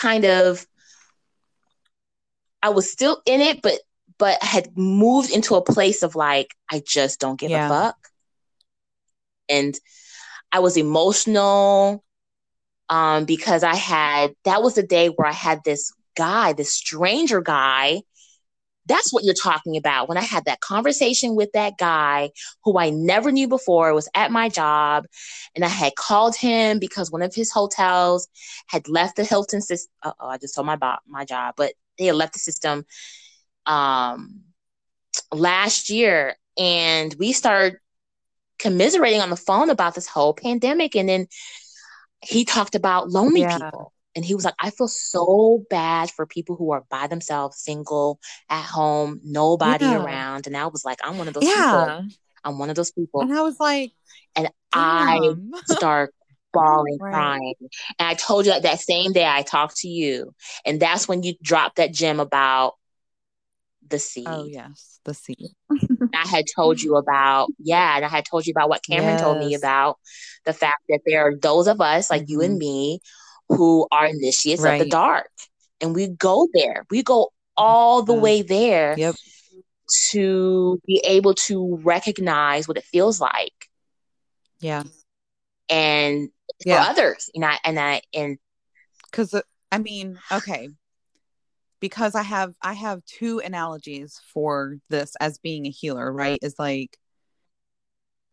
kind 0.00 0.24
of 0.24 0.66
I 2.62 2.70
was 2.70 2.90
still 2.90 3.22
in 3.26 3.40
it, 3.40 3.62
but 3.62 3.80
but 4.18 4.42
had 4.42 4.76
moved 4.76 5.30
into 5.30 5.54
a 5.54 5.64
place 5.64 6.02
of 6.02 6.14
like, 6.14 6.54
I 6.70 6.82
just 6.86 7.20
don't 7.20 7.40
give 7.40 7.50
yeah. 7.50 7.66
a 7.66 7.68
fuck. 7.68 7.96
And 9.48 9.74
I 10.52 10.58
was 10.58 10.76
emotional 10.76 12.04
um, 12.88 13.24
because 13.24 13.62
I 13.62 13.74
had 13.74 14.34
that 14.44 14.62
was 14.62 14.74
the 14.74 14.82
day 14.82 15.08
where 15.08 15.26
I 15.26 15.32
had 15.32 15.60
this 15.64 15.92
guy, 16.16 16.52
this 16.52 16.74
stranger 16.74 17.40
guy. 17.40 18.02
That's 18.86 19.12
what 19.12 19.24
you're 19.24 19.34
talking 19.34 19.76
about. 19.76 20.08
When 20.08 20.18
I 20.18 20.22
had 20.22 20.46
that 20.46 20.60
conversation 20.60 21.36
with 21.36 21.52
that 21.52 21.78
guy 21.78 22.30
who 22.64 22.78
I 22.78 22.90
never 22.90 23.30
knew 23.30 23.46
before, 23.46 23.94
was 23.94 24.08
at 24.14 24.32
my 24.32 24.48
job, 24.48 25.06
and 25.54 25.64
I 25.64 25.68
had 25.68 25.94
called 25.96 26.34
him 26.34 26.78
because 26.78 27.10
one 27.10 27.22
of 27.22 27.34
his 27.34 27.52
hotels 27.52 28.28
had 28.66 28.88
left 28.88 29.16
the 29.16 29.24
Hilton 29.24 29.60
system. 29.60 29.92
Oh, 30.02 30.14
I 30.20 30.38
just 30.38 30.54
told 30.54 30.66
my 30.66 30.76
bo- 30.76 30.96
my 31.06 31.24
job, 31.24 31.54
but 31.56 31.74
they 31.98 32.06
had 32.06 32.16
left 32.16 32.32
the 32.32 32.38
system 32.38 32.84
um, 33.66 34.42
last 35.32 35.90
year, 35.90 36.36
and 36.58 37.14
we 37.18 37.32
started 37.32 37.78
commiserating 38.58 39.20
on 39.20 39.30
the 39.30 39.36
phone 39.36 39.70
about 39.70 39.94
this 39.94 40.06
whole 40.06 40.34
pandemic, 40.34 40.96
and 40.96 41.08
then 41.08 41.26
he 42.22 42.44
talked 42.44 42.74
about 42.74 43.10
lonely 43.10 43.42
yeah. 43.42 43.58
people. 43.58 43.92
And 44.20 44.26
he 44.26 44.34
was 44.34 44.44
like, 44.44 44.56
I 44.60 44.68
feel 44.68 44.86
so 44.86 45.64
bad 45.70 46.10
for 46.10 46.26
people 46.26 46.54
who 46.54 46.72
are 46.72 46.84
by 46.90 47.06
themselves, 47.06 47.56
single, 47.56 48.20
at 48.50 48.62
home, 48.62 49.18
nobody 49.24 49.86
yeah. 49.86 50.04
around. 50.04 50.46
And 50.46 50.54
I 50.54 50.66
was 50.66 50.84
like, 50.84 50.98
I'm 51.02 51.16
one 51.16 51.26
of 51.26 51.32
those 51.32 51.44
yeah. 51.44 52.00
people. 52.00 52.16
I'm 52.44 52.58
one 52.58 52.68
of 52.68 52.76
those 52.76 52.90
people. 52.90 53.22
And 53.22 53.32
I 53.32 53.40
was 53.40 53.58
like, 53.58 53.92
and 54.36 54.50
Damn. 54.74 55.52
I 55.54 55.60
start 55.64 56.12
bawling, 56.52 56.98
right. 57.00 57.14
crying. 57.14 57.54
And 57.98 58.08
I 58.08 58.12
told 58.12 58.44
you 58.44 58.52
that, 58.52 58.64
that 58.64 58.80
same 58.80 59.14
day 59.14 59.26
I 59.26 59.40
talked 59.40 59.78
to 59.78 59.88
you. 59.88 60.34
And 60.66 60.78
that's 60.78 61.08
when 61.08 61.22
you 61.22 61.32
dropped 61.42 61.76
that 61.76 61.94
gem 61.94 62.20
about 62.20 62.74
the 63.88 63.98
seed. 63.98 64.26
Oh 64.28 64.44
yes, 64.44 65.00
the 65.06 65.14
seed. 65.14 65.48
I 66.14 66.28
had 66.28 66.44
told 66.54 66.82
you 66.82 66.96
about 66.96 67.48
yeah, 67.58 67.96
and 67.96 68.04
I 68.04 68.08
had 68.08 68.26
told 68.26 68.46
you 68.46 68.52
about 68.54 68.68
what 68.68 68.84
Cameron 68.84 69.14
yes. 69.14 69.20
told 69.22 69.38
me 69.38 69.54
about 69.54 69.98
the 70.44 70.52
fact 70.52 70.82
that 70.90 71.00
there 71.06 71.26
are 71.26 71.34
those 71.34 71.66
of 71.66 71.80
us 71.80 72.10
like 72.10 72.22
mm-hmm. 72.22 72.30
you 72.30 72.40
and 72.42 72.52
mm-hmm. 72.52 72.58
me 72.58 73.00
who 73.50 73.86
are 73.92 74.06
initiates 74.06 74.62
right. 74.62 74.80
of 74.80 74.86
the 74.86 74.90
dark, 74.90 75.30
and 75.80 75.94
we 75.94 76.08
go 76.08 76.48
there. 76.52 76.86
We 76.90 77.02
go 77.02 77.30
all 77.56 78.02
the 78.02 78.14
way 78.14 78.42
there. 78.42 78.94
Yep. 78.96 79.16
To 80.12 80.80
be 80.86 81.02
able 81.04 81.34
to 81.34 81.80
recognize 81.82 82.68
what 82.68 82.76
it 82.76 82.84
feels 82.84 83.20
like. 83.20 83.68
Yeah. 84.60 84.84
And 85.68 86.28
yeah. 86.64 86.84
for 86.84 86.90
others, 86.90 87.28
you 87.34 87.40
know, 87.40 87.50
and 87.64 87.78
I 87.78 88.02
and 88.14 88.38
because 89.10 89.34
uh, 89.34 89.42
I 89.72 89.78
mean, 89.78 90.18
okay, 90.30 90.68
because 91.80 92.14
I 92.14 92.22
have 92.22 92.54
I 92.62 92.74
have 92.74 93.04
two 93.04 93.40
analogies 93.40 94.20
for 94.32 94.76
this 94.90 95.14
as 95.20 95.38
being 95.38 95.66
a 95.66 95.70
healer, 95.70 96.12
right? 96.12 96.38
Is 96.42 96.54
like 96.58 96.96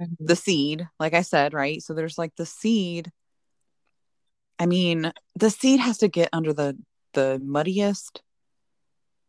mm-hmm. 0.02 0.26
the 0.26 0.36
seed, 0.36 0.88
like 1.00 1.14
I 1.14 1.22
said, 1.22 1.54
right? 1.54 1.82
So 1.82 1.94
there's 1.94 2.18
like 2.18 2.36
the 2.36 2.46
seed. 2.46 3.12
I 4.60 4.66
mean, 4.66 5.12
the 5.36 5.50
seed 5.50 5.80
has 5.80 6.00
to 6.00 6.08
get 6.08 6.30
under 6.34 6.54
the 6.54 6.78
the 7.14 7.42
muddiest 7.44 8.22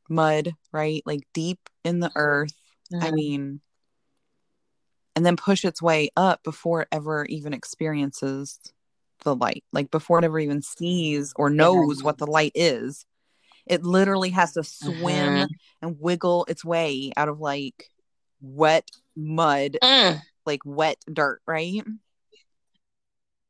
mud, 0.09 0.55
right? 0.72 1.03
Like 1.07 1.20
deep 1.33 1.59
in 1.85 2.01
the 2.01 2.11
earth. 2.14 2.55
Mm-hmm. 2.93 3.05
I 3.05 3.11
mean, 3.11 3.61
and 5.14 5.24
then 5.24 5.37
push 5.37 5.64
its 5.64 5.83
way 5.83 6.11
up 6.16 6.43
before 6.43 6.83
it 6.83 6.89
ever 6.93 7.24
even 7.26 7.53
experiences 7.53 8.59
the 9.24 9.35
light, 9.35 9.64
like 9.72 9.91
before 9.91 10.18
it 10.18 10.24
ever 10.24 10.39
even 10.39 10.62
sees 10.62 11.33
or 11.37 11.51
knows 11.51 12.03
what 12.03 12.18
the 12.18 12.26
light 12.26 12.53
is 12.55 13.05
it 13.68 13.85
literally 13.85 14.31
has 14.31 14.53
to 14.55 14.64
swim 14.64 15.35
uh-huh. 15.37 15.47
and 15.83 16.01
wiggle 16.01 16.47
its 16.49 16.64
way 16.64 17.12
out 17.16 17.29
of 17.29 17.39
like 17.39 17.91
wet 18.41 18.91
mud, 19.14 19.76
uh. 19.83 20.16
like 20.47 20.61
wet 20.64 20.97
dirt, 21.12 21.43
right? 21.47 21.85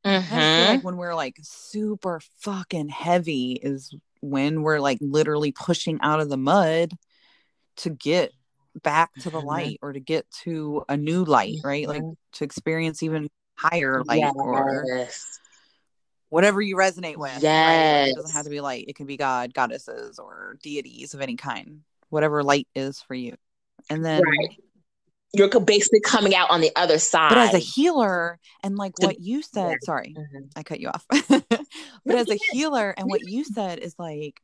Uh-huh. 0.08 0.66
like 0.68 0.84
when 0.84 0.96
we're 0.96 1.14
like 1.14 1.36
super 1.42 2.20
fucking 2.38 2.88
heavy 2.88 3.52
is 3.52 3.94
when 4.20 4.62
we're 4.62 4.80
like 4.80 4.98
literally 5.00 5.52
pushing 5.52 5.98
out 6.02 6.20
of 6.20 6.28
the 6.28 6.36
mud 6.36 6.92
to 7.76 7.90
get 7.90 8.32
back 8.82 9.12
to 9.20 9.30
the 9.30 9.38
uh-huh. 9.38 9.46
light 9.46 9.78
or 9.82 9.92
to 9.92 10.00
get 10.00 10.30
to 10.42 10.84
a 10.88 10.96
new 10.96 11.24
light, 11.24 11.58
right? 11.64 11.86
Like 11.86 12.02
to 12.32 12.44
experience 12.44 13.02
even 13.02 13.28
higher 13.54 14.02
light 14.04 14.20
yes. 14.20 14.34
or 14.36 15.08
whatever 16.28 16.60
you 16.60 16.76
resonate 16.76 17.16
with. 17.16 17.42
Yes. 17.42 18.06
Right? 18.06 18.10
It 18.10 18.16
doesn't 18.16 18.32
have 18.32 18.44
to 18.44 18.50
be 18.50 18.60
light. 18.60 18.86
It 18.88 18.96
can 18.96 19.06
be 19.06 19.16
God, 19.16 19.54
goddesses, 19.54 20.18
or 20.18 20.56
deities 20.62 21.14
of 21.14 21.20
any 21.20 21.36
kind. 21.36 21.80
Whatever 22.10 22.42
light 22.42 22.68
is 22.74 23.00
for 23.02 23.14
you. 23.14 23.36
And 23.90 24.04
then 24.04 24.22
right. 24.22 24.56
You're 25.32 25.48
basically 25.60 26.00
coming 26.00 26.34
out 26.34 26.50
on 26.50 26.60
the 26.60 26.70
other 26.74 26.98
side. 26.98 27.30
But 27.30 27.38
as 27.38 27.54
a 27.54 27.58
healer, 27.58 28.38
and 28.62 28.76
like 28.76 28.94
what 28.98 29.20
you 29.20 29.42
said, 29.42 29.76
sorry, 29.82 30.14
mm-hmm. 30.16 30.46
I 30.56 30.62
cut 30.62 30.80
you 30.80 30.88
off. 30.88 31.04
but 31.28 32.14
as 32.14 32.30
a 32.30 32.38
healer, 32.52 32.94
and 32.96 33.08
what 33.08 33.22
you 33.22 33.44
said 33.54 33.78
is 33.78 33.94
like, 33.98 34.40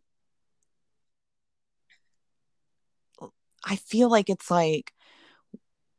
I 3.65 3.77
feel 3.77 4.11
like 4.11 4.29
it's 4.29 4.51
like 4.51 4.93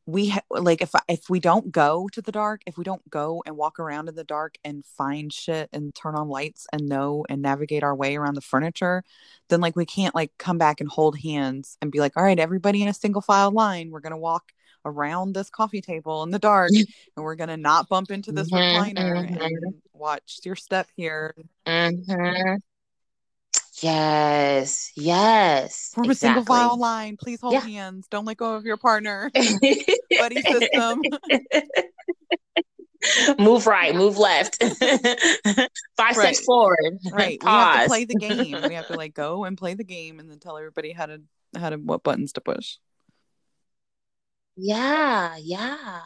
we 0.05 0.29
ha- 0.29 0.41
like 0.51 0.83
if 0.83 0.91
if 1.07 1.31
we 1.31 1.39
don't 1.39 1.71
go 1.71 2.07
to 2.11 2.21
the 2.21 2.31
dark 2.31 2.61
if 2.67 2.77
we 2.77 2.83
don't 2.83 3.09
go 3.09 3.41
and 3.43 3.57
walk 3.57 3.79
around 3.79 4.07
in 4.07 4.13
the 4.13 4.23
dark 4.23 4.55
and 4.63 4.85
find 4.85 5.33
shit 5.33 5.67
and 5.73 5.95
turn 5.95 6.13
on 6.13 6.29
lights 6.29 6.67
and 6.71 6.87
know 6.87 7.25
and 7.27 7.41
navigate 7.41 7.81
our 7.81 7.95
way 7.95 8.15
around 8.15 8.35
the 8.35 8.41
furniture 8.41 9.03
then 9.49 9.61
like 9.61 9.75
we 9.75 9.83
can't 9.83 10.13
like 10.13 10.31
come 10.37 10.59
back 10.59 10.79
and 10.79 10.89
hold 10.89 11.17
hands 11.17 11.75
and 11.81 11.91
be 11.91 11.99
like 11.99 12.15
all 12.15 12.23
right 12.23 12.37
everybody 12.37 12.83
in 12.83 12.87
a 12.87 12.93
single 12.93 13.21
file 13.21 13.49
line 13.49 13.89
we're 13.89 13.99
going 13.99 14.11
to 14.11 14.17
walk 14.17 14.51
around 14.85 15.33
this 15.33 15.49
coffee 15.49 15.81
table 15.81 16.23
in 16.23 16.29
the 16.29 16.39
dark 16.39 16.71
and 16.71 17.25
we're 17.25 17.35
going 17.35 17.49
to 17.49 17.57
not 17.57 17.89
bump 17.89 18.11
into 18.11 18.31
this 18.31 18.51
mm-hmm, 18.51 18.97
recliner 18.97 19.27
mm-hmm. 19.27 19.41
and 19.41 19.73
watch 19.93 20.39
your 20.43 20.55
step 20.55 20.87
here 20.95 21.35
mm-hmm. 21.65 22.55
Yes, 23.81 24.91
yes. 24.95 25.91
Form 25.93 26.09
exactly. 26.09 26.11
a 26.11 26.15
single 26.15 26.45
file 26.45 26.79
line. 26.79 27.17
Please 27.17 27.41
hold 27.41 27.55
yeah. 27.55 27.59
hands. 27.59 28.07
Don't 28.07 28.23
let 28.23 28.37
go 28.37 28.55
of 28.55 28.65
your 28.65 28.77
partner. 28.77 29.29
Buddy 30.17 30.41
system. 30.41 31.01
move 33.37 33.67
right, 33.67 33.93
move 33.93 34.17
left. 34.17 34.63
Five 34.63 35.67
right. 35.97 36.15
steps 36.15 36.45
forward. 36.45 36.99
Right. 37.11 37.39
Pause. 37.39 37.45
We 37.45 37.49
have 37.51 37.81
to 37.81 37.87
play 37.87 38.05
the 38.05 38.15
game. 38.15 38.57
We 38.67 38.75
have 38.75 38.87
to 38.87 38.95
like 38.95 39.13
go 39.13 39.43
and 39.43 39.57
play 39.57 39.73
the 39.73 39.83
game 39.83 40.19
and 40.19 40.31
then 40.31 40.39
tell 40.39 40.57
everybody 40.57 40.91
how 40.91 41.07
to 41.07 41.21
how 41.57 41.69
to 41.69 41.77
what 41.77 42.03
buttons 42.03 42.33
to 42.33 42.41
push. 42.41 42.77
Yeah, 44.55 45.35
yeah. 45.37 46.01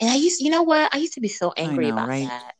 And 0.00 0.10
I 0.10 0.16
used, 0.16 0.40
you 0.40 0.50
know 0.50 0.62
what? 0.62 0.94
I 0.94 0.98
used 0.98 1.14
to 1.14 1.20
be 1.20 1.28
so 1.28 1.52
angry 1.56 1.86
know, 1.86 1.94
about 1.94 2.08
right? 2.08 2.28
that 2.28 2.52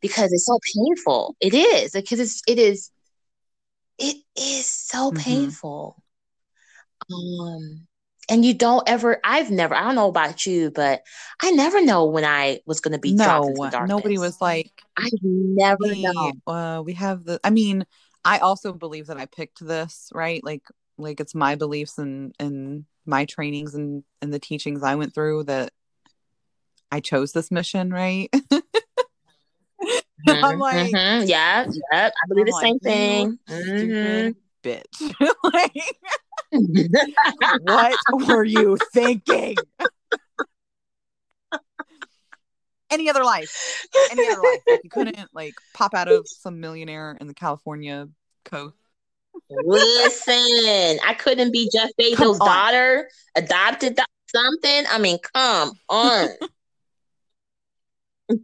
because 0.00 0.32
it's 0.32 0.46
so 0.46 0.58
painful. 0.74 1.36
It 1.40 1.54
is 1.54 1.92
because 1.92 2.18
it's 2.18 2.42
it 2.46 2.58
is 2.58 2.90
it 3.98 4.16
is 4.36 4.66
so 4.66 5.10
mm-hmm. 5.10 5.18
painful. 5.18 6.02
Um, 7.12 7.86
and 8.28 8.44
you 8.44 8.54
don't 8.54 8.88
ever 8.88 9.18
i've 9.22 9.50
never 9.50 9.74
i 9.74 9.82
don't 9.82 9.94
know 9.94 10.08
about 10.08 10.46
you 10.46 10.70
but 10.70 11.02
i 11.40 11.50
never 11.50 11.84
know 11.84 12.06
when 12.06 12.24
i 12.24 12.60
was 12.66 12.80
going 12.80 12.92
to 12.92 12.98
be 12.98 13.14
no 13.14 13.54
nobody 13.86 14.18
was 14.18 14.40
like 14.40 14.82
i 14.96 15.08
never 15.22 15.78
we, 15.80 16.02
know 16.02 16.32
uh, 16.46 16.82
we 16.84 16.94
have 16.94 17.24
the 17.24 17.38
i 17.44 17.50
mean 17.50 17.86
i 18.24 18.38
also 18.38 18.72
believe 18.72 19.06
that 19.06 19.16
i 19.16 19.26
picked 19.26 19.64
this 19.64 20.10
right 20.12 20.42
like 20.44 20.62
like 20.98 21.20
it's 21.20 21.34
my 21.34 21.54
beliefs 21.54 21.98
and 21.98 22.34
and 22.38 22.84
my 23.04 23.24
trainings 23.24 23.74
and 23.74 24.02
and 24.20 24.32
the 24.32 24.38
teachings 24.38 24.82
i 24.82 24.94
went 24.94 25.14
through 25.14 25.44
that 25.44 25.72
i 26.90 27.00
chose 27.00 27.32
this 27.32 27.50
mission 27.50 27.90
right 27.90 28.28
Mm-hmm, 30.26 30.44
I'm 30.44 30.58
like, 30.58 30.92
mm-hmm, 30.92 31.26
yeah, 31.26 31.66
yep. 31.92 32.12
I 32.12 32.28
believe 32.28 32.42
I'm 32.42 32.46
the 32.46 32.52
like, 32.52 32.64
same 32.64 32.78
thing. 32.80 33.38
Mm-hmm. 33.48 34.30
Bitch. 34.64 35.14
like, 37.64 37.98
what 38.10 38.28
were 38.28 38.44
you 38.44 38.76
thinking? 38.92 39.56
Any 42.90 43.08
other 43.08 43.24
life? 43.24 43.86
Any 44.10 44.26
other 44.28 44.40
life? 44.42 44.60
Like, 44.66 44.80
you 44.82 44.90
couldn't 44.90 45.28
like 45.32 45.54
pop 45.74 45.94
out 45.94 46.08
of 46.08 46.26
some 46.26 46.60
millionaire 46.60 47.16
in 47.20 47.28
the 47.28 47.34
California 47.34 48.08
coast. 48.44 48.74
Listen, 49.50 50.98
I 51.04 51.14
couldn't 51.18 51.52
be 51.52 51.70
Jeff 51.72 51.90
Bezos' 52.00 52.38
daughter, 52.38 53.08
adopted 53.36 53.98
something. 54.28 54.84
I 54.90 54.98
mean, 54.98 55.18
come 55.32 55.72
on. 55.88 56.28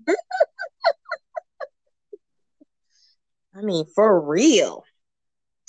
I 3.55 3.61
mean, 3.61 3.85
for 3.95 4.21
real. 4.21 4.85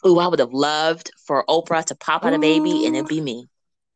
Ooh, 0.05 0.19
I 0.19 0.27
would 0.27 0.39
have 0.39 0.53
loved 0.53 1.11
for 1.25 1.43
Oprah 1.47 1.83
to 1.85 1.95
pop 1.95 2.25
out 2.25 2.33
a 2.33 2.39
baby 2.39 2.85
and 2.85 2.95
it'd 2.95 3.07
be 3.07 3.21
me. 3.21 3.47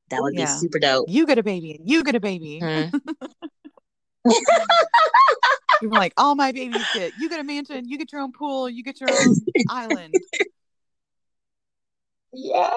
That 0.09 0.21
would 0.21 0.33
yeah. 0.35 0.45
be 0.45 0.51
super 0.51 0.79
dope. 0.79 1.05
You 1.09 1.25
get 1.25 1.37
a 1.37 1.43
baby. 1.43 1.75
And 1.75 1.89
you 1.89 2.03
get 2.03 2.15
a 2.15 2.19
baby. 2.19 2.59
Mm-hmm. 2.61 2.97
You're 5.81 5.91
like, 5.91 6.13
all 6.17 6.35
my 6.35 6.51
babies 6.51 6.85
get. 6.93 7.13
You 7.19 7.29
get 7.29 7.39
a 7.39 7.43
mansion. 7.43 7.87
You 7.87 7.97
get 7.97 8.11
your 8.11 8.21
own 8.21 8.31
pool. 8.31 8.69
You 8.69 8.83
get 8.83 8.99
your 8.99 9.09
own 9.11 9.35
island. 9.69 10.13
Yeah. 12.33 12.73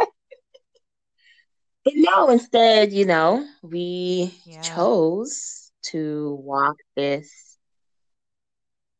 But 1.85 1.95
no, 1.97 2.29
instead, 2.31 2.93
you 2.93 3.07
know, 3.07 3.47
we 3.63 4.35
Yeah. 4.45 4.61
chose 4.61 5.73
to 5.85 6.39
walk 6.43 6.77
this 6.97 7.59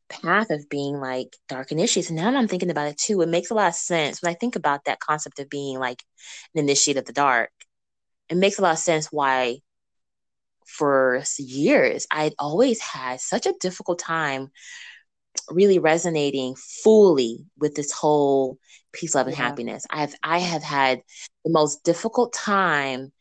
path 0.09 0.51
of 0.51 0.69
being 0.69 0.97
like 0.97 1.37
dark 1.49 1.73
initiates. 1.73 2.09
And 2.09 2.17
now 2.17 2.31
that 2.31 2.37
I'm 2.37 2.49
thinking 2.49 2.71
about 2.71 2.89
it 2.89 2.99
too, 2.99 3.21
it 3.23 3.29
makes 3.29 3.51
a 3.51 3.55
lot 3.55 3.69
of 3.69 3.75
sense 3.75 4.23
when 4.23 4.31
I 4.31 4.35
think 4.35 4.57
about 4.57 4.85
that 4.85 5.01
concept 5.01 5.39
of 5.39 5.49
being 5.49 5.79
like 5.79 6.03
an 6.55 6.61
initiate 6.61 6.97
of 6.97 7.05
the 7.05 7.13
dark. 7.13 7.51
It 8.29 8.37
makes 8.37 8.59
a 8.59 8.63
lot 8.63 8.73
of 8.73 8.79
sense 8.79 9.09
why 9.13 9.61
for 10.67 11.23
years 11.39 12.07
I'd 12.11 12.35
always 12.39 12.81
had 12.81 13.21
such 13.21 13.47
a 13.47 13.55
difficult 13.61 13.99
time 13.99 14.51
really 15.51 15.79
resonating 15.79 16.55
fully 16.57 17.45
with 17.59 17.75
this 17.75 17.93
whole 17.93 18.59
peace, 18.93 19.15
love, 19.15 19.27
and 19.27 19.37
Yeah. 19.37 19.45
happiness. 19.45 19.87
I've 19.91 20.15
I 20.23 20.39
have 20.39 20.63
had 20.63 21.03
the 21.45 21.51
most 21.51 21.85
difficult 21.85 22.33
time 22.33 23.13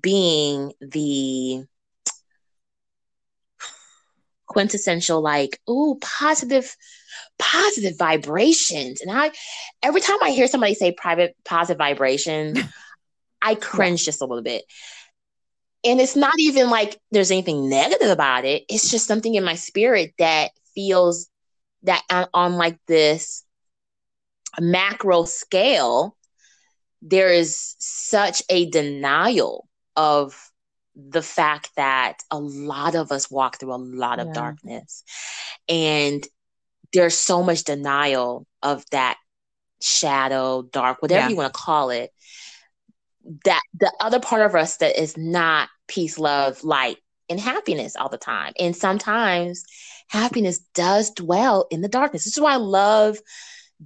being 0.00 0.72
the 0.80 1.64
quintessential 4.46 5.22
like 5.22 5.58
ooh 5.68 5.98
positive 6.00 6.76
positive 7.38 7.96
vibrations 7.96 9.00
and 9.00 9.10
i 9.10 9.30
every 9.82 10.00
time 10.00 10.18
i 10.22 10.30
hear 10.30 10.46
somebody 10.46 10.74
say 10.74 10.92
private 10.92 11.34
positive 11.44 11.78
vibrations 11.78 12.58
i 13.42 13.54
cringe 13.54 14.04
just 14.04 14.20
a 14.20 14.26
little 14.26 14.42
bit 14.42 14.64
and 15.84 16.00
it's 16.00 16.16
not 16.16 16.34
even 16.38 16.68
like 16.68 16.98
there's 17.12 17.30
anything 17.30 17.70
negative 17.70 18.10
about 18.10 18.44
it 18.44 18.64
it's 18.68 18.90
just 18.90 19.06
something 19.06 19.34
in 19.34 19.44
my 19.44 19.54
spirit 19.54 20.12
that 20.18 20.50
feels 20.74 21.28
that 21.84 22.02
on, 22.10 22.26
on 22.34 22.52
like 22.54 22.78
this 22.86 23.44
macro 24.60 25.24
scale 25.24 26.16
there 27.04 27.30
is 27.30 27.74
such 27.78 28.42
a 28.48 28.70
denial 28.70 29.68
of 29.96 30.50
the 30.94 31.22
fact 31.22 31.70
that 31.76 32.18
a 32.30 32.38
lot 32.38 32.94
of 32.94 33.10
us 33.10 33.30
walk 33.30 33.58
through 33.58 33.74
a 33.74 33.76
lot 33.76 34.20
of 34.20 34.28
Yeah. 34.28 34.32
darkness 34.34 35.02
and 35.68 36.26
there's 36.92 37.16
so 37.16 37.42
much 37.42 37.64
denial 37.64 38.46
of 38.62 38.84
that 38.90 39.16
shadow 39.80 40.62
dark 40.62 41.02
whatever 41.02 41.22
Yeah. 41.22 41.28
you 41.30 41.36
want 41.36 41.52
to 41.52 41.58
call 41.58 41.90
it 41.90 42.12
that 43.44 43.62
the 43.78 43.92
other 44.00 44.20
part 44.20 44.42
of 44.42 44.54
us 44.54 44.76
that 44.78 45.00
is 45.00 45.16
not 45.16 45.68
peace 45.88 46.18
love 46.18 46.62
light 46.64 46.98
and 47.28 47.40
happiness 47.40 47.96
all 47.96 48.08
the 48.08 48.18
time 48.18 48.52
and 48.58 48.76
sometimes 48.76 49.64
happiness 50.08 50.58
does 50.74 51.10
dwell 51.10 51.66
in 51.70 51.80
the 51.80 51.88
darkness 51.88 52.24
this 52.24 52.36
is 52.36 52.40
why 52.42 52.52
i 52.52 52.56
love 52.56 53.18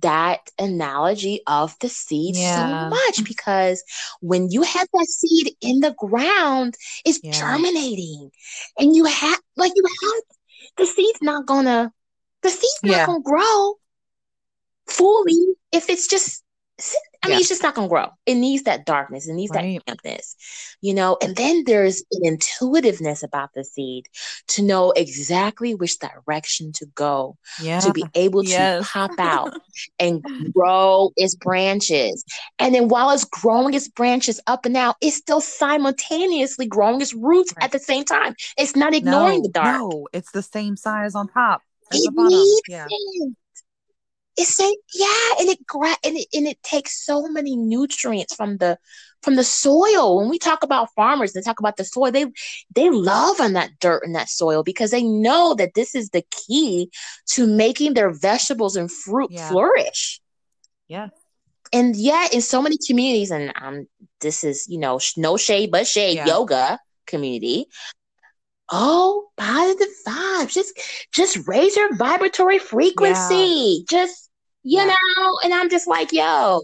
that 0.00 0.40
analogy 0.58 1.40
of 1.46 1.76
the 1.80 1.88
seed 1.88 2.36
Yeah. 2.36 2.36
so 2.36 2.66
much 2.74 3.24
because 3.24 3.82
when 4.20 4.50
you 4.50 4.62
have 4.62 4.88
that 4.92 5.06
seed 5.08 5.54
in 5.60 5.80
the 5.80 5.94
ground, 5.98 6.74
it's 7.04 7.20
Yeah. 7.22 7.38
germinating, 7.38 8.30
and 8.78 8.94
you 8.96 9.04
have 9.04 9.40
like 9.56 9.72
you 9.74 9.84
have 9.84 10.22
the 10.76 10.86
seed's 10.86 11.22
not 11.22 11.46
gonna 11.46 11.92
the 12.42 12.50
seed's 12.50 12.80
not 12.84 13.02
gonna 13.04 13.22
grow 13.22 13.74
fully 14.86 15.56
if 15.72 15.88
it's 15.90 16.06
just. 16.06 16.42
I 17.26 17.28
mean, 17.28 17.32
Yeah. 17.34 17.40
it's 17.40 17.48
just 17.48 17.62
not 17.62 17.74
gonna 17.74 17.88
grow. 17.88 18.08
It 18.24 18.36
needs 18.36 18.62
that 18.64 18.86
darkness. 18.86 19.26
It 19.28 19.32
needs 19.34 19.50
Right. 19.52 19.82
that 19.86 19.96
dampness, 20.02 20.36
you 20.80 20.94
know. 20.94 21.16
And 21.20 21.34
then 21.34 21.64
there's 21.66 22.04
an 22.12 22.24
intuitiveness 22.24 23.22
about 23.24 23.50
the 23.54 23.64
seed 23.64 24.06
to 24.48 24.62
know 24.62 24.92
exactly 24.92 25.74
which 25.74 25.98
direction 25.98 26.72
to 26.74 26.86
go 26.94 27.36
Yeah. 27.60 27.80
to 27.80 27.92
be 27.92 28.04
able 28.14 28.42
to 28.44 28.48
Yes. 28.48 28.88
pop 28.88 29.10
out 29.18 29.54
and 29.98 30.22
grow 30.54 31.10
its 31.16 31.34
branches. 31.34 32.24
And 32.60 32.74
then 32.74 32.88
while 32.88 33.10
it's 33.10 33.24
growing 33.24 33.74
its 33.74 33.88
branches 33.88 34.40
up 34.46 34.64
and 34.64 34.76
out, 34.76 34.96
it's 35.00 35.16
still 35.16 35.40
simultaneously 35.40 36.66
growing 36.66 37.00
its 37.00 37.12
roots 37.14 37.52
Right. 37.56 37.64
at 37.64 37.72
the 37.72 37.78
same 37.80 38.04
time. 38.04 38.36
It's 38.56 38.76
not 38.76 38.94
ignoring 38.94 39.38
no, 39.38 39.42
the 39.42 39.48
dark. 39.52 39.80
No, 39.80 40.06
it's 40.12 40.30
the 40.30 40.42
same 40.42 40.76
size 40.76 41.14
on 41.16 41.28
top 41.28 41.62
It 41.92 42.12
needs 42.14 42.60
Yeah. 42.68 42.86
it. 42.90 43.36
It's 44.36 44.54
saying, 44.54 44.76
yeah, 44.94 45.06
and 45.40 45.48
it 45.48 45.66
gra- 45.66 45.96
and 46.04 46.16
it 46.16 46.26
and 46.34 46.46
it 46.46 46.62
takes 46.62 47.04
so 47.04 47.26
many 47.28 47.56
nutrients 47.56 48.34
from 48.34 48.58
the 48.58 48.78
from 49.22 49.36
the 49.36 49.44
soil. 49.44 50.18
When 50.18 50.28
we 50.28 50.38
talk 50.38 50.62
about 50.62 50.92
farmers 50.94 51.34
and 51.34 51.44
talk 51.44 51.58
about 51.58 51.76
the 51.76 51.84
soil, 51.84 52.10
they 52.12 52.26
they 52.74 52.90
love 52.90 53.40
on 53.40 53.54
that 53.54 53.70
dirt 53.80 54.02
and 54.04 54.14
that 54.14 54.28
soil 54.28 54.62
because 54.62 54.90
they 54.90 55.02
know 55.02 55.54
that 55.54 55.74
this 55.74 55.94
is 55.94 56.10
the 56.10 56.22
key 56.30 56.90
to 57.30 57.46
making 57.46 57.94
their 57.94 58.10
vegetables 58.10 58.76
and 58.76 58.90
fruit 58.92 59.30
Yeah. 59.32 59.48
flourish. 59.48 60.20
Yeah. 60.88 61.08
and 61.72 61.96
yet 61.96 62.32
in 62.32 62.40
so 62.42 62.62
many 62.62 62.78
communities 62.86 63.32
and 63.32 63.52
um 63.60 63.88
this 64.20 64.44
is 64.44 64.68
you 64.68 64.78
know 64.78 65.00
sh- 65.00 65.16
no 65.16 65.36
shade 65.36 65.70
but 65.72 65.84
shade 65.84 66.14
Yeah. 66.16 66.26
yoga 66.26 66.78
community 67.08 67.66
oh 68.70 69.28
positive 69.36 69.88
vibes 70.06 70.52
just 70.52 70.78
just 71.12 71.38
raise 71.48 71.74
your 71.76 71.94
vibratory 71.96 72.58
frequency 72.60 73.84
just 73.88 74.25
you 74.66 74.78
Yeah. 74.78 74.94
know 75.18 75.38
and 75.44 75.54
i'm 75.54 75.70
just 75.70 75.86
like 75.86 76.12
yo 76.12 76.60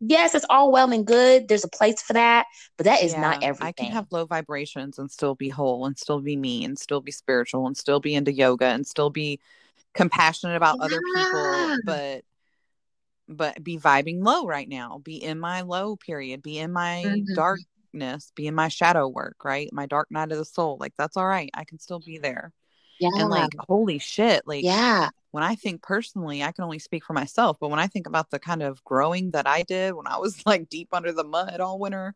yes 0.00 0.34
it's 0.34 0.44
all 0.50 0.70
well 0.72 0.92
and 0.92 1.06
good 1.06 1.48
there's 1.48 1.64
a 1.64 1.68
place 1.68 2.00
for 2.02 2.12
that 2.12 2.46
but 2.76 2.84
that 2.84 3.02
is 3.02 3.16
not 3.16 3.38
Yeah, 3.40 3.48
everything 3.48 3.68
I 3.68 3.72
can 3.72 3.92
have 3.92 4.06
low 4.10 4.26
vibrations 4.26 4.98
and 4.98 5.10
still 5.10 5.34
be 5.34 5.48
whole 5.48 5.86
and 5.86 5.98
still 5.98 6.20
be 6.20 6.36
me 6.36 6.64
and 6.64 6.78
still 6.78 7.00
be 7.00 7.12
spiritual 7.12 7.66
and 7.66 7.76
still 7.76 8.00
be 8.00 8.14
into 8.14 8.32
yoga 8.32 8.66
and 8.66 8.86
still 8.86 9.10
be 9.10 9.40
compassionate 9.94 10.56
about 10.56 10.80
other 10.80 11.00
people, 11.14 11.70
but 11.84 12.22
but 13.28 13.62
be 13.62 13.78
vibing 13.78 14.24
low 14.24 14.46
right 14.46 14.68
now. 14.68 14.98
Be 15.04 15.22
in 15.22 15.38
my 15.38 15.60
low 15.62 15.96
period. 15.96 16.42
Be 16.42 16.58
in 16.58 16.72
my 16.72 17.04
Mhm. 17.04 17.34
darkness. 17.34 18.32
Be 18.34 18.46
in 18.46 18.54
my 18.54 18.68
shadow 18.68 19.08
work, 19.08 19.44
right? 19.44 19.68
My 19.72 19.86
dark 19.86 20.10
night 20.10 20.32
of 20.32 20.38
the 20.38 20.44
soul. 20.44 20.76
Like 20.80 20.94
that's 20.96 21.16
all 21.16 21.26
right. 21.26 21.50
I 21.54 21.64
can 21.64 21.78
still 21.78 22.00
be 22.00 22.18
there. 22.18 22.52
yeah 22.98 23.10
And 23.16 23.28
like, 23.28 23.50
holy 23.68 23.98
shit, 23.98 24.46
like 24.46 24.64
yeah 24.64 25.10
when 25.30 25.42
I 25.44 25.54
think 25.54 25.82
personally, 25.82 26.42
I 26.42 26.52
can 26.52 26.64
only 26.64 26.78
speak 26.78 27.04
for 27.04 27.12
myself, 27.12 27.58
but 27.60 27.68
when 27.70 27.78
I 27.80 27.86
think 27.86 28.06
about 28.06 28.30
the 28.30 28.38
kind 28.38 28.62
of 28.62 28.82
growing 28.84 29.32
that 29.32 29.46
I 29.46 29.62
did 29.62 29.94
when 29.94 30.06
I 30.06 30.18
was 30.18 30.42
like 30.46 30.68
deep 30.68 30.88
under 30.92 31.12
the 31.12 31.24
mud 31.24 31.60
all 31.60 31.78
winter, 31.78 32.14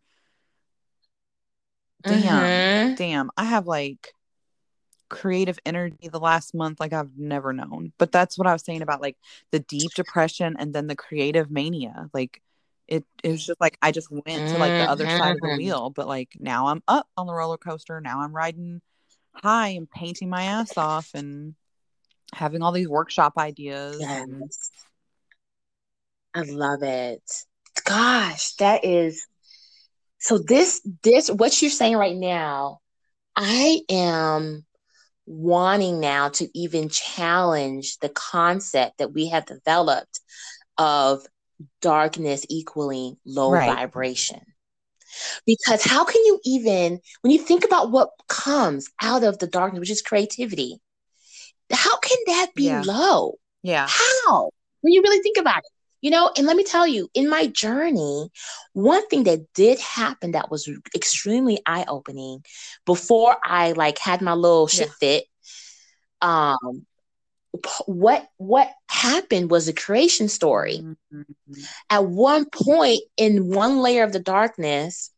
damn, 2.07 2.43
Mhm. 2.45 2.97
damn, 2.97 3.31
I 3.37 3.45
have 3.45 3.67
like 3.67 4.15
creative 5.09 5.59
energy 5.67 6.09
the 6.11 6.19
last 6.21 6.55
month 6.55 6.81
like 6.81 6.93
I've 6.93 7.17
never 7.19 7.53
known. 7.53 7.93
But 7.99 8.13
that's 8.13 8.39
what 8.39 8.47
I 8.47 8.53
was 8.53 8.65
saying 8.65 8.83
about 8.83 9.03
like 9.03 9.17
the 9.51 9.61
deep 9.61 9.93
depression 9.95 10.57
and 10.59 10.75
then 10.75 10.87
the 10.87 10.97
creative 10.97 11.51
mania. 11.51 12.09
Like 12.15 12.41
it, 12.89 13.05
it 13.23 13.31
was 13.31 13.45
just 13.47 13.61
like 13.61 13.79
I 13.83 13.93
just 13.93 14.11
went 14.11 14.49
to 14.49 14.59
like 14.59 14.77
the 14.79 14.89
other 14.89 15.09
side 15.09 15.33
of 15.35 15.41
the 15.41 15.49
Mhm. 15.49 15.57
wheel, 15.59 15.91
but 15.91 16.09
like 16.09 16.31
now 16.41 16.69
I'm 16.69 16.83
up 16.89 17.09
on 17.17 17.27
the 17.27 17.35
roller 17.35 17.59
coaster. 17.59 18.01
Now 18.01 18.21
I'm 18.21 18.35
riding 18.35 18.81
high 19.35 19.69
and 19.69 19.91
painting 19.91 20.31
my 20.31 20.45
ass 20.45 20.77
off 20.79 21.11
and 21.15 21.55
having 22.33 22.63
all 22.63 22.73
these 22.73 22.89
workshop 22.89 23.35
ideas. 23.39 24.01
And 24.01 24.51
I 26.35 26.43
love 26.43 26.83
it. 26.83 27.23
Gosh, 27.85 28.55
that 28.55 28.85
is 28.85 29.27
so 30.19 30.39
this 30.39 30.81
this 31.03 31.31
what 31.31 31.61
you're 31.61 31.71
saying 31.71 31.97
right 31.97 32.17
now, 32.17 32.79
I 33.35 33.81
am 33.91 34.65
wanting 35.27 36.01
now 36.01 36.29
to 36.29 36.49
even 36.55 36.89
challenge 36.89 37.99
the 37.99 38.09
concept 38.09 38.99
that 38.99 39.13
we 39.13 39.29
have 39.29 39.47
developed 39.47 40.21
of 40.79 41.27
darkness 41.81 42.47
equaling 42.49 43.17
low 43.25 43.51
Right. 43.53 43.67
vibration. 43.67 44.41
Because 45.47 45.85
how 45.85 46.05
can 46.05 46.25
you 46.25 46.41
even 46.45 47.01
when 47.21 47.33
you 47.33 47.39
think 47.39 47.65
about 47.65 47.91
what 47.91 48.11
comes 48.29 48.89
out 49.01 49.25
of 49.25 49.39
the 49.39 49.47
darkness, 49.47 49.81
which 49.81 49.91
is 49.91 50.03
creativity, 50.03 50.81
how 51.73 51.99
can 51.99 52.19
that 52.27 52.49
be 52.55 52.65
Yeah. 52.65 52.83
low? 52.85 53.39
yeah. 53.63 53.87
How? 53.89 54.51
When 54.81 54.93
you 54.93 55.03
really 55.03 55.23
think 55.23 55.37
about 55.39 55.59
it. 55.59 55.71
You 56.01 56.11
know, 56.11 56.33
and 56.37 56.47
let 56.49 56.57
me 56.57 56.65
tell 56.65 56.85
you, 56.85 57.09
in 57.15 57.29
my 57.29 57.47
journey, 57.47 58.29
one 58.73 59.07
thing 59.07 59.23
that 59.25 59.53
did 59.55 59.79
happen 59.79 60.33
that 60.33 60.51
was 60.51 60.69
extremely 60.97 61.61
eye-opening 61.65 62.45
before 62.85 63.37
I 63.45 63.71
like 63.73 63.99
had 63.99 64.21
my 64.21 64.33
little 64.33 64.67
shit 64.67 64.89
Yeah. 64.89 64.95
fit, 64.99 65.25
um 66.21 66.87
what 67.87 68.27
what 68.39 68.71
happened 68.89 69.51
was 69.51 69.69
a 69.69 69.73
creation 69.73 70.29
story. 70.29 70.85
Mhm. 71.13 71.25
At 71.91 72.05
one 72.07 72.47
point 72.51 73.03
in 73.17 73.49
one 73.55 73.81
layer 73.81 74.03
of 74.03 74.13
the 74.13 74.19
darkness, 74.19 75.11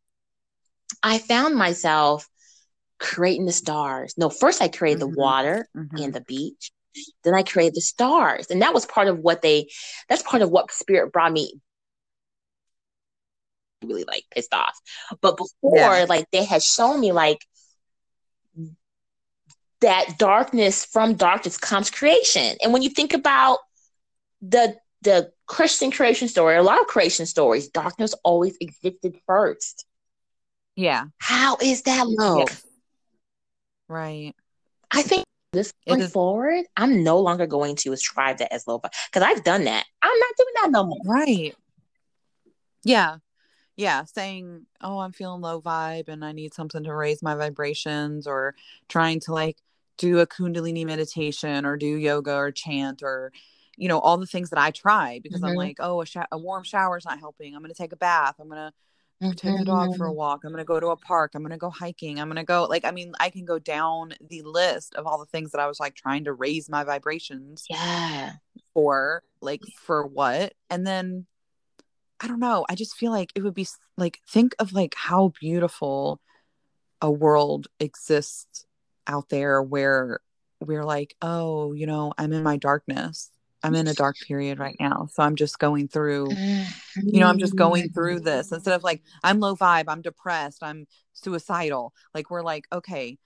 I 1.02 1.18
found 1.18 1.55
myself 1.57 2.28
creating 2.99 3.47
the 3.47 3.53
stars. 3.53 4.14
No, 4.16 4.28
first 4.30 4.62
I 4.62 4.68
created 4.68 4.99
Mhm. 5.03 5.12
the 5.12 5.18
water 5.18 5.68
Mhm. 5.76 6.05
and 6.05 6.14
the 6.14 6.20
beach. 6.20 6.72
Then 7.24 7.34
I 7.34 7.42
created 7.42 7.74
the 7.74 7.80
stars. 7.80 8.47
And 8.51 8.62
that 8.62 8.72
was 8.74 8.86
part 8.86 9.09
of 9.09 9.18
what 9.18 9.42
they 9.42 9.68
that's 10.09 10.22
part 10.22 10.42
of 10.42 10.51
what 10.51 10.72
spirit 10.72 11.12
brought 11.12 11.32
me 11.32 11.61
really 13.82 14.05
like 14.05 14.24
pissed 14.30 14.55
off. 14.55 14.78
But 15.20 15.36
before, 15.36 15.76
Yeah. 15.76 16.07
like 16.09 16.26
they 16.30 16.45
had 16.45 16.62
shown 16.62 17.01
me 17.01 17.12
like 17.12 17.47
that 19.80 20.18
darkness 20.18 20.84
from 20.84 21.14
darkness 21.14 21.59
comes 21.59 21.90
creation. 21.90 22.57
And 22.62 22.72
when 22.72 22.82
you 22.82 22.90
think 22.90 23.12
about 23.12 23.59
the 24.40 24.78
the 25.03 25.30
Christian 25.45 25.90
creation 25.90 26.28
story, 26.28 26.57
a 26.57 26.62
lot 26.62 26.80
of 26.80 26.86
creation 26.86 27.26
stories, 27.26 27.68
darkness 27.68 28.14
always 28.24 28.57
existed 28.59 29.20
first. 29.26 29.84
Yeah. 30.76 31.05
How 31.18 31.59
is 31.61 31.82
that 31.82 32.07
low? 32.09 32.38
Yes. 32.38 32.62
Right. 33.95 34.34
I 34.90 35.03
think 35.03 35.24
this 35.53 35.72
going 35.86 36.01
is- 36.01 36.11
forward, 36.11 36.64
I'm 36.76 37.05
no 37.05 37.20
longer 37.20 37.47
going 37.47 37.76
to 37.76 37.92
ascribe 37.92 38.38
that 38.38 38.53
as 38.53 38.66
low 38.66 38.78
because 38.78 39.22
I've 39.22 39.45
done 39.45 39.64
that. 39.64 39.84
I'm 40.03 40.18
not 40.18 40.36
doing 40.36 40.55
that 40.62 40.70
no 40.72 40.84
more. 40.84 40.99
Right. 41.05 41.55
Yeah. 42.82 43.18
Yeah. 43.76 44.05
Saying, 44.05 44.66
oh, 44.80 44.99
I'm 44.99 45.12
feeling 45.12 45.40
low 45.42 45.61
vibe 45.62 46.09
and 46.09 46.24
I 46.24 46.32
need 46.32 46.55
something 46.55 46.82
to 46.82 46.95
raise 46.95 47.22
my 47.22 47.36
vibrations 47.36 48.26
or 48.26 48.57
trying 48.88 49.20
to 49.20 49.32
like 49.32 49.59
do 49.97 50.18
a 50.18 50.26
Kundalini 50.26 50.84
meditation 50.84 51.64
or 51.64 51.76
do 51.76 51.86
yoga 51.86 52.34
or 52.34 52.51
chant 52.51 53.03
or, 53.05 53.30
you 53.76 53.86
know, 53.88 54.01
all 54.01 54.16
the 54.16 54.26
things 54.26 54.51
that 54.51 54.59
I 54.59 54.72
try 54.72 55.20
because 55.22 55.42
I'm 55.45 55.53
Mhm. 55.55 55.57
like, 55.57 55.76
oh, 55.78 56.03
a, 56.03 56.07
sho- 56.07 56.26
a 56.32 56.38
warm 56.38 56.64
shower's 56.64 57.05
not 57.05 57.20
helping. 57.20 57.55
I'm 57.55 57.62
going 57.62 57.72
to 57.72 57.78
take 57.78 57.92
a 57.92 57.97
bath. 57.97 58.34
I'm 58.40 58.49
going 58.49 58.59
to 58.59 58.72
take 59.33 59.59
the 59.59 59.64
dog 59.64 59.97
for 59.97 60.07
a 60.07 60.11
Mhm. 60.11 60.16
walk. 60.16 60.45
I'm 60.45 60.51
going 60.51 60.59
to 60.59 60.64
go 60.66 60.79
to 60.81 60.89
a 60.89 60.97
park. 60.97 61.33
I'm 61.35 61.43
going 61.43 61.53
to 61.53 61.57
go 61.57 61.70
hiking. 61.70 62.20
I'm 62.20 62.29
going 62.29 62.37
to 62.37 62.45
go, 62.45 62.64
like, 62.64 62.85
I 62.85 62.91
mean, 62.91 63.12
I 63.20 63.31
can 63.31 63.45
go 63.45 63.59
down 63.59 64.14
the 64.20 64.43
list 64.43 64.95
of 64.95 65.07
all 65.07 65.18
the 65.18 65.27
things 65.27 65.53
that 65.53 65.61
I 65.61 65.66
was 65.66 65.81
like 65.81 65.95
trying 65.95 66.25
to 66.25 66.33
raise 66.33 66.68
my 66.68 66.85
vibrations 66.85 67.64
Yeah. 67.70 68.33
for 68.75 69.22
like 69.41 69.62
for 69.77 70.07
what 70.07 70.55
and 70.70 70.87
then 70.87 71.27
i 72.20 72.27
don't 72.27 72.41
know 72.41 72.64
i 72.70 72.75
just 72.75 72.97
feel 72.97 73.12
like 73.12 73.31
it 73.35 73.43
would 73.43 73.53
be 73.55 73.66
like 73.99 74.18
think 74.29 74.55
of 74.59 74.72
like 74.72 74.95
how 74.97 75.33
beautiful 75.41 76.20
a 77.03 77.11
world 77.11 77.66
exists 77.79 78.64
out 79.07 79.29
there 79.29 79.62
where 79.62 80.20
we're 80.61 80.85
like 80.85 81.14
oh 81.20 81.72
you 81.75 81.87
know 81.87 82.12
i'm 82.16 82.33
in 82.33 82.43
my 82.43 82.57
darkness 82.57 83.31
i'm 83.65 83.75
in 83.75 83.89
a 83.89 83.95
dark 83.95 84.17
period 84.27 84.59
right 84.59 84.77
now 84.79 85.09
so 85.12 85.23
i'm 85.23 85.35
just 85.37 85.59
going 85.59 85.89
through 85.89 86.37
you 86.97 87.21
know 87.21 87.27
i'm 87.29 87.39
just 87.39 87.57
going 87.57 87.89
through 87.91 88.21
this 88.21 88.53
instead 88.53 88.75
of 88.75 88.83
like 88.85 89.03
i'm 89.23 89.41
low 89.41 89.57
vibe 89.57 89.85
i'm 89.89 90.03
depressed 90.03 90.62
i'm 90.62 90.87
suicidal 91.12 91.93
like 92.15 92.31
we're 92.31 92.43
like 92.43 92.67
okay 92.73 93.19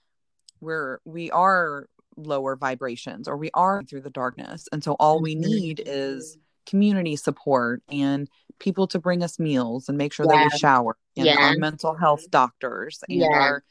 we're 0.61 0.99
we 1.05 1.29
are 1.31 1.85
lower 2.17 2.55
vibrations 2.55 3.27
or 3.27 3.37
we 3.37 3.49
are 3.53 3.83
through 3.83 4.01
the 4.01 4.09
darkness 4.09 4.67
and 4.71 4.83
so 4.83 4.93
all 4.99 5.21
we 5.21 5.35
Mhm. 5.35 5.39
need 5.41 5.83
is 5.85 6.37
community 6.65 7.15
support 7.15 7.81
and 7.89 8.29
people 8.59 8.85
to 8.87 8.99
bring 8.99 9.23
us 9.23 9.39
meals 9.39 9.87
and 9.89 9.97
make 9.97 10.11
sure 10.13 10.25
that 10.27 10.37
we 10.43 10.49
shower 10.59 10.97
and 11.15 11.27
Yeah. 11.27 11.37
our 11.37 11.55
mental 11.55 11.95
health 11.95 12.29
doctors 12.29 13.03
and 13.09 13.19
Yeah. 13.19 13.27
our 13.31 13.63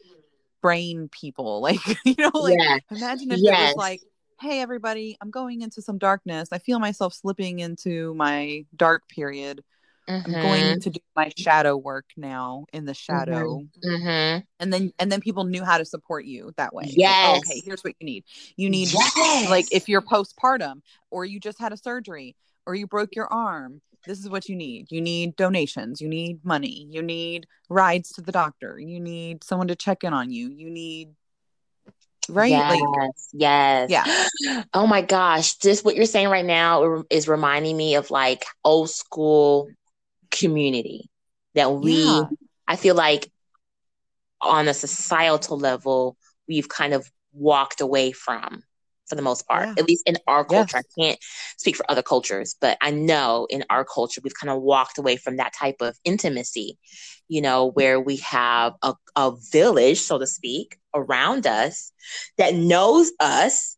brain 0.63 1.09
people 1.13 1.61
like 1.69 1.87
you 2.05 2.15
know 2.19 2.31
like 2.35 2.59
yeah. 2.59 2.79
imagine 2.91 3.31
if 3.33 3.39
it 3.39 3.45
was 3.45 3.77
like 3.77 4.03
hey 4.41 4.61
everybody 4.61 5.17
i'm 5.21 5.31
going 5.31 5.63
into 5.63 5.83
some 5.83 5.99
darkness. 5.99 6.49
I 6.53 6.59
feel 6.59 6.79
myself 6.79 7.13
slipping 7.15 7.59
into 7.59 8.15
my 8.15 8.65
dark 8.77 9.09
period. 9.09 9.63
I'm 10.09 10.23
Mhm. 10.23 10.43
going 10.43 10.81
to 10.81 10.91
do 10.91 11.01
my 11.15 11.31
shadow 11.37 11.77
work 11.77 12.07
now 12.17 12.65
in 12.73 12.85
the 12.87 12.95
shadow. 12.95 13.63
Mhm. 13.85 14.45
and 14.61 14.73
then 14.73 14.93
and 14.99 15.11
then 15.13 15.21
people 15.21 15.45
knew 15.45 15.63
how 15.65 15.79
to 15.79 15.85
support 15.85 16.25
you 16.25 16.53
that 16.57 16.75
way. 16.75 16.85
Like, 16.85 16.95
Yes. 16.97 17.39
okay 17.39 17.61
here's 17.65 17.83
what 17.83 17.95
you 18.01 18.07
need. 18.07 18.25
You 18.57 18.71
need 18.71 18.89
Yes. 18.93 19.49
like 19.51 19.67
if 19.73 19.89
you're 19.89 20.03
postpartum 20.03 20.83
or 21.11 21.25
you 21.25 21.39
just 21.41 21.59
had 21.59 21.73
a 21.73 21.77
surgery 21.77 22.35
or 22.67 22.75
you 22.75 22.87
broke 22.87 23.15
your 23.15 23.33
arm 23.33 23.81
this 24.07 24.21
is 24.21 24.29
what 24.31 24.49
you 24.49 24.55
need. 24.55 24.87
You 24.91 25.01
need 25.01 25.35
donations. 25.37 26.01
You 26.01 26.09
need 26.09 26.43
money. 26.45 26.87
You 26.89 27.03
need 27.03 27.47
rides 27.69 28.11
to 28.13 28.23
the 28.23 28.31
doctor. 28.33 28.79
You 28.79 29.01
need 29.01 29.43
someone 29.43 29.67
to 29.69 29.75
check 29.77 30.05
in 30.05 30.13
on 30.15 30.31
you. 30.31 30.49
You 30.49 30.71
need 30.71 31.11
right 32.29 32.51
Yes, 32.51 32.69
like 32.69 33.11
yes. 33.33 33.91
Yeah. 33.91 34.65
Oh 34.75 34.87
my 34.87 35.03
gosh, 35.03 35.57
just 35.57 35.85
what 35.85 35.97
you're 35.97 36.05
saying 36.05 36.29
right 36.29 36.45
now 36.45 37.05
is 37.11 37.29
reminding 37.29 37.77
me 37.77 37.95
of 37.97 38.11
like 38.11 38.45
old 38.65 38.91
school 38.91 39.69
community 40.31 41.09
that 41.55 41.73
we 41.73 41.93
Yeah. 41.93 42.25
I 42.67 42.77
feel 42.77 42.95
like 42.95 43.31
on 44.41 44.69
a 44.69 44.75
societal 44.75 45.59
level 45.59 46.17
we've 46.47 46.69
kind 46.69 46.95
of 46.95 47.11
walked 47.33 47.81
away 47.81 48.13
from 48.13 48.63
for 49.09 49.17
the 49.17 49.23
most 49.23 49.47
part 49.47 49.69
Yeah. 49.69 49.75
at 49.79 49.89
least 49.89 50.03
in 50.07 50.17
our 50.27 50.45
culture 50.45 50.77
Yes. 50.77 50.85
i 50.87 51.01
can't 51.01 51.19
speak 51.57 51.77
for 51.77 51.91
other 51.91 52.03
cultures 52.03 52.57
but 52.61 52.77
i 52.81 52.91
know 52.91 53.47
in 53.51 53.65
our 53.71 53.85
culture 53.85 54.21
we've 54.23 54.35
kind 54.35 54.51
of 54.51 54.63
walked 54.63 54.99
away 54.99 55.17
from 55.17 55.37
that 55.37 55.53
type 55.55 55.77
of 55.81 55.97
intimacy 56.05 56.79
you 57.29 57.41
know 57.41 57.67
where 57.71 58.01
we 58.01 58.17
have 58.17 58.75
a, 58.83 58.95
a 59.17 59.33
village 59.53 60.01
so 60.01 60.19
to 60.19 60.27
speak 60.27 60.79
around 60.95 61.47
us 61.47 61.93
that 62.39 62.55
knows 62.55 63.13
us 63.21 63.77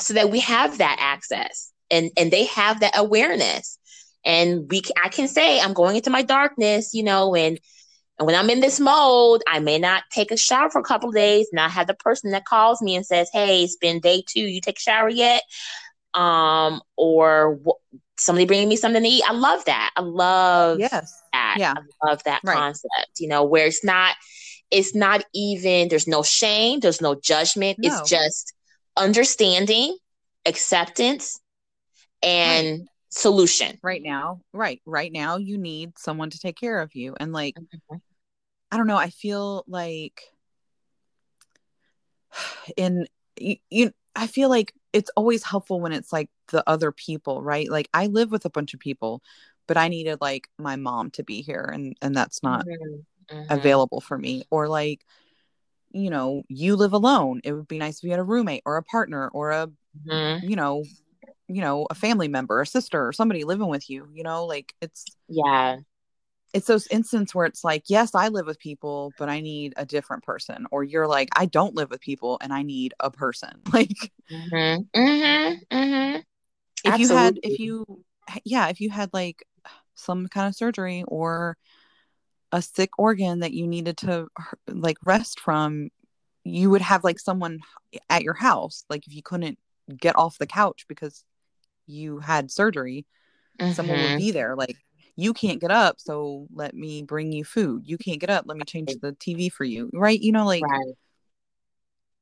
so 0.00 0.14
that 0.14 0.30
we 0.30 0.40
have 0.40 0.78
that 0.78 0.96
access 1.00 1.72
and 1.90 2.10
and 2.16 2.30
they 2.30 2.44
have 2.46 2.80
that 2.80 2.96
awareness 2.96 3.78
and 4.24 4.66
we 4.70 4.82
I 5.02 5.08
can 5.08 5.28
say 5.28 5.60
i'm 5.60 5.72
going 5.72 5.96
into 5.96 6.10
my 6.10 6.22
darkness 6.22 6.94
you 6.94 7.02
know 7.02 7.34
and 7.34 7.58
and 8.18 8.26
when 8.26 8.34
i'm 8.34 8.50
in 8.50 8.60
this 8.60 8.80
mode 8.80 9.42
i 9.48 9.58
may 9.58 9.78
not 9.78 10.02
take 10.10 10.30
a 10.30 10.36
shower 10.36 10.70
for 10.70 10.80
a 10.80 10.84
couple 10.84 11.08
of 11.08 11.14
days 11.14 11.48
and 11.52 11.60
i 11.60 11.68
have 11.68 11.86
the 11.86 11.94
person 11.94 12.30
that 12.30 12.44
calls 12.44 12.80
me 12.82 12.94
and 12.96 13.06
says 13.06 13.28
hey 13.32 13.62
it's 13.62 13.76
been 13.76 14.00
day 14.00 14.22
two 14.26 14.40
you 14.40 14.60
take 14.60 14.78
a 14.78 14.80
shower 14.80 15.08
yet? 15.08 15.42
Um 16.14 16.80
or 16.96 17.58
wh- 17.66 17.96
somebody 18.18 18.46
bringing 18.46 18.68
me 18.70 18.76
something 18.76 19.02
to 19.02 19.08
eat. 19.08 19.22
I 19.28 19.34
love 19.34 19.62
that. 19.66 19.90
I 19.94 20.00
love 20.00 20.78
yes. 20.80 21.22
that. 21.34 21.56
Yeah. 21.58 21.74
i 21.76 22.06
love 22.08 22.22
that 22.24 22.40
Right. 22.42 22.56
concept 22.56 23.10
you 23.18 23.28
know 23.28 23.44
where 23.44 23.66
it's 23.66 23.84
not 23.84 24.14
it's 24.70 24.94
not 24.94 25.22
even 25.34 25.88
there's 25.88 26.08
no 26.08 26.22
shame 26.22 26.80
there's 26.80 27.02
no 27.02 27.14
judgment. 27.14 27.78
No. 27.78 27.88
it's 27.88 28.08
just 28.08 28.54
understanding 28.96 29.96
acceptance 30.46 31.38
and 32.22 32.88
solution 33.16 33.78
right 33.82 34.02
now 34.02 34.38
right 34.52 34.82
right 34.84 35.10
now 35.10 35.38
you 35.38 35.56
need 35.56 35.98
someone 35.98 36.28
to 36.28 36.38
take 36.38 36.54
care 36.56 36.80
of 36.80 36.94
you 36.94 37.16
and 37.18 37.32
like 37.32 37.56
Mhm. 37.58 38.00
I 38.70 38.76
don't 38.76 38.86
know. 38.88 38.96
I 38.96 39.10
feel 39.10 39.64
like 39.68 40.22
in 42.76 43.06
you, 43.38 43.56
you 43.70 43.92
I 44.14 44.26
feel 44.26 44.48
like 44.48 44.72
it's 44.92 45.10
always 45.16 45.42
helpful 45.44 45.80
when 45.80 45.92
it's 45.92 46.12
like 46.12 46.30
the 46.48 46.64
other 46.66 46.90
people, 46.90 47.42
right? 47.42 47.70
Like 47.70 47.88
I 47.92 48.06
live 48.06 48.30
with 48.30 48.44
a 48.46 48.50
bunch 48.50 48.72
of 48.74 48.80
people, 48.80 49.22
but 49.66 49.76
I 49.76 49.88
needed 49.88 50.20
like 50.20 50.48
my 50.58 50.76
mom 50.76 51.10
to 51.12 51.22
be 51.22 51.42
here 51.42 51.70
and 51.72 51.96
and 52.02 52.14
that's 52.16 52.42
not 52.42 52.66
Mhm. 52.66 53.04
Mhm. 53.30 53.50
available 53.50 54.00
for 54.00 54.18
me 54.18 54.44
or 54.50 54.68
like 54.68 55.04
you 55.92 56.10
know, 56.10 56.42
you 56.48 56.76
live 56.76 56.92
alone. 56.92 57.40
It 57.44 57.52
would 57.52 57.68
be 57.68 57.78
nice 57.78 57.98
if 57.98 58.04
you 58.04 58.10
had 58.10 58.20
a 58.20 58.24
roommate 58.24 58.62
or 58.66 58.76
a 58.76 58.82
partner 58.82 59.28
or 59.28 59.50
a 59.50 59.70
Mhm. 60.04 60.48
you 60.48 60.56
know, 60.56 60.84
you 61.48 61.60
know, 61.60 61.86
a 61.90 61.94
family 61.94 62.28
member, 62.28 62.60
a 62.60 62.66
sister 62.66 63.06
or 63.06 63.12
somebody 63.12 63.44
living 63.44 63.68
with 63.68 63.88
you, 63.88 64.08
you 64.12 64.22
know, 64.22 64.46
like 64.46 64.74
it's 64.80 65.04
yeah 65.28 65.76
it's 66.52 66.66
those 66.66 66.86
instances 66.88 67.34
where 67.34 67.44
it's 67.46 67.64
like, 67.64 67.84
yes, 67.88 68.14
I 68.14 68.28
live 68.28 68.46
with 68.46 68.58
people, 68.58 69.12
but 69.18 69.28
I 69.28 69.40
need 69.40 69.74
a 69.76 69.84
different 69.84 70.22
person. 70.22 70.66
Or 70.70 70.82
you're 70.82 71.06
like, 71.06 71.28
I 71.36 71.44
don't 71.46 71.74
live 71.74 71.90
with 71.90 72.00
people 72.00 72.38
and 72.40 72.52
I 72.52 72.62
need 72.62 72.94
a 73.00 73.10
person. 73.10 73.60
Like 73.72 74.12
Mhm. 74.30 74.88
Mhm. 74.96 75.60
Mhm. 75.70 76.22
if 76.82 76.98
you 76.98 77.08
had, 77.08 77.38
if 77.42 77.58
you, 77.58 77.84
yeah, 78.44 78.68
if 78.68 78.80
you 78.80 78.90
had 78.90 79.10
like 79.12 79.44
some 79.94 80.28
kind 80.28 80.48
of 80.48 80.54
surgery 80.54 81.04
or 81.06 81.56
a 82.52 82.62
sick 82.62 82.90
organ 82.98 83.40
that 83.40 83.52
you 83.52 83.66
needed 83.66 83.96
to 83.98 84.28
like 84.66 84.96
rest 85.04 85.40
from, 85.40 85.90
you 86.44 86.70
would 86.70 86.82
have 86.82 87.04
like 87.04 87.18
someone 87.18 87.58
at 88.08 88.22
your 88.22 88.34
house. 88.34 88.84
Like 88.88 89.06
if 89.06 89.14
you 89.14 89.22
couldn't 89.22 89.58
get 89.96 90.16
off 90.16 90.38
the 90.38 90.46
couch 90.46 90.86
because 90.88 91.22
you 91.86 92.18
had 92.18 92.50
surgery, 92.50 93.06
someone 93.74 94.02
would 94.02 94.12
Mhm. 94.12 94.16
be 94.16 94.30
there. 94.30 94.54
Like 94.56 94.76
you 95.16 95.32
can't 95.32 95.60
get 95.60 95.70
up, 95.70 95.98
so 95.98 96.46
let 96.54 96.74
me 96.74 97.02
bring 97.02 97.32
you 97.32 97.44
food. 97.44 97.82
You 97.86 97.98
can't 97.98 98.20
get 98.20 98.30
up, 98.30 98.44
let 98.46 98.56
me 98.56 98.64
change 98.64 98.94
the 99.00 99.12
TV 99.12 99.50
for 99.50 99.64
you. 99.64 99.90
Right? 99.92 100.20
You 100.20 100.32
know, 100.32 100.46
like 100.46 100.62
right 100.62 100.94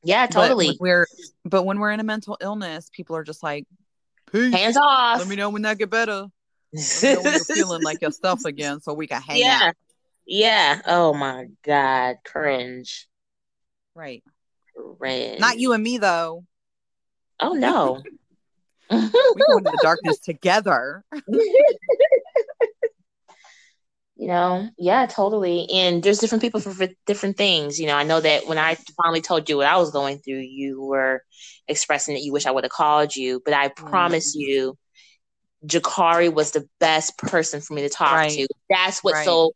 yeah 0.02 0.26
but 0.26 0.34
totally 0.48 0.76
we're 0.80 1.06
but 1.44 1.64
when 1.64 1.78
we're 1.78 1.90
in 1.90 2.00
a 2.00 2.04
mental 2.04 2.36
illness, 2.40 2.90
people 2.92 3.16
are 3.16 3.24
just 3.24 3.42
like, 3.42 3.66
Peace. 4.30 4.52
hands 4.52 4.76
off 4.76 5.18
Let 5.18 5.28
me 5.28 5.36
know 5.36 5.50
when 5.50 5.62
that 5.62 5.78
get 5.78 5.90
better. 5.90 6.26
Let 6.72 7.22
when 7.22 7.34
you're 7.34 7.44
feeling 7.44 7.82
like 7.82 8.00
yourself 8.02 8.44
again, 8.44 8.80
so 8.80 8.94
we 8.94 9.06
can 9.06 9.20
hang 9.20 9.42
yeah 9.42 9.68
out. 9.68 9.74
yeah 10.26 10.80
oh 10.86 11.12
my 11.14 11.46
god 11.62 12.16
cringe 12.24 13.06
Right. 13.94 14.24
cringe 14.98 15.38
Not 15.38 15.58
you 15.58 15.72
and 15.72 15.82
me 15.82 15.98
though. 15.98 16.44
oh 17.40 17.52
no 17.52 18.02
We 18.90 18.98
go 18.98 19.58
into 19.58 19.70
the 19.70 19.78
darkness 19.82 20.18
together. 20.18 21.04
you 24.16 24.28
know 24.28 24.68
yeah 24.78 25.06
totally 25.06 25.68
and 25.72 26.02
there's 26.02 26.18
different 26.18 26.42
people 26.42 26.60
for, 26.60 26.70
for 26.70 26.86
different 27.06 27.36
things 27.36 27.80
you 27.80 27.86
know 27.86 27.96
i 27.96 28.04
know 28.04 28.20
that 28.20 28.46
when 28.46 28.58
i 28.58 28.76
finally 29.02 29.20
told 29.20 29.48
you 29.48 29.56
what 29.56 29.66
i 29.66 29.76
was 29.76 29.90
going 29.90 30.18
through 30.18 30.38
you 30.38 30.80
were 30.80 31.22
expressing 31.66 32.14
that 32.14 32.22
you 32.22 32.32
wish 32.32 32.46
i 32.46 32.50
would 32.50 32.64
have 32.64 32.70
called 32.70 33.14
you 33.14 33.40
but 33.44 33.54
i 33.54 33.68
mm. 33.68 33.74
promise 33.74 34.34
you 34.34 34.76
jakari 35.66 36.32
was 36.32 36.52
the 36.52 36.68
best 36.78 37.18
person 37.18 37.60
for 37.60 37.74
me 37.74 37.82
to 37.82 37.88
talk 37.88 38.12
Right. 38.12 38.30
to 38.30 38.46
that's 38.70 39.02
what's 39.02 39.16
Right. 39.16 39.24
so 39.24 39.52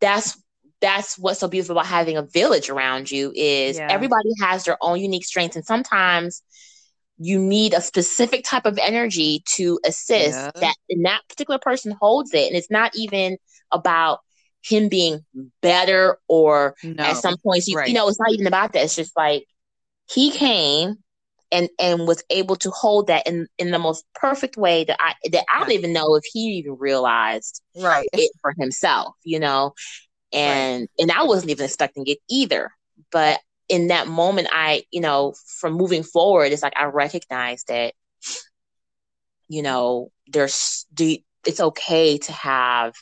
that's 0.00 0.36
that's 0.80 1.16
what's 1.16 1.40
so 1.40 1.48
beautiful 1.48 1.72
about 1.72 1.86
having 1.86 2.18
a 2.18 2.22
village 2.22 2.68
around 2.68 3.10
you 3.10 3.32
is 3.34 3.78
Yeah. 3.78 3.86
everybody 3.90 4.28
has 4.42 4.64
their 4.64 4.76
own 4.82 5.00
unique 5.00 5.24
strengths 5.24 5.56
and 5.56 5.64
sometimes 5.64 6.42
you 7.18 7.38
need 7.38 7.74
a 7.74 7.80
specific 7.80 8.44
type 8.44 8.66
of 8.66 8.78
energy 8.78 9.42
to 9.56 9.78
assist 9.84 10.36
Yeah. 10.36 10.50
that 10.60 10.74
and 10.90 11.04
that 11.06 11.20
particular 11.28 11.58
person 11.58 11.92
holds 11.92 12.34
it 12.34 12.48
and 12.48 12.56
it's 12.56 12.70
not 12.70 12.92
even 12.96 13.36
about 13.70 14.20
him 14.62 14.88
being 14.88 15.24
better 15.60 16.18
or 16.28 16.74
No. 16.82 17.04
at 17.04 17.16
some 17.18 17.36
points 17.38 17.68
you, 17.68 17.76
right. 17.76 17.88
you 17.88 17.94
know 17.94 18.08
it's 18.08 18.18
not 18.18 18.32
even 18.32 18.46
about 18.46 18.72
that 18.72 18.84
it's 18.84 18.96
just 18.96 19.16
like 19.16 19.44
he 20.10 20.30
came 20.30 20.96
and 21.52 21.68
and 21.78 22.06
was 22.06 22.22
able 22.30 22.56
to 22.56 22.70
hold 22.70 23.06
that 23.08 23.26
in 23.26 23.46
in 23.58 23.70
the 23.70 23.78
most 23.78 24.04
perfect 24.14 24.56
way 24.56 24.84
that 24.84 24.96
i 25.00 25.14
that 25.30 25.44
i 25.54 25.60
don't 25.60 25.72
even 25.72 25.92
know 25.92 26.14
if 26.16 26.24
he 26.32 26.40
even 26.40 26.76
realized 26.78 27.62
right. 27.76 28.08
it 28.12 28.30
for 28.40 28.54
himself 28.58 29.14
you 29.22 29.38
know 29.38 29.72
and 30.32 30.88
and 30.98 31.12
i 31.12 31.22
wasn't 31.22 31.50
even 31.50 31.64
expecting 31.64 32.04
it 32.06 32.18
either 32.28 32.70
but 33.12 33.38
in 33.68 33.88
that 33.88 34.06
moment 34.06 34.48
i 34.52 34.82
you 34.90 35.00
know 35.00 35.34
from 35.58 35.74
moving 35.74 36.02
forward 36.02 36.52
it's 36.52 36.62
like 36.62 36.76
i 36.76 36.84
recognize 36.84 37.64
that 37.64 37.94
you 39.48 39.62
know 39.62 40.10
there's 40.26 40.86
the 40.94 41.22
it's 41.46 41.60
okay 41.60 42.18
to 42.18 42.32
have 42.32 42.94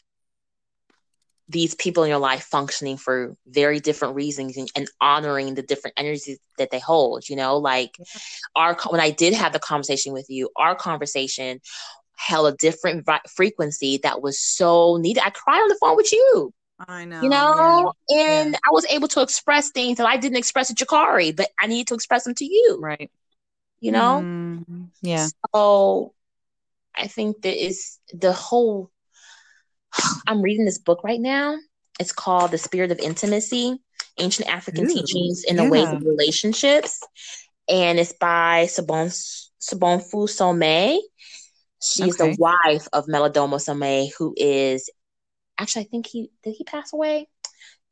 these 1.49 1.75
people 1.75 2.03
in 2.03 2.09
your 2.09 2.19
life 2.19 2.45
functioning 2.45 2.97
for 2.97 3.35
very 3.47 3.79
different 3.79 4.15
reasons 4.15 4.57
and, 4.57 4.69
and 4.75 4.89
honoring 5.01 5.55
the 5.55 5.63
different 5.63 5.95
energies 5.99 6.39
that 6.57 6.71
they 6.71 6.79
hold 6.79 7.29
you 7.29 7.37
know? 7.37 7.59
Like 7.59 7.97
our 8.57 8.77
when 8.89 9.01
i 9.01 9.11
did 9.11 9.35
have 9.35 9.53
the 9.53 9.59
conversation 9.59 10.13
with 10.13 10.27
you 10.31 10.49
our 10.57 10.75
conversation 10.75 11.61
held 12.17 12.53
a 12.53 12.57
different 12.57 13.05
vi- 13.05 13.21
frequency 13.35 13.99
that 14.03 14.23
was 14.23 14.39
so 14.41 14.97
needed. 14.97 15.23
I 15.25 15.31
cried 15.31 15.61
on 15.61 15.69
the 15.69 15.79
phone 15.81 15.97
with 15.97 16.13
you 16.13 16.53
I 16.89 17.05
know. 17.05 17.23
you 17.23 17.29
know 17.29 17.93
yeah, 18.09 18.43
and 18.45 18.55
i 18.57 18.71
was 18.71 18.87
able 18.91 19.09
to 19.09 19.21
express 19.23 19.71
things 19.71 19.99
that 19.99 20.07
i 20.07 20.17
didn't 20.17 20.37
express 20.39 20.69
to 20.69 20.75
jakari 20.75 21.35
but 21.35 21.49
i 21.61 21.67
needed 21.67 21.87
to 21.89 21.95
express 21.95 22.25
them 22.25 22.35
to 22.35 22.45
you. 22.45 22.79
Right. 22.81 23.11
you 23.81 23.93
know 23.93 24.23
Mhm. 24.23 24.89
Yeah. 25.03 25.29
so 25.55 26.15
I 26.95 27.07
think 27.07 27.41
that 27.43 27.57
is 27.57 27.99
the 28.13 28.33
whole. 28.35 28.91
I'm 30.27 30.43
reading 30.43 30.67
this 30.67 30.79
book 30.79 31.03
right 31.03 31.21
now. 31.21 31.57
It's 31.99 32.13
called 32.13 32.51
The 32.51 32.59
Spirit 32.59 32.93
of 32.93 32.99
Intimacy 32.99 33.79
Ancient 34.19 34.49
African 34.49 34.85
Ooh, 34.85 34.89
Teachings 34.93 35.45
in 35.45 35.57
the 35.57 35.65
Ways 35.65 35.91
of 35.91 36.03
Relationships. 36.05 37.01
And 37.69 37.99
it's 37.99 38.13
by 38.13 38.67
Sabon, 38.67 39.09
Sobonfu 39.61 40.29
Somé. 40.29 40.99
She's 41.83 42.21
Okay. 42.21 42.31
the 42.31 42.37
wife 42.39 42.87
of 42.93 43.07
Malidoma 43.07 43.57
Somé, 43.57 44.11
who 44.19 44.35
is 44.37 44.91
actually, 45.63 45.85
I 45.85 45.89
think 45.89 46.07
he 46.07 46.31
did 46.45 46.55
he 46.59 46.65
pass 46.65 46.93
away? 46.93 47.29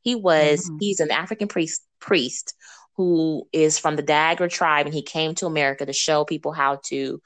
He 0.01 0.15
was, 0.15 0.71
know. 0.71 0.79
he's 0.79 0.99
an 0.99 1.11
African 1.11 1.47
priest 1.47 1.83
priest 1.99 2.55
who 2.97 3.47
is 3.53 3.79
from 3.79 3.95
the 3.95 4.03
Dagara 4.03 4.49
tribe, 4.49 4.85
and 4.85 4.95
he 4.95 5.03
came 5.03 5.35
to 5.35 5.47
America 5.47 5.85
to 5.85 5.93
show 5.93 6.25
people 6.25 6.51
how 6.51 6.79
to 6.87 7.21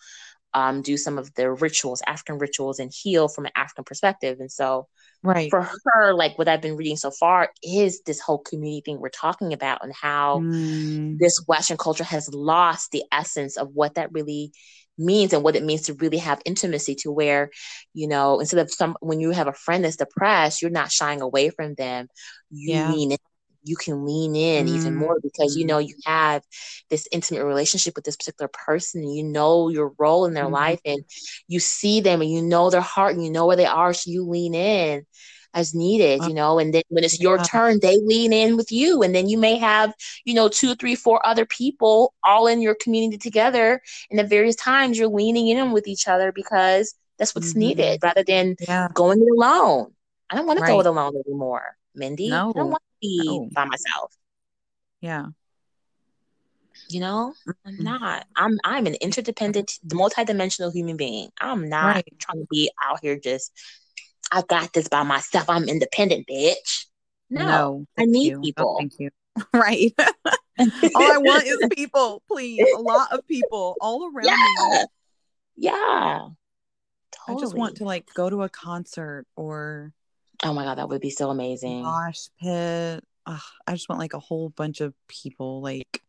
um, 0.53 0.81
do 0.81 0.97
some 0.97 1.17
of 1.17 1.33
the 1.35 1.51
rituals, 1.51 2.01
African 2.07 2.39
rituals, 2.39 2.79
and 2.79 2.91
heal 2.93 3.27
from 3.29 3.45
an 3.45 3.51
African 3.55 3.83
perspective. 3.85 4.39
And 4.39 4.51
so, 4.51 4.87
Right. 5.23 5.51
for 5.51 5.69
her, 5.85 6.13
like 6.13 6.37
what 6.37 6.47
I've 6.47 6.61
been 6.61 6.77
reading 6.77 6.97
so 6.97 7.11
far 7.11 7.51
is 7.63 8.01
this 8.05 8.19
whole 8.21 8.39
community 8.39 8.81
thing 8.85 8.99
we're 8.99 9.09
talking 9.09 9.53
about, 9.53 9.83
and 9.83 9.93
how 9.93 10.43
Mm, 10.43 11.17
this 11.19 11.43
Western 11.47 11.77
culture 11.77 12.03
has 12.03 12.33
lost 12.33 12.91
the 12.91 13.03
essence 13.11 13.57
of 13.57 13.69
what 13.73 13.95
that 13.95 14.11
really 14.13 14.51
means 14.97 15.33
and 15.33 15.43
what 15.43 15.55
it 15.55 15.63
means 15.63 15.83
to 15.83 15.93
really 15.95 16.17
have 16.17 16.41
intimacy 16.45 16.95
to 16.95 17.11
where, 17.11 17.49
you 17.93 18.07
know, 18.07 18.39
instead 18.39 18.59
of 18.59 18.71
some, 18.71 18.95
when 19.01 19.19
you 19.19 19.31
have 19.31 19.47
a 19.47 19.53
friend 19.53 19.83
that's 19.83 19.97
depressed, 19.97 20.61
you're 20.61 20.71
not 20.71 20.91
shying 20.91 21.21
away 21.21 21.49
from 21.49 21.75
them. 21.75 22.07
You 22.51 22.75
Yeah. 22.75 22.85
lean 22.85 23.11
in. 23.11 23.17
You 23.63 23.75
can 23.75 24.05
lean 24.05 24.35
in 24.35 24.67
even 24.67 24.93
more 24.95 25.17
because 25.23 25.55
you 25.55 25.65
know 25.65 25.79
you 25.79 25.95
have 26.05 26.43
this 26.89 27.07
intimate 27.11 27.43
relationship 27.45 27.95
with 27.95 28.05
this 28.05 28.15
particular 28.15 28.49
person 28.49 29.01
and 29.01 29.15
you 29.15 29.23
know 29.23 29.69
your 29.69 29.93
role 29.97 30.25
in 30.25 30.33
their 30.33 30.47
Mhm. 30.47 30.49
life 30.49 30.79
and 30.85 31.03
you 31.47 31.59
see 31.59 31.99
them 31.99 32.21
and 32.21 32.29
you 32.31 32.41
know 32.41 32.69
their 32.69 32.81
heart 32.81 33.15
and 33.15 33.23
you 33.23 33.31
know 33.31 33.45
where 33.47 33.57
they 33.57 33.65
are. 33.65 33.93
So 33.93 34.11
you 34.11 34.23
lean 34.27 34.53
in 34.55 35.05
as 35.55 35.73
needed, 35.73 36.21
Uh, 36.21 36.27
you 36.27 36.33
know, 36.35 36.59
and 36.59 36.73
then 36.73 36.83
when 36.89 37.03
it's 37.03 37.19
your 37.19 37.37
yeah. 37.37 37.43
turn, 37.43 37.79
they 37.81 37.97
lean 37.97 38.31
in 38.33 38.57
with 38.57 38.71
you. 38.71 39.01
And 39.01 39.15
then 39.15 39.27
you 39.27 39.37
may 39.37 39.55
have 39.57 39.93
you 40.25 40.33
know, 40.33 40.49
two, 40.49 40.75
three, 40.75 40.95
four 40.95 41.25
other 41.25 41.45
people 41.45 42.13
all 42.23 42.45
in 42.45 42.61
your 42.61 42.75
community 42.75 43.17
together. 43.17 43.81
And 44.11 44.19
at 44.19 44.29
various 44.29 44.55
times, 44.55 44.99
you're 44.99 45.07
leaning 45.07 45.47
in 45.47 45.71
with 45.71 45.87
each 45.87 46.07
other 46.07 46.31
because 46.31 46.93
that's 47.17 47.33
what's 47.33 47.53
Mhm. 47.53 47.57
needed 47.57 47.99
rather 48.03 48.23
than 48.23 48.55
Yeah. 48.59 48.89
going 48.93 49.21
it 49.21 49.31
alone. 49.31 49.95
I 50.29 50.35
don't 50.35 50.45
want 50.47 50.59
to 50.59 50.65
go 50.65 50.79
it 50.81 50.85
alone 50.85 51.15
anymore, 51.25 51.77
Mindy. 51.93 52.29
No. 52.29 52.49
I 52.49 52.53
don't 52.53 52.69
want 52.71 52.83
to 52.83 52.97
be 53.01 53.23
No. 53.25 53.49
by 53.53 53.65
myself. 53.65 54.13
Yeah. 54.99 55.27
You 56.89 56.99
know, 56.99 57.33
I'm 57.65 57.77
Mm. 57.77 57.83
not. 57.83 58.27
I'm 58.35 58.59
I'm 58.63 58.85
an 58.87 58.95
interdependent, 58.95 59.79
multidimensional 59.87 60.73
human 60.73 60.97
being. 60.97 61.31
I'm 61.39 61.69
not 61.69 61.95
Right. 61.95 62.13
trying 62.19 62.39
to 62.41 62.47
be 62.49 62.71
out 62.83 62.99
here 63.01 63.17
just. 63.17 63.51
I 64.31 64.41
got 64.41 64.73
this 64.73 64.87
by 64.87 65.03
myself. 65.03 65.49
I'm 65.49 65.67
independent, 65.69 66.27
bitch. 66.27 66.85
No, 67.29 67.45
No. 67.45 67.85
I 67.97 68.05
need 68.05 68.27
you. 68.29 68.35
No, 68.35 68.41
people. 68.41 68.75
thank 68.79 68.93
you. 68.99 69.09
Right. 69.53 69.93
all 70.95 71.11
I 71.11 71.17
want 71.17 71.45
is 71.45 71.57
people, 71.71 72.23
please. 72.29 72.65
A 72.73 72.81
lot 72.81 73.11
of 73.11 73.27
people 73.27 73.75
all 73.81 74.09
around 74.13 74.25
yeah, 74.27 74.37
me. 74.69 74.85
yeah. 75.57 76.19
Totally. 77.11 77.37
I 77.37 77.39
just 77.39 77.55
want 77.55 77.77
to 77.77 77.83
like 77.83 78.05
go 78.13 78.29
to 78.29 78.43
a 78.43 78.49
concert 78.49 79.25
or 79.35 79.91
Oh 80.43 80.53
my 80.53 80.63
god, 80.63 80.77
that 80.77 80.87
would 80.89 81.01
be 81.01 81.09
so 81.09 81.29
amazing. 81.29 81.83
mosh 81.83 82.27
pit. 82.41 83.03
Ugh, 83.25 83.41
I 83.67 83.71
just 83.73 83.89
want 83.89 83.99
like 83.99 84.13
a 84.13 84.19
whole 84.19 84.49
bunch 84.49 84.79
of 84.81 84.93
people. 85.07 85.61
Like 85.61 86.01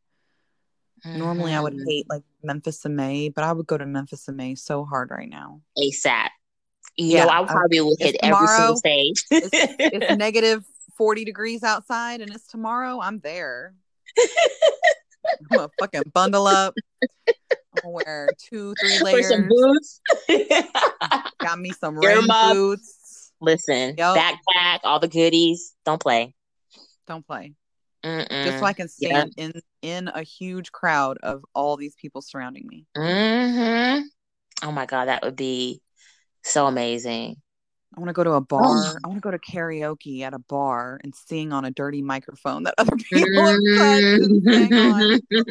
normally 1.05 1.53
I 1.55 1.61
would 1.61 1.75
Mhm. 1.75 1.87
hate 1.87 2.07
like 2.09 2.23
Memphis 2.43 2.85
in 2.85 2.95
May, 2.97 3.29
but 3.29 3.45
I 3.45 3.53
would 3.53 3.67
go 3.67 3.79
to 3.79 3.87
Memphis 3.87 4.29
in 4.29 4.37
May 4.37 4.55
so 4.55 4.85
hard 4.85 5.11
right 5.11 5.29
now. 5.29 5.61
ASAP. 5.79 6.29
You 6.97 7.17
Yeah, 7.17 7.25
know, 7.27 7.31
I 7.31 7.45
probably 7.47 7.81
would 7.81 7.97
it's 8.01 8.13
hit 8.13 8.17
every 8.23 8.47
single 8.47 8.77
stage. 8.77 9.23
It's, 9.31 9.51
it's 9.93 10.11
negative 10.11 10.65
40 10.97 11.25
degrees 11.25 11.63
outside 11.63 12.21
and 12.21 12.35
it's 12.35 12.47
tomorrow. 12.47 13.01
I'm 13.01 13.21
there. 13.21 13.75
I'm 15.41 15.47
gonna 15.49 15.71
fucking 15.79 16.05
bundle 16.15 16.47
up. 16.47 16.75
I'm 17.75 17.81
gonna 17.83 17.91
wear 17.93 18.31
two, 18.39 18.75
three 18.77 18.99
For 18.99 19.23
some 19.23 19.49
layers. 19.49 19.53
boots. 19.55 20.01
Got 21.43 21.59
me 21.59 21.73
some 21.73 21.99
rain 21.99 22.27
boots. 22.43 23.33
Listen, 23.41 23.95
Yup. 23.99 24.17
backpack, 24.17 24.81
all 24.85 24.99
the 24.99 25.09
goodies. 25.09 25.75
Don't 25.85 26.01
play. 26.01 26.35
Don't 27.07 27.27
play. 27.27 27.53
Mm-mm. 28.03 28.43
Just 28.45 28.59
so 28.59 28.65
I 28.65 28.73
can 28.73 28.89
Yeah. 28.99 29.25
stand 29.27 29.35
in 29.37 29.63
in 29.83 30.09
a 30.09 30.23
huge 30.23 30.73
crowd 30.73 31.19
of 31.23 31.45
all 31.55 31.77
these 31.77 31.95
people 31.95 32.23
surrounding 32.23 32.67
me. 32.67 32.87
hmm 32.97 34.01
Oh 34.63 34.73
my 34.73 34.87
god, 34.87 35.09
that 35.09 35.23
would 35.23 35.37
be 35.37 35.83
so 36.47 36.67
amazing. 36.67 37.37
I 37.97 38.01
want 38.01 38.09
to 38.09 38.13
go 38.13 38.25
to 38.25 38.33
a 38.33 38.37
oh. 38.37 38.41
bar. 38.41 38.99
I 39.05 39.09
want 39.09 39.17
to 39.17 39.21
go 39.21 39.31
to 39.31 39.39
karaoke 39.39 40.23
at 40.23 40.35
a 40.35 40.39
bar 40.39 41.01
and 41.03 41.15
sing 41.15 41.53
on 41.53 41.65
a 41.65 41.71
dirty 41.71 42.03
microphone 42.03 42.65
that 42.65 42.75
other 42.79 42.97
people 43.13 43.47
have 43.47 43.61
touched 43.77 44.23
and 44.23 44.45
sang 44.45 44.75
on. 44.75 45.21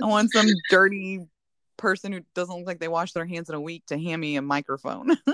I 0.00 0.06
want 0.06 0.32
some 0.32 0.46
dirty 0.70 1.26
person 1.76 2.12
who 2.12 2.20
doesn't 2.34 2.56
look 2.56 2.66
like 2.66 2.78
they 2.78 2.88
wash 2.88 3.12
their 3.12 3.26
hands 3.26 3.48
in 3.48 3.54
a 3.54 3.60
week 3.60 3.84
to 3.86 3.98
hand 3.98 4.20
me 4.20 4.36
a 4.36 4.42
microphone. 4.42 5.16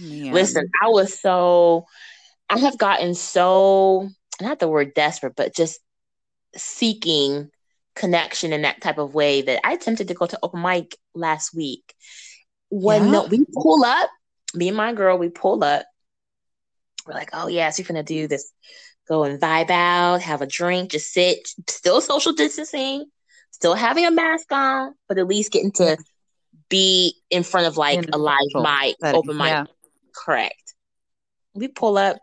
Listen, 0.00 0.70
I 0.80 0.86
was 0.88 1.20
so 1.20 1.86
I 2.48 2.58
have 2.58 2.78
gotten 2.78 3.14
so 3.14 4.08
not 4.40 4.60
the 4.60 4.68
word 4.68 4.94
desperate, 4.94 5.34
but 5.36 5.56
just 5.56 5.80
seeking 6.56 7.50
connection 7.98 8.52
in 8.52 8.62
that 8.62 8.80
type 8.80 8.98
of 8.98 9.12
way 9.12 9.42
that 9.42 9.60
I 9.66 9.72
attempted 9.72 10.08
to 10.08 10.14
go 10.14 10.26
to 10.26 10.38
open 10.42 10.62
mic 10.62 10.96
last 11.14 11.54
week. 11.54 11.94
When 12.70 13.04
Yeah? 13.04 13.10
no, 13.10 13.26
we 13.26 13.44
pull 13.52 13.84
up, 13.84 14.08
me 14.54 14.68
and 14.68 14.76
my 14.76 14.92
girl, 14.92 15.18
we 15.18 15.28
pull 15.28 15.62
up. 15.64 15.84
We're 17.06 17.14
like, 17.14 17.30
oh 17.32 17.48
yes, 17.48 17.78
we're 17.78 17.86
gonna 17.86 18.02
do 18.02 18.28
this. 18.28 18.52
Go 19.08 19.24
and 19.24 19.40
vibe 19.40 19.70
out, 19.70 20.22
have 20.22 20.42
a 20.42 20.46
drink, 20.46 20.90
just 20.90 21.12
sit, 21.12 21.48
still 21.66 22.00
social 22.00 22.32
distancing, 22.32 23.06
still 23.50 23.74
having 23.74 24.06
a 24.06 24.10
mask 24.10 24.52
on, 24.52 24.94
but 25.08 25.18
at 25.18 25.26
least 25.26 25.50
getting 25.50 25.72
to 25.72 25.96
be 26.68 27.16
in 27.30 27.42
front 27.42 27.66
of 27.66 27.76
like 27.76 28.06
a 28.12 28.18
live 28.18 28.38
mic, 28.54 28.96
setting, 29.00 29.18
open 29.18 29.36
mic. 29.36 29.46
yeah. 29.46 29.64
Correct. 30.14 30.74
We 31.54 31.68
pull 31.68 31.98
up. 31.98 32.18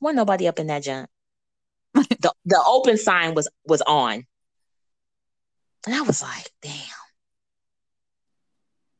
Wasn't 0.00 0.16
nobody 0.16 0.48
up 0.48 0.58
in 0.58 0.66
that 0.66 0.82
junk. 0.82 1.08
the 1.94 2.32
the 2.44 2.62
open 2.66 2.98
sign 2.98 3.34
was 3.34 3.48
was 3.64 3.80
on. 3.82 4.26
And 5.86 5.94
I 5.94 6.02
was 6.02 6.22
like, 6.22 6.50
damn. 6.62 6.72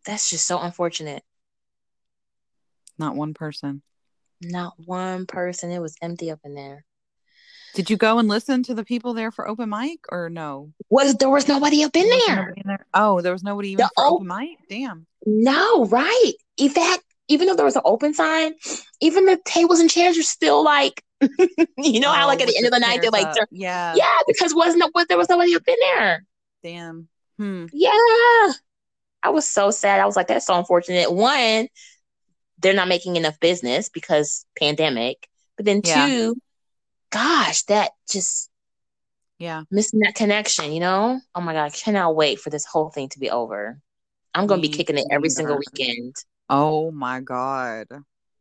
That's 0.06 0.28
just 0.28 0.46
so 0.46 0.58
unfortunate. 0.60 1.22
Not 2.98 3.16
one 3.16 3.34
person. 3.34 3.82
Not 4.40 4.74
one 4.76 5.26
person. 5.26 5.70
It 5.70 5.80
was 5.80 5.96
empty 6.02 6.30
up 6.30 6.40
in 6.44 6.54
there. 6.54 6.84
Did 7.74 7.90
you 7.90 7.96
go 7.96 8.18
and 8.18 8.28
listen 8.28 8.62
to 8.64 8.74
the 8.74 8.84
people 8.84 9.14
there 9.14 9.32
for 9.32 9.48
open 9.48 9.68
mic 9.70 10.00
or 10.12 10.30
no? 10.30 10.72
Was 10.90 11.14
there 11.16 11.30
was 11.30 11.48
nobody 11.48 11.82
up 11.82 11.96
in 11.96 12.08
there? 12.08 12.36
nobody 12.36 12.60
in 12.60 12.68
there? 12.68 12.86
Oh, 12.94 13.20
there 13.20 13.32
was 13.32 13.42
nobody 13.42 13.70
even 13.70 13.84
The 13.84 13.90
for 13.96 14.04
op- 14.04 14.12
open 14.12 14.28
mic? 14.28 14.58
Damn. 14.68 15.06
No, 15.26 15.86
right. 15.86 16.32
evac 16.60 16.98
even 17.28 17.48
though 17.48 17.56
there 17.56 17.64
was 17.64 17.74
an 17.74 17.82
open 17.86 18.12
sign, 18.12 18.52
even 19.00 19.24
the 19.24 19.40
tables 19.46 19.80
and 19.80 19.90
chairs 19.90 20.18
are 20.18 20.22
still 20.22 20.62
like, 20.62 21.02
you 21.78 21.98
know 21.98 22.12
how 22.12 22.24
Oh, 22.24 22.28
like 22.28 22.42
at 22.42 22.48
the 22.48 22.56
end 22.56 22.66
of 22.66 22.72
the 22.72 22.78
night 22.78 23.00
they're 23.00 23.10
like, 23.10 23.32
they're- 23.34 23.48
yeah. 23.50 23.94
yeah, 23.96 24.18
because 24.28 24.54
wasn't 24.54 24.84
was 24.94 25.06
there 25.08 25.16
was 25.18 25.30
nobody 25.30 25.56
up 25.56 25.62
in 25.66 25.74
there. 25.80 26.22
Damn. 26.64 27.08
Hmm. 27.38 27.66
Yeah, 27.74 27.90
I 29.22 29.30
was 29.30 29.46
so 29.46 29.70
sad. 29.70 30.00
I 30.00 30.06
was 30.06 30.16
like, 30.16 30.28
that's 30.28 30.46
so 30.46 30.58
unfortunate. 30.58 31.12
One, 31.12 31.68
they're 32.58 32.72
not 32.72 32.88
making 32.88 33.16
enough 33.16 33.38
business 33.38 33.90
because 33.90 34.46
pandemic, 34.58 35.28
but 35.56 35.66
then 35.66 35.82
Yeah. 35.84 36.06
two, 36.06 36.36
gosh, 37.10 37.62
that 37.64 37.90
just 38.10 38.50
Yeah. 39.38 39.64
missing 39.70 40.00
that 40.00 40.14
connection. 40.14 40.72
You 40.72 40.80
know? 40.80 41.20
Oh 41.34 41.42
my 41.42 41.52
god, 41.52 41.64
I 41.64 41.70
cannot 41.70 42.16
wait 42.16 42.40
for 42.40 42.48
this 42.48 42.64
whole 42.64 42.88
thing 42.88 43.10
to 43.10 43.18
be 43.18 43.30
over. 43.30 43.78
I'm 44.32 44.46
gonna 44.46 44.62
be 44.62 44.68
kicking 44.68 44.96
it 44.96 45.06
every 45.10 45.28
single 45.28 45.58
weekend. 45.58 46.16
Oh 46.48 46.90
my 46.90 47.20
god. 47.20 47.88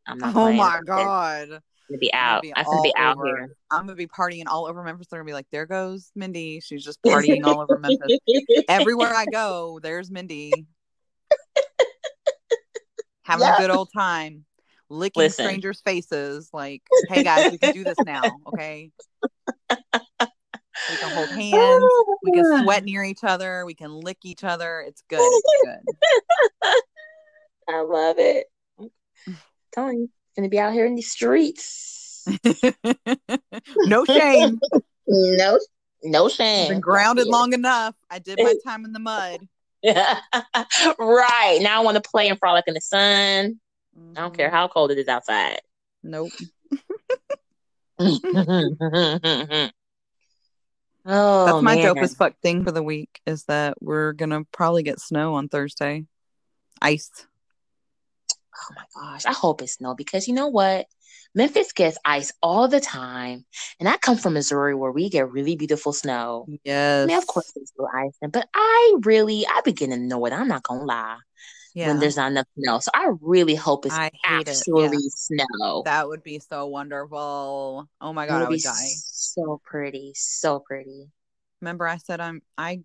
Oh 0.08 0.54
my 0.54 0.80
god. 0.86 1.50
it. 1.50 1.64
Gonna 1.90 2.00
be 2.00 2.14
out. 2.14 2.42
be 2.42 2.54
I'm 2.56 2.66
gonna 2.66 2.82
be 2.82 2.94
out 2.96 3.18
over- 3.18 3.28
here. 3.28 3.56
I'm 3.72 3.82
gonna 3.82 3.96
be 3.96 4.08
partying 4.08 4.44
all 4.48 4.66
over 4.68 4.84
Memphis. 4.84 5.08
They're 5.08 5.20
gonna 5.20 5.28
be 5.28 5.34
like, 5.34 5.48
there 5.52 5.66
goes 5.66 6.12
Mindy. 6.16 6.60
She's 6.62 6.84
just 6.84 7.02
partying 7.02 7.46
all 7.46 7.62
over 7.62 7.78
Memphis. 7.78 8.18
Everywhere 8.70 9.14
I 9.14 9.26
go, 9.26 9.80
there's 9.82 10.10
Mindy. 10.12 10.66
Having 13.24 13.48
Yeah. 13.48 13.56
a 13.56 13.60
good 13.60 13.70
old 13.72 13.90
time. 13.94 14.46
Licking 14.90 15.22
Listen. 15.22 15.46
strangers' 15.46 15.82
faces. 15.82 16.50
Like, 16.54 16.84
hey 17.10 17.24
guys, 17.24 17.52
we 17.52 17.58
can 17.58 17.74
do 17.74 17.84
this 17.84 17.98
now, 18.06 18.22
okay? 18.48 18.92
We 19.70 20.98
can 20.98 21.10
hold 21.16 21.30
hands. 21.30 21.84
We 22.22 22.32
can 22.32 22.46
oh, 22.46 22.64
sweat 22.64 22.84
near 22.84 23.04
each 23.04 23.24
other. 23.24 23.66
We 23.66 23.74
can 23.74 23.92
lick 23.92 24.18
each 24.24 24.44
other. 24.44 24.84
It's 24.86 25.02
good. 25.08 25.20
It's 25.22 26.04
I 27.70 27.82
love 27.82 28.18
it. 28.20 28.48
Telling 29.72 30.10
gonna 30.36 30.50
be 30.50 30.60
out 30.60 30.74
here 30.74 30.86
in 30.86 30.96
the 30.96 31.02
streets. 31.02 32.26
no 33.86 34.06
shame. 34.06 34.60
No, 35.06 35.60
no 36.02 36.30
shame. 36.30 36.70
been 36.72 36.80
grounded 36.80 37.28
long 37.28 37.52
enough. 37.52 37.94
I 38.10 38.20
did 38.20 38.40
my 38.42 38.54
time 38.66 38.86
in 38.86 38.94
the 38.94 39.00
mud. 39.00 39.42
right 39.84 41.60
now, 41.62 41.82
I 41.82 41.84
want 41.84 42.02
to 42.02 42.10
play 42.10 42.30
and 42.30 42.40
frolic 42.40 42.64
in 42.68 42.74
the 42.74 42.80
sun. 42.80 43.60
I 44.16 44.22
don't 44.22 44.34
care 44.36 44.48
Mhm. 44.50 44.54
how 44.54 44.70
cold 44.70 44.92
it 44.92 44.98
is 44.98 45.10
outside. 45.10 45.60
Nope. 46.04 46.32
oh, 48.00 48.20
That's 51.06 51.64
my 51.64 51.76
man. 51.76 51.96
dopest 51.96 52.18
fuck 52.18 52.34
thing 52.42 52.64
for 52.64 52.72
the 52.72 52.84
week 52.84 53.22
is 53.26 53.44
that 53.46 53.76
we're 53.82 54.14
gonna 54.14 54.44
probably 54.52 54.84
get 54.84 55.00
snow 55.00 55.36
on 55.36 55.50
Thursday. 55.50 56.06
Ice. 56.82 57.10
Oh 58.56 58.74
my 58.76 58.84
gosh, 59.14 59.26
I 59.26 59.34
hope 59.34 59.62
it's 59.62 59.74
snow 59.74 59.96
because 59.96 60.28
you 60.28 60.34
know 60.34 60.48
what? 60.48 60.88
Memphis 61.36 61.72
gets 61.74 61.98
ice 62.06 62.32
all 62.44 62.68
the 62.68 62.80
time, 62.80 63.46
and 63.80 63.90
I 63.90 63.98
come 63.98 64.18
from 64.18 64.34
Missouri 64.34 64.76
where 64.76 64.92
we 64.92 65.10
get 65.10 65.32
really 65.32 65.56
beautiful 65.56 65.92
snow. 65.92 66.46
Yes. 66.64 67.04
I 67.04 67.08
mean, 67.08 67.18
of 67.18 67.26
course, 67.26 67.52
there's 67.56 67.70
still 67.70 67.88
ice, 67.94 68.14
but 68.32 68.48
I 68.54 68.96
really, 69.04 69.46
I 69.48 69.62
begin 69.66 69.90
to 69.90 69.98
know 69.98 70.24
it. 70.26 70.34
I'm 70.34 70.48
not 70.48 70.62
gonna 70.62 70.84
lie 70.84 71.18
Yeah. 71.74 71.88
when 71.88 72.00
there's 72.00 72.18
not 72.18 72.30
enough 72.32 72.46
snow. 72.60 72.80
So 72.80 72.92
I 72.94 73.10
really 73.20 73.56
hope 73.56 73.88
it's 73.88 73.96
I 73.96 74.12
hate 74.24 74.48
it, 74.48 74.62
yeah. 74.68 74.90
snow. 75.10 75.82
that 75.86 76.08
would 76.08 76.22
be 76.22 76.38
so 76.38 76.68
wonderful. 76.68 77.90
Oh 78.00 78.14
my 78.14 78.28
god, 78.28 78.36
I 78.36 78.40
would 78.42 78.50
would 78.50 78.56
be 78.58 78.62
die. 78.62 78.90
so 78.96 79.60
pretty, 79.66 80.12
so 80.16 80.60
pretty. 80.60 81.10
Remember 81.62 81.88
I 81.88 81.98
said 81.98 82.20
I'm 82.22 82.44
I 82.60 82.82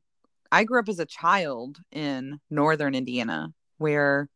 I 0.50 0.64
grew 0.64 0.80
up 0.80 0.88
as 0.88 0.98
a 1.00 1.04
child 1.06 1.78
in 1.92 2.40
northern 2.48 2.94
Indiana 2.94 3.52
where 3.76 4.30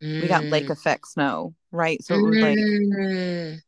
we 0.00 0.28
got 0.28 0.50
lake 0.50 0.70
effect 0.70 1.08
snow, 1.08 1.54
right? 1.70 2.02
So 2.04 2.14
it 2.14 2.22
was 2.22 2.40
like 2.40 2.58
Mm. 2.58 3.60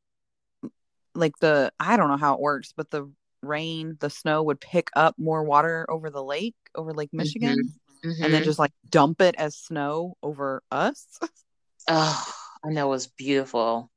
like 1.15 1.37
the 1.41 1.73
I 1.79 1.97
don't 1.97 2.09
know 2.09 2.17
how 2.17 2.35
it 2.35 2.41
works, 2.41 2.73
but 2.77 2.91
the 2.91 3.11
rain, 3.43 3.97
the 4.01 4.11
snow 4.11 4.43
would 4.45 4.61
pick 4.61 4.89
up 4.95 5.15
more 5.19 5.43
water 5.43 5.85
over 5.89 6.11
the 6.11 6.23
lake, 6.23 6.55
over 6.75 6.93
Lake 6.93 7.11
Michigan, 7.13 7.73
and 8.03 8.33
then 8.33 8.43
Mhm. 8.43 8.45
just 8.45 8.59
like 8.59 8.73
dump 8.89 9.21
it 9.21 9.35
as 9.37 9.57
snow 9.57 10.17
over 10.23 10.63
us. 10.71 11.07
oh, 11.89 12.33
I 12.65 12.69
know 12.71 12.87
it 12.87 12.91
was 12.91 13.09
beautiful. 13.09 13.91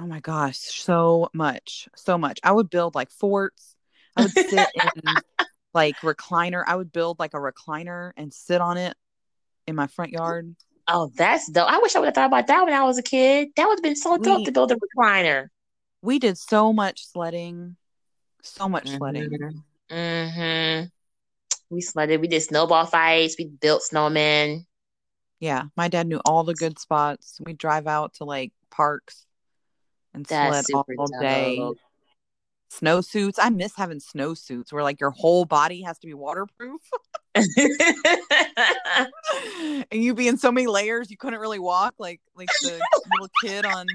Oh 0.00 0.06
my 0.06 0.20
gosh, 0.20 0.58
so 0.58 1.28
much, 1.34 1.88
so 1.96 2.16
much. 2.16 2.38
I 2.42 2.52
would 2.52 2.70
build 2.70 2.94
like 2.94 3.10
forts. 3.10 3.74
I 4.16 4.22
would 4.22 4.36
sit 4.36 4.68
in 4.94 5.22
like 5.74 5.96
recliner. 6.00 6.62
I 6.66 6.76
would 6.76 6.92
build 6.92 7.18
like 7.18 7.34
a 7.34 7.38
recliner 7.38 8.12
and 8.16 8.32
sit 8.32 8.60
on 8.60 8.76
it 8.78 8.96
in 9.66 9.74
my 9.76 9.86
front 9.86 10.12
yard. 10.12 10.54
Oh, 10.90 11.10
that's 11.16 11.50
dope. 11.50 11.70
I 11.70 11.78
wish 11.80 11.94
I 11.94 11.98
would 11.98 12.06
have 12.06 12.14
thought 12.14 12.26
about 12.28 12.46
that 12.46 12.64
when 12.64 12.72
I 12.72 12.82
was 12.84 12.96
a 12.98 13.02
kid. 13.02 13.48
That 13.56 13.66
would 13.66 13.78
have 13.78 13.82
been 13.82 13.96
so 13.96 14.16
dope 14.16 14.38
We- 14.38 14.44
to 14.46 14.52
build 14.52 14.72
a 14.72 14.76
recliner. 14.76 15.48
We 16.00 16.18
did 16.18 16.38
so 16.38 16.72
much 16.72 17.06
sledding, 17.06 17.76
so 18.42 18.68
much 18.68 18.88
sledding. 18.88 19.30
Mm-hmm. 19.90 20.86
We 21.70 21.80
sledded. 21.80 22.20
We 22.20 22.28
did 22.28 22.40
snowball 22.42 22.86
fights. 22.86 23.34
We 23.38 23.46
built 23.46 23.82
snowmen. 23.82 24.64
Yeah, 25.40 25.64
my 25.76 25.88
dad 25.88 26.06
knew 26.06 26.20
all 26.24 26.44
the 26.44 26.54
good 26.54 26.78
spots. 26.78 27.40
We'd 27.44 27.58
drive 27.58 27.86
out 27.86 28.14
to 28.14 28.24
like 28.24 28.52
parks 28.70 29.26
and 30.14 30.24
That's 30.24 30.68
sled 30.68 30.84
all, 30.98 31.06
all 31.10 31.20
day. 31.20 31.56
dope. 31.56 31.78
Snowsuits. 32.72 33.36
I 33.38 33.50
miss 33.50 33.74
having 33.76 33.98
snowsuits 34.00 34.72
where 34.72 34.82
like 34.82 35.00
your 35.00 35.10
whole 35.10 35.44
body 35.46 35.82
has 35.82 35.98
to 35.98 36.06
be 36.06 36.14
waterproof. 36.14 36.80
and 39.90 40.02
you 40.02 40.14
be 40.14 40.28
in 40.28 40.38
so 40.38 40.52
many 40.52 40.66
layers 40.66 41.10
you 41.10 41.16
couldn't 41.16 41.40
really 41.40 41.58
walk 41.58 41.94
like 41.98 42.20
like 42.36 42.48
the 42.62 42.80
little 43.12 43.28
kid 43.42 43.64
on 43.64 43.86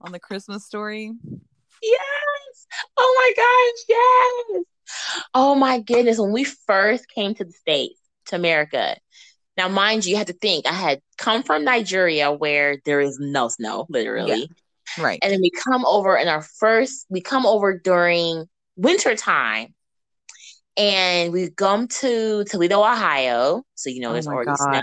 on 0.00 0.12
the 0.12 0.20
Christmas 0.20 0.64
story. 0.64 1.12
yes. 1.82 2.66
Oh 2.96 3.14
my 3.18 3.32
gosh, 3.36 3.84
yes. 3.88 4.64
Oh 5.34 5.54
my 5.54 5.80
goodness. 5.80 6.18
When 6.18 6.32
we 6.32 6.44
first 6.44 7.08
came 7.08 7.34
to 7.34 7.44
the 7.44 7.52
States, 7.52 7.98
to 8.26 8.36
America, 8.36 8.96
now 9.56 9.68
mind 9.68 10.04
you, 10.04 10.12
you 10.12 10.16
had 10.16 10.28
to 10.28 10.32
think 10.32 10.66
I 10.66 10.72
had 10.72 11.00
come 11.18 11.42
from 11.42 11.64
Nigeria 11.64 12.32
where 12.32 12.78
there 12.84 13.00
is 13.00 13.18
no 13.18 13.48
snow, 13.48 13.86
literally. 13.88 14.50
Right. 14.98 15.18
And 15.22 15.32
then 15.32 15.40
we 15.40 15.50
come 15.50 15.84
over 15.84 16.16
in 16.16 16.28
our 16.28 16.42
first, 16.42 17.06
we 17.08 17.20
come 17.20 17.46
over 17.46 17.78
during 17.78 18.46
winter 18.76 19.14
time. 19.14 19.74
And 20.76 21.32
we 21.32 21.50
come 21.50 21.88
to 21.88 22.44
Toledo, 22.44 22.80
Ohio. 22.80 23.62
So 23.74 23.90
you 23.90 24.00
know 24.00 24.10
oh 24.10 24.12
there's 24.14 24.26
already 24.26 24.54
snow. 24.56 24.80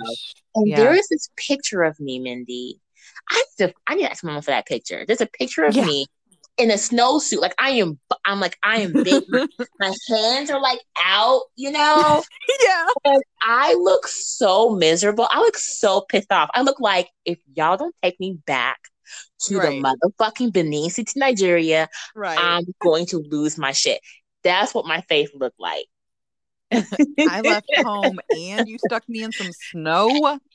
And 0.56 0.68
Yeah. 0.70 0.78
there 0.78 0.94
is 0.94 1.08
this 1.10 1.30
picture 1.36 1.84
of 1.84 2.00
me, 2.00 2.20
Mindy. 2.20 2.80
I 3.30 3.44
to, 3.60 3.74
I 3.88 3.96
need 3.96 4.04
to 4.04 4.12
ask 4.12 4.24
my 4.24 4.34
mom 4.34 4.42
for 4.42 4.52
that 4.52 4.68
picture. 4.68 5.06
There's 5.06 5.22
a 5.22 5.28
picture 5.28 5.64
of 5.64 5.76
Yeah. 5.76 5.86
me 5.86 6.06
in 6.58 6.72
a 6.72 6.76
snowsuit. 6.76 7.42
Like 7.42 7.56
I 7.60 7.72
am, 7.72 8.00
I'm 8.26 8.40
like 8.40 8.58
I 8.64 8.80
am 8.80 9.00
big. 9.04 9.24
my 9.80 9.94
hands 10.10 10.50
are 10.50 10.62
like 10.62 10.80
out, 11.04 11.44
you 11.56 11.72
know. 11.72 12.24
yeah. 12.64 12.86
And 13.06 13.24
I 13.42 13.74
look 13.76 14.08
so 14.08 14.72
miserable. 14.72 15.28
I 15.32 15.40
look 15.40 15.58
so 15.58 16.02
pissed 16.02 16.32
off. 16.32 16.50
I 16.54 16.62
look 16.62 16.80
like 16.80 17.10
if 17.26 17.40
y'all 17.56 17.78
don't 17.78 17.96
take 18.04 18.20
me 18.20 18.38
back 18.46 18.78
to 19.44 19.58
Right. 19.58 19.82
the 19.82 19.98
motherfucking 20.22 20.52
Benin 20.54 20.90
City, 20.90 21.14
Nigeria, 21.16 21.88
Right. 22.14 22.40
I'm 22.40 22.66
going 22.82 23.06
to 23.08 23.18
lose 23.20 23.58
my 23.58 23.72
shit. 23.72 24.02
That's 24.44 24.74
what 24.74 24.86
my 24.86 25.02
face 25.02 25.30
looked 25.34 25.60
like. 25.60 25.86
I 26.72 27.42
left 27.42 27.68
home 27.76 28.20
and 28.30 28.68
you 28.68 28.78
stuck 28.78 29.08
me 29.10 29.24
in 29.24 29.34
some 29.34 29.52
snow. 29.52 30.08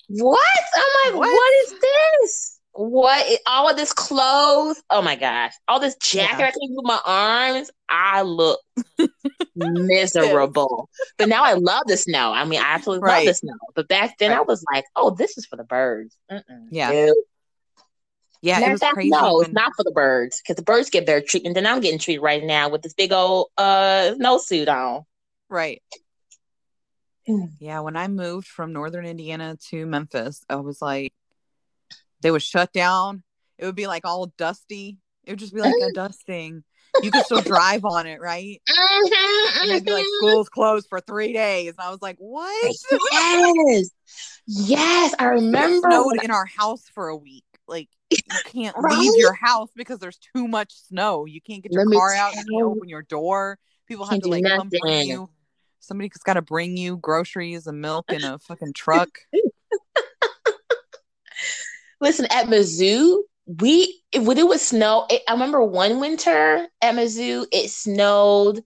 What? 0.09 0.41
I'm 0.77 1.13
like, 1.13 1.21
What? 1.21 1.29
what 1.33 1.53
is 1.65 1.75
this? 1.81 2.61
What? 2.73 3.27
is- 3.31 3.39
All 3.47 3.69
of 3.69 3.77
this 3.77 3.93
clothes? 3.93 4.83
Oh 4.91 5.03
my 5.03 5.17
gosh! 5.17 5.53
All 5.69 5.81
this 5.81 5.97
jacket 5.97 6.39
Yeah. 6.41 6.47
I 6.47 6.51
can 6.51 6.61
move 6.71 6.85
my 6.85 7.01
arms. 7.05 7.71
I 7.89 8.23
look 8.23 8.61
miserable. 9.57 10.89
But 11.17 11.29
now 11.29 11.45
I 11.45 11.55
love 11.55 11.83
the 11.87 11.97
snow. 11.97 12.33
I 12.33 12.45
mean, 12.45 12.61
I 12.61 12.65
absolutely 12.75 13.07
love 13.09 13.17
Right. 13.19 13.27
the 13.27 13.35
snow. 13.35 13.55
But 13.75 13.89
back 13.89 14.19
then, 14.19 14.33
I 14.33 14.41
was 14.41 14.65
like, 14.73 14.85
oh, 14.97 15.11
this 15.11 15.37
is 15.39 15.47
for 15.47 15.57
the 15.57 15.65
birds. 15.65 16.17
Mm-mm. 16.31 16.69
Yeah. 16.71 16.91
Nope. 17.07 17.17
Yeah, 18.45 18.59
Matter 18.61 18.71
it 18.71 18.73
was 18.73 18.81
fact, 18.81 18.95
crazy. 18.95 19.09
no, 19.11 19.37
when- 19.39 19.45
it's 19.47 19.55
not 19.55 19.73
for 19.75 19.85
the 19.85 19.91
birds 19.91 20.43
because 20.43 20.57
the 20.57 20.63
birds 20.63 20.91
get 20.91 21.07
better 21.07 21.23
treatment 21.27 21.55
than 21.55 21.67
I'm 21.67 21.81
getting 21.81 21.99
treated 21.99 22.21
right 22.21 22.45
now 22.45 22.69
with 22.69 22.83
this 22.83 22.93
big 22.93 23.11
old 23.11 23.49
uh 23.57 24.13
suit 24.39 24.69
on. 24.69 25.05
Right. 25.49 25.83
Yeah, 27.59 27.81
when 27.81 27.97
I 27.97 28.07
moved 28.09 28.47
from 28.47 28.75
northern 28.75 29.07
Indiana 29.07 29.57
to 29.71 29.87
Memphis, 29.87 30.45
I 30.51 30.57
was 30.57 30.83
like, 30.83 31.15
they 32.21 32.31
would 32.31 32.43
shut 32.43 32.71
down. 32.75 33.23
It 33.57 33.65
would 33.65 33.75
be 33.75 33.87
like 33.87 34.05
all 34.05 34.27
dusty. 34.37 34.99
It 35.25 35.31
would 35.31 35.39
just 35.39 35.55
be 35.55 35.63
like 35.63 35.73
a 35.83 35.91
dusting. 35.95 36.65
You 37.03 37.11
could 37.11 37.25
still 37.25 37.41
drive 37.41 37.87
on 37.87 38.07
it, 38.07 38.21
right? 38.21 38.61
And 39.63 39.71
they'd 39.71 39.85
be 39.87 39.91
like, 39.93 40.05
school's 40.19 40.51
closed 40.51 40.87
for 40.91 41.01
three 41.01 41.33
days. 41.33 41.71
And 41.79 41.81
I 41.81 41.91
was 41.91 42.03
like, 42.03 42.17
what? 42.19 42.77
Yes, 43.11 43.91
yes, 44.47 45.15
I 45.19 45.25
It 45.29 45.29
remember. 45.31 45.89
snowed 45.89 46.23
in 46.23 46.31
our 46.31 46.45
house 46.45 46.85
for 46.95 47.09
a 47.09 47.17
week. 47.17 47.45
Like, 47.67 47.89
you 48.11 48.41
can't 48.45 48.77
Right? 48.79 48.99
leave 48.99 49.13
your 49.17 49.33
house 49.33 49.71
because 49.75 49.99
there's 49.99 50.19
too 50.35 50.49
much 50.49 50.75
snow. 50.75 51.25
You 51.25 51.41
can't 51.41 51.63
get 51.63 51.73
your 51.73 51.87
Let 51.87 51.97
car 51.97 52.15
out. 52.15 52.35
You 52.35 52.45
can't 52.45 52.65
open 52.65 52.89
your 52.89 53.03
door. 53.03 53.59
People 53.87 54.07
have 54.07 54.21
to 54.21 54.29
like 54.29 54.45
come 54.45 54.69
bring 54.69 55.09
you. 55.09 55.31
Somebody's 55.81 56.13
got 56.25 56.35
to 56.35 56.43
bring 56.43 56.77
you 56.77 56.97
groceries 56.97 57.67
and 57.67 57.81
milk 57.81 58.11
in 58.11 58.25
a 58.25 58.39
fucking 58.39 58.73
truck. 58.73 59.11
Listen, 62.01 62.27
at 62.31 62.47
Mizzou, 62.47 63.23
we 63.47 64.03
when 64.17 64.39
it 64.39 64.49
was 64.49 64.63
snow, 64.63 65.07
it, 65.11 65.23
I 65.29 65.33
remember 65.33 65.63
one 65.63 66.01
winter 66.01 66.67
at 66.81 66.95
Mizzou, 66.95 67.47
it 67.53 67.71
snowed 67.71 68.63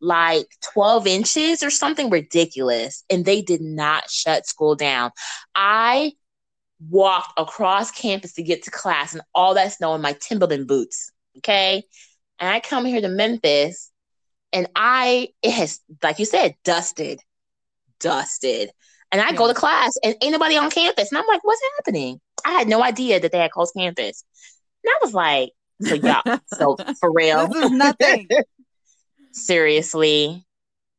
like 0.00 0.46
12 0.72 1.06
inches 1.06 1.62
or 1.62 1.70
something 1.70 2.10
ridiculous, 2.10 3.04
and 3.10 3.24
they 3.24 3.42
did 3.42 3.60
not 3.60 4.08
shut 4.10 4.46
school 4.46 4.76
down. 4.76 5.10
I 5.54 6.12
walked 6.80 7.38
across 7.38 7.90
campus 7.90 8.34
to 8.34 8.42
get 8.42 8.62
to 8.64 8.70
class 8.70 9.12
and 9.12 9.22
all 9.34 9.54
that 9.54 9.72
snow 9.72 9.94
in 9.94 10.00
my 10.00 10.14
Timberland 10.20 10.66
boots. 10.66 11.12
Okay. 11.38 11.82
And 12.38 12.50
I 12.50 12.60
come 12.60 12.84
here 12.84 13.00
to 13.00 13.08
Memphis 13.08 13.90
and 14.52 14.68
I, 14.74 15.28
it 15.42 15.52
has, 15.52 15.80
like 16.02 16.18
you 16.18 16.24
said, 16.24 16.54
dusted, 16.64 17.20
dusted. 18.00 18.70
And 19.10 19.20
I 19.20 19.30
yeah. 19.30 19.36
go 19.36 19.48
to 19.48 19.54
class 19.54 19.92
and 20.02 20.14
ain't 20.22 20.32
nobody 20.32 20.56
on 20.56 20.70
campus. 20.70 21.10
And 21.10 21.18
I'm 21.18 21.26
like, 21.26 21.42
what's 21.42 21.60
happening? 21.76 22.20
I 22.44 22.52
had 22.52 22.68
no 22.68 22.82
idea 22.82 23.20
that 23.20 23.32
they 23.32 23.38
had 23.38 23.50
closed 23.50 23.74
campus. 23.76 24.24
And 24.84 24.90
I 24.90 24.98
was 25.04 25.14
like, 25.14 25.50
so 25.82 25.94
y'all, 25.94 26.40
so 26.46 26.76
for 27.00 27.12
real. 27.12 27.48
This 27.48 27.64
is 27.64 27.70
nothing. 27.70 28.28
Seriously. 29.32 30.44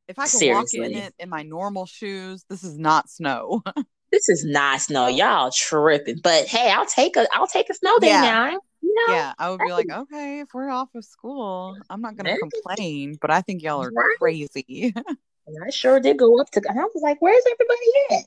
If 0.08 0.18
I 0.18 0.24
could 0.24 0.32
Seriously. 0.32 0.80
walk 0.80 0.90
in 0.90 0.98
it 0.98 1.14
in 1.20 1.30
my 1.30 1.44
normal 1.44 1.86
shoes, 1.86 2.44
this 2.50 2.64
is 2.64 2.78
not 2.78 3.10
snow. 3.10 3.64
this 4.12 4.30
is 4.30 4.46
not 4.46 4.82
snow. 4.82 5.08
Y'all 5.08 5.52
tripping. 5.56 6.20
But 6.24 6.48
hey, 6.48 6.72
I'll 6.72 6.86
take 6.86 7.16
a 7.18 7.28
I'll 7.34 7.48
take 7.48 7.70
a 7.70 7.74
snow 7.74 7.98
day 8.00 8.08
yeah. 8.08 8.22
now. 8.22 8.60
You 8.82 8.96
know, 9.08 9.14
yeah, 9.14 9.34
I 9.38 9.50
would 9.50 9.60
be 9.60 9.72
like, 9.72 9.92
okay, 9.92 10.40
if 10.40 10.50
we're 10.54 10.70
off 10.70 10.90
of 10.96 11.04
school, 11.04 11.76
I'm 11.90 12.02
not 12.02 12.16
gonna 12.16 12.38
complain, 12.38 13.18
but 13.20 13.30
I 13.30 13.42
think 13.42 13.62
y'all 13.62 13.84
are 13.84 13.92
crazy. 14.18 14.94
and 14.96 15.58
I 15.66 15.70
sure 15.70 16.00
did 16.00 16.18
go 16.18 16.40
up 16.40 16.50
to 16.52 16.62
I 16.70 16.74
was 16.74 17.02
like, 17.02 17.22
where's 17.22 17.44
everybody 17.52 17.86
at? 18.12 18.26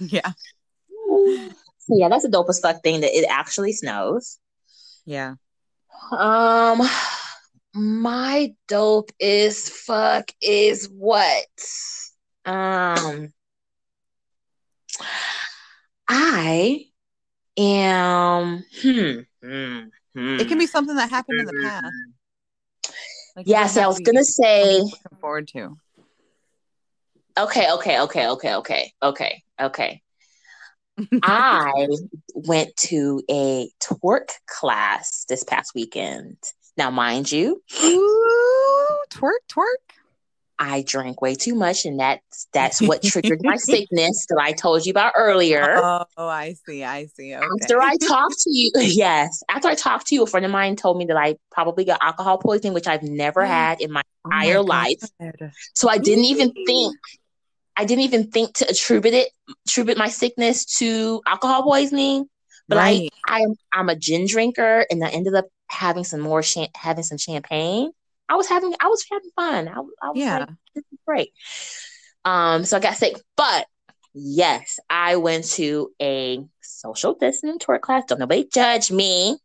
yeah. 0.12 0.32
So 1.78 1.88
yeah, 1.96 2.08
that's 2.08 2.24
a 2.24 2.28
dope 2.28 2.48
as 2.48 2.60
fuck 2.60 2.82
thing 2.82 3.00
that 3.00 3.16
it 3.16 3.26
actually 3.28 3.72
snows. 3.72 4.38
Yeah. 5.04 5.34
Um 6.10 6.82
my 7.74 8.54
dope 8.68 9.10
is 9.18 9.68
fuck 9.68 10.30
is 10.40 10.88
what? 10.88 11.46
Um 12.44 13.32
I 16.54 16.86
am 17.56 18.64
hmm, 18.80 19.20
hmm, 19.42 19.78
hmm. 20.14 20.40
It 20.40 20.48
can 20.48 20.58
be 20.58 20.66
something 20.66 20.94
that 20.96 21.10
happened 21.10 21.40
in 21.40 21.46
the 21.46 21.62
past. 21.64 21.94
Like 23.36 23.46
yes, 23.48 23.76
I 23.76 23.88
was 23.88 24.00
gonna 24.00 24.24
say 24.24 24.78
looking 24.78 25.18
forward 25.20 25.48
to. 25.48 25.76
Okay, 27.36 27.72
okay, 27.72 28.00
okay, 28.02 28.28
okay, 28.28 28.54
okay, 28.54 28.92
okay, 29.02 29.42
okay. 29.60 30.02
I 31.24 31.88
went 32.34 32.76
to 32.76 33.20
a 33.28 33.68
twerk 33.82 34.28
class 34.46 35.24
this 35.28 35.42
past 35.42 35.72
weekend. 35.74 36.36
Now, 36.76 36.90
mind 36.90 37.32
you, 37.32 37.60
Ooh, 37.82 38.98
twerk, 39.10 39.42
twerk. 39.50 39.94
I 40.58 40.82
drank 40.82 41.20
way 41.20 41.34
too 41.34 41.54
much, 41.54 41.84
and 41.84 41.98
that's 41.98 42.46
that's 42.52 42.80
what 42.80 43.02
triggered 43.02 43.40
my 43.42 43.56
sickness 43.58 44.26
that 44.28 44.38
I 44.40 44.52
told 44.52 44.86
you 44.86 44.90
about 44.90 45.14
earlier. 45.16 45.80
Oh, 45.82 46.04
I 46.16 46.54
see, 46.66 46.84
I 46.84 47.06
see. 47.06 47.34
Okay. 47.34 47.44
After 47.62 47.80
I 47.82 47.96
talked 47.96 48.40
to 48.42 48.50
you, 48.50 48.70
yes, 48.76 49.42
after 49.48 49.68
I 49.68 49.74
talked 49.74 50.06
to 50.08 50.14
you, 50.14 50.22
a 50.22 50.26
friend 50.26 50.46
of 50.46 50.52
mine 50.52 50.76
told 50.76 50.96
me 50.96 51.06
that 51.06 51.16
I 51.16 51.36
probably 51.50 51.84
got 51.84 51.98
alcohol 52.02 52.38
poisoning, 52.38 52.72
which 52.72 52.86
I've 52.86 53.02
never 53.02 53.42
oh 53.42 53.46
had 53.46 53.80
in 53.80 53.90
my 53.90 54.02
oh 54.24 54.30
entire 54.30 54.62
my 54.62 54.86
life. 54.86 55.02
So 55.74 55.88
I 55.88 55.98
didn't 55.98 56.24
even 56.24 56.52
think 56.66 56.96
I 57.76 57.84
didn't 57.84 58.04
even 58.04 58.30
think 58.30 58.54
to 58.56 58.68
attribute 58.68 59.14
it 59.14 59.30
attribute 59.66 59.98
my 59.98 60.08
sickness 60.08 60.64
to 60.78 61.20
alcohol 61.26 61.64
poisoning. 61.64 62.28
But 62.68 62.76
right. 62.76 63.10
I 63.26 63.40
I'm 63.40 63.54
I'm 63.72 63.88
a 63.88 63.96
gin 63.96 64.26
drinker, 64.26 64.86
and 64.88 65.04
I 65.04 65.08
ended 65.08 65.34
up 65.34 65.46
having 65.68 66.04
some 66.04 66.20
more 66.20 66.42
sh- 66.42 66.70
having 66.74 67.04
some 67.04 67.18
champagne. 67.18 67.90
I 68.28 68.36
was 68.36 68.48
having 68.48 68.74
I 68.80 68.88
was 68.88 69.04
having 69.10 69.30
fun. 69.36 69.68
I, 69.68 69.72
I 69.72 70.10
was 70.10 70.16
yeah. 70.16 70.38
like, 70.38 70.48
this 70.74 70.84
is 70.92 70.98
great. 71.06 71.32
Um, 72.24 72.64
so 72.64 72.76
I 72.76 72.80
got 72.80 72.96
sick, 72.96 73.16
but 73.36 73.66
yes, 74.14 74.78
I 74.88 75.16
went 75.16 75.44
to 75.52 75.90
a 76.00 76.44
social 76.62 77.14
distance 77.14 77.64
twerk 77.64 77.82
class. 77.82 78.04
Don't 78.06 78.20
nobody 78.20 78.48
judge 78.52 78.90
me. 78.90 79.38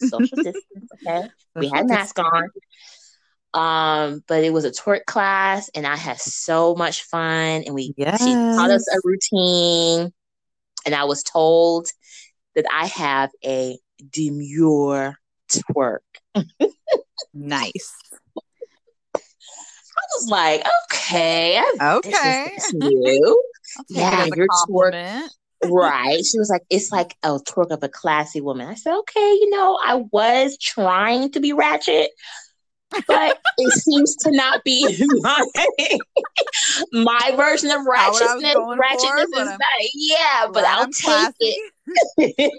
Social 0.00 0.36
distance, 0.36 0.90
okay. 1.06 1.28
we 1.54 1.68
had 1.68 1.88
masks 1.88 2.20
on. 2.20 2.50
Um, 3.54 4.22
but 4.26 4.44
it 4.44 4.52
was 4.52 4.66
a 4.66 4.70
twerk 4.70 5.06
class 5.06 5.70
and 5.74 5.86
I 5.86 5.96
had 5.96 6.20
so 6.20 6.74
much 6.74 7.04
fun 7.04 7.62
and 7.64 7.74
we 7.74 7.94
yes. 7.96 8.22
she 8.22 8.34
taught 8.34 8.70
us 8.70 8.86
a 8.92 8.98
routine 9.02 10.12
and 10.84 10.94
I 10.94 11.04
was 11.04 11.22
told 11.22 11.88
that 12.54 12.66
I 12.70 12.86
have 12.86 13.30
a 13.42 13.78
demure 14.10 15.16
twerk. 15.50 16.00
nice. 17.32 17.94
I 19.96 20.02
was 20.18 20.28
like, 20.28 20.64
okay, 20.84 21.62
okay, 21.80 22.50
this 22.56 22.64
is, 22.72 22.74
you. 22.80 23.44
yeah, 23.88 24.26
your 24.34 24.46
twerk. 24.68 25.28
right. 25.64 26.24
She 26.24 26.38
was 26.38 26.50
like, 26.50 26.62
it's 26.70 26.92
like 26.92 27.16
a 27.22 27.38
twerk 27.38 27.70
of 27.70 27.82
a 27.82 27.88
classy 27.88 28.40
woman. 28.40 28.68
I 28.68 28.74
said, 28.74 28.94
okay, 28.98 29.20
you 29.40 29.50
know, 29.50 29.78
I 29.84 30.06
was 30.12 30.58
trying 30.58 31.32
to 31.32 31.40
be 31.40 31.52
ratchet, 31.52 32.10
but 33.06 33.38
it 33.58 33.72
seems 33.82 34.16
to 34.16 34.30
not 34.30 34.62
be 34.64 34.86
my, 35.20 35.46
my 36.92 37.32
version 37.36 37.70
of 37.70 37.80
ratchetness. 37.86 38.76
Ratchetness 38.76 39.26
for, 39.32 39.40
is 39.40 39.48
not, 39.48 39.60
yeah, 39.94 40.46
but 40.52 40.64
I'll 40.64 40.84
I'm 40.84 40.92
take 40.92 41.04
classy. 41.04 41.56
it. 42.18 42.52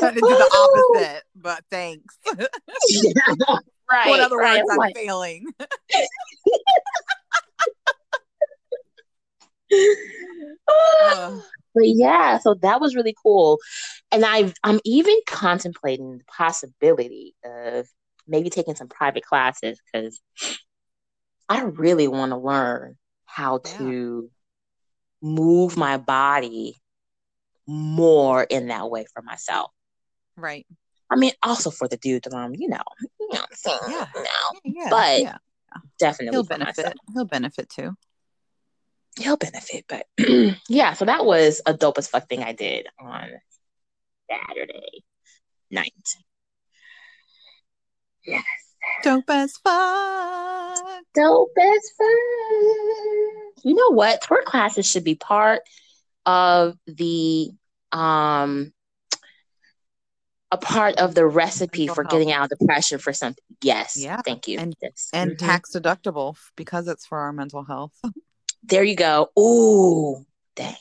Turned 0.00 0.16
into 0.16 0.28
the 0.28 0.92
opposite, 0.94 1.22
but 1.34 1.64
thanks. 1.70 2.16
yeah, 2.88 3.56
right. 3.90 4.08
What 4.08 4.20
other 4.20 4.36
right. 4.36 4.62
words 4.64 4.78
I'm 4.80 4.92
failing? 4.92 5.46
but 11.74 11.86
yeah, 11.86 12.38
so 12.38 12.54
that 12.62 12.80
was 12.80 12.94
really 12.94 13.14
cool. 13.22 13.58
And 14.12 14.24
I 14.24 14.52
I'm 14.62 14.80
even 14.84 15.16
contemplating 15.26 16.18
the 16.18 16.24
possibility 16.24 17.34
of 17.44 17.86
maybe 18.26 18.50
taking 18.50 18.74
some 18.74 18.88
private 18.88 19.24
classes 19.24 19.80
because 19.92 20.20
I 21.48 21.62
really 21.62 22.08
want 22.08 22.30
to 22.30 22.38
learn 22.38 22.96
how 23.26 23.60
yeah. 23.64 23.78
to 23.78 24.30
move 25.20 25.76
my 25.76 25.96
body 25.96 26.76
more 27.66 28.42
in 28.42 28.68
that 28.68 28.90
way 28.90 29.06
for 29.12 29.22
myself. 29.22 29.70
Right. 30.36 30.66
I 31.10 31.16
mean, 31.16 31.32
also 31.42 31.70
for 31.70 31.88
the 31.88 31.96
dude 31.96 32.24
that 32.24 32.34
I'm, 32.34 32.54
you 32.54 32.68
know, 32.68 32.82
you 33.20 33.28
know 33.32 33.44
saying 33.52 33.78
yeah. 33.88 34.06
now. 34.14 34.60
Yeah, 34.64 34.86
but 34.90 35.20
yeah. 35.20 35.36
definitely 35.98 36.36
he'll 36.36 36.44
benefit. 36.44 36.76
Myself. 36.76 36.94
He'll 37.14 37.24
benefit 37.24 37.68
too. 37.68 37.96
He'll 39.18 39.36
benefit, 39.36 39.84
but 39.88 40.06
yeah. 40.68 40.94
So 40.94 41.04
that 41.04 41.24
was 41.24 41.60
a 41.66 41.74
dope 41.74 41.98
as 41.98 42.08
fuck 42.08 42.28
thing 42.28 42.42
I 42.42 42.52
did 42.52 42.88
on 42.98 43.30
Saturday 44.30 45.04
night. 45.70 45.92
Yes. 48.26 48.44
Dope 49.02 49.28
as 49.28 49.52
fuck. 49.58 50.78
Dope 51.14 51.56
as 51.60 51.90
fuck. 51.96 53.64
You 53.64 53.74
know 53.74 53.90
what? 53.90 54.22
Twerk 54.22 54.44
classes 54.44 54.86
should 54.86 55.04
be 55.04 55.14
part 55.14 55.62
of 56.26 56.76
the 56.86 57.50
um 57.92 58.72
a 60.54 60.56
part 60.56 60.96
of 60.98 61.16
the 61.16 61.26
recipe 61.26 61.88
for 61.88 62.04
getting 62.04 62.30
out 62.30 62.50
of 62.50 62.58
depression 62.58 63.00
for 63.00 63.12
something. 63.12 63.42
Yes. 63.60 63.96
Yeah. 63.96 64.22
Thank 64.22 64.46
you. 64.46 64.60
And, 64.60 64.74
yes. 64.80 65.10
and 65.12 65.32
mm-hmm. 65.32 65.46
tax 65.46 65.72
deductible 65.72 66.36
because 66.56 66.86
it's 66.86 67.04
for 67.04 67.18
our 67.18 67.32
mental 67.32 67.64
health. 67.64 67.92
there 68.62 68.84
you 68.84 68.94
go. 68.94 69.30
Ooh, 69.36 70.24
dang. 70.54 70.76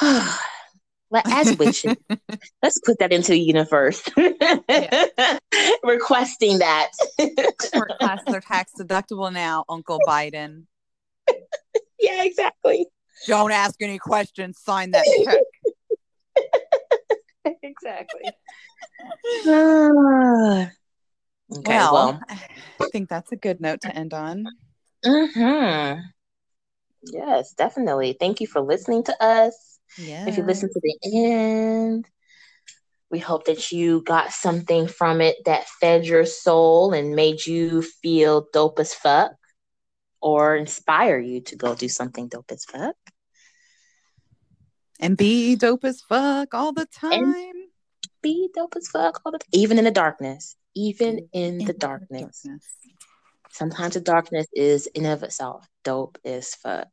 well, 0.00 1.22
as 1.24 1.56
should, 1.76 1.98
let's 2.62 2.80
put 2.84 3.00
that 3.00 3.12
into 3.12 3.32
the 3.32 3.40
universe. 3.40 4.02
Requesting 5.82 6.60
that. 6.60 6.90
They're 7.18 8.40
tax 8.40 8.72
deductible 8.78 9.32
now, 9.32 9.64
Uncle 9.68 9.98
Biden. 10.06 10.66
yeah, 11.98 12.22
exactly. 12.22 12.86
Don't 13.26 13.50
ask 13.50 13.82
any 13.82 13.98
questions. 13.98 14.60
Sign 14.60 14.92
that 14.92 15.04
check. 15.24 15.38
exactly. 17.62 18.22
okay, 19.46 20.68
well, 21.66 21.92
well, 21.92 22.20
I 22.28 22.38
think 22.92 23.08
that's 23.08 23.32
a 23.32 23.36
good 23.36 23.60
note 23.60 23.80
to 23.82 23.94
end 23.94 24.14
on. 24.14 24.46
Mm-hmm. 25.04 26.00
Yes, 27.12 27.52
definitely. 27.52 28.16
Thank 28.18 28.40
you 28.40 28.46
for 28.46 28.60
listening 28.60 29.04
to 29.04 29.22
us. 29.22 29.78
Yeah. 29.98 30.26
If 30.26 30.36
you 30.36 30.44
listen 30.44 30.68
to 30.72 30.80
the 30.82 30.98
end, 31.14 32.08
we 33.10 33.18
hope 33.18 33.44
that 33.46 33.70
you 33.70 34.02
got 34.02 34.32
something 34.32 34.88
from 34.88 35.20
it 35.20 35.36
that 35.44 35.68
fed 35.80 36.06
your 36.06 36.26
soul 36.26 36.92
and 36.92 37.14
made 37.14 37.46
you 37.46 37.82
feel 37.82 38.48
dope 38.52 38.78
as 38.80 38.92
fuck 38.92 39.32
or 40.20 40.56
inspire 40.56 41.18
you 41.18 41.40
to 41.42 41.56
go 41.56 41.74
do 41.74 41.88
something 41.88 42.28
dope 42.28 42.50
as 42.50 42.64
fuck. 42.64 42.96
And 45.00 45.16
be 45.16 45.56
dope 45.56 45.84
as 45.84 46.00
fuck 46.00 46.54
all 46.54 46.72
the 46.72 46.86
time. 46.86 47.12
And 47.12 47.68
be 48.22 48.48
dope 48.54 48.74
as 48.76 48.88
fuck 48.88 49.20
all 49.24 49.32
the 49.32 49.38
time. 49.38 49.48
Even 49.52 49.78
in 49.78 49.84
the 49.84 49.90
darkness. 49.90 50.56
Even 50.74 51.28
in, 51.32 51.60
in 51.60 51.66
the, 51.66 51.72
darkness. 51.72 52.42
the 52.42 52.48
darkness. 52.48 52.66
Sometimes 53.50 53.94
the 53.94 54.00
darkness 54.00 54.46
is 54.52 54.86
in 54.88 55.06
of 55.06 55.22
itself 55.22 55.66
dope 55.84 56.18
as 56.24 56.54
fuck. 56.54 56.88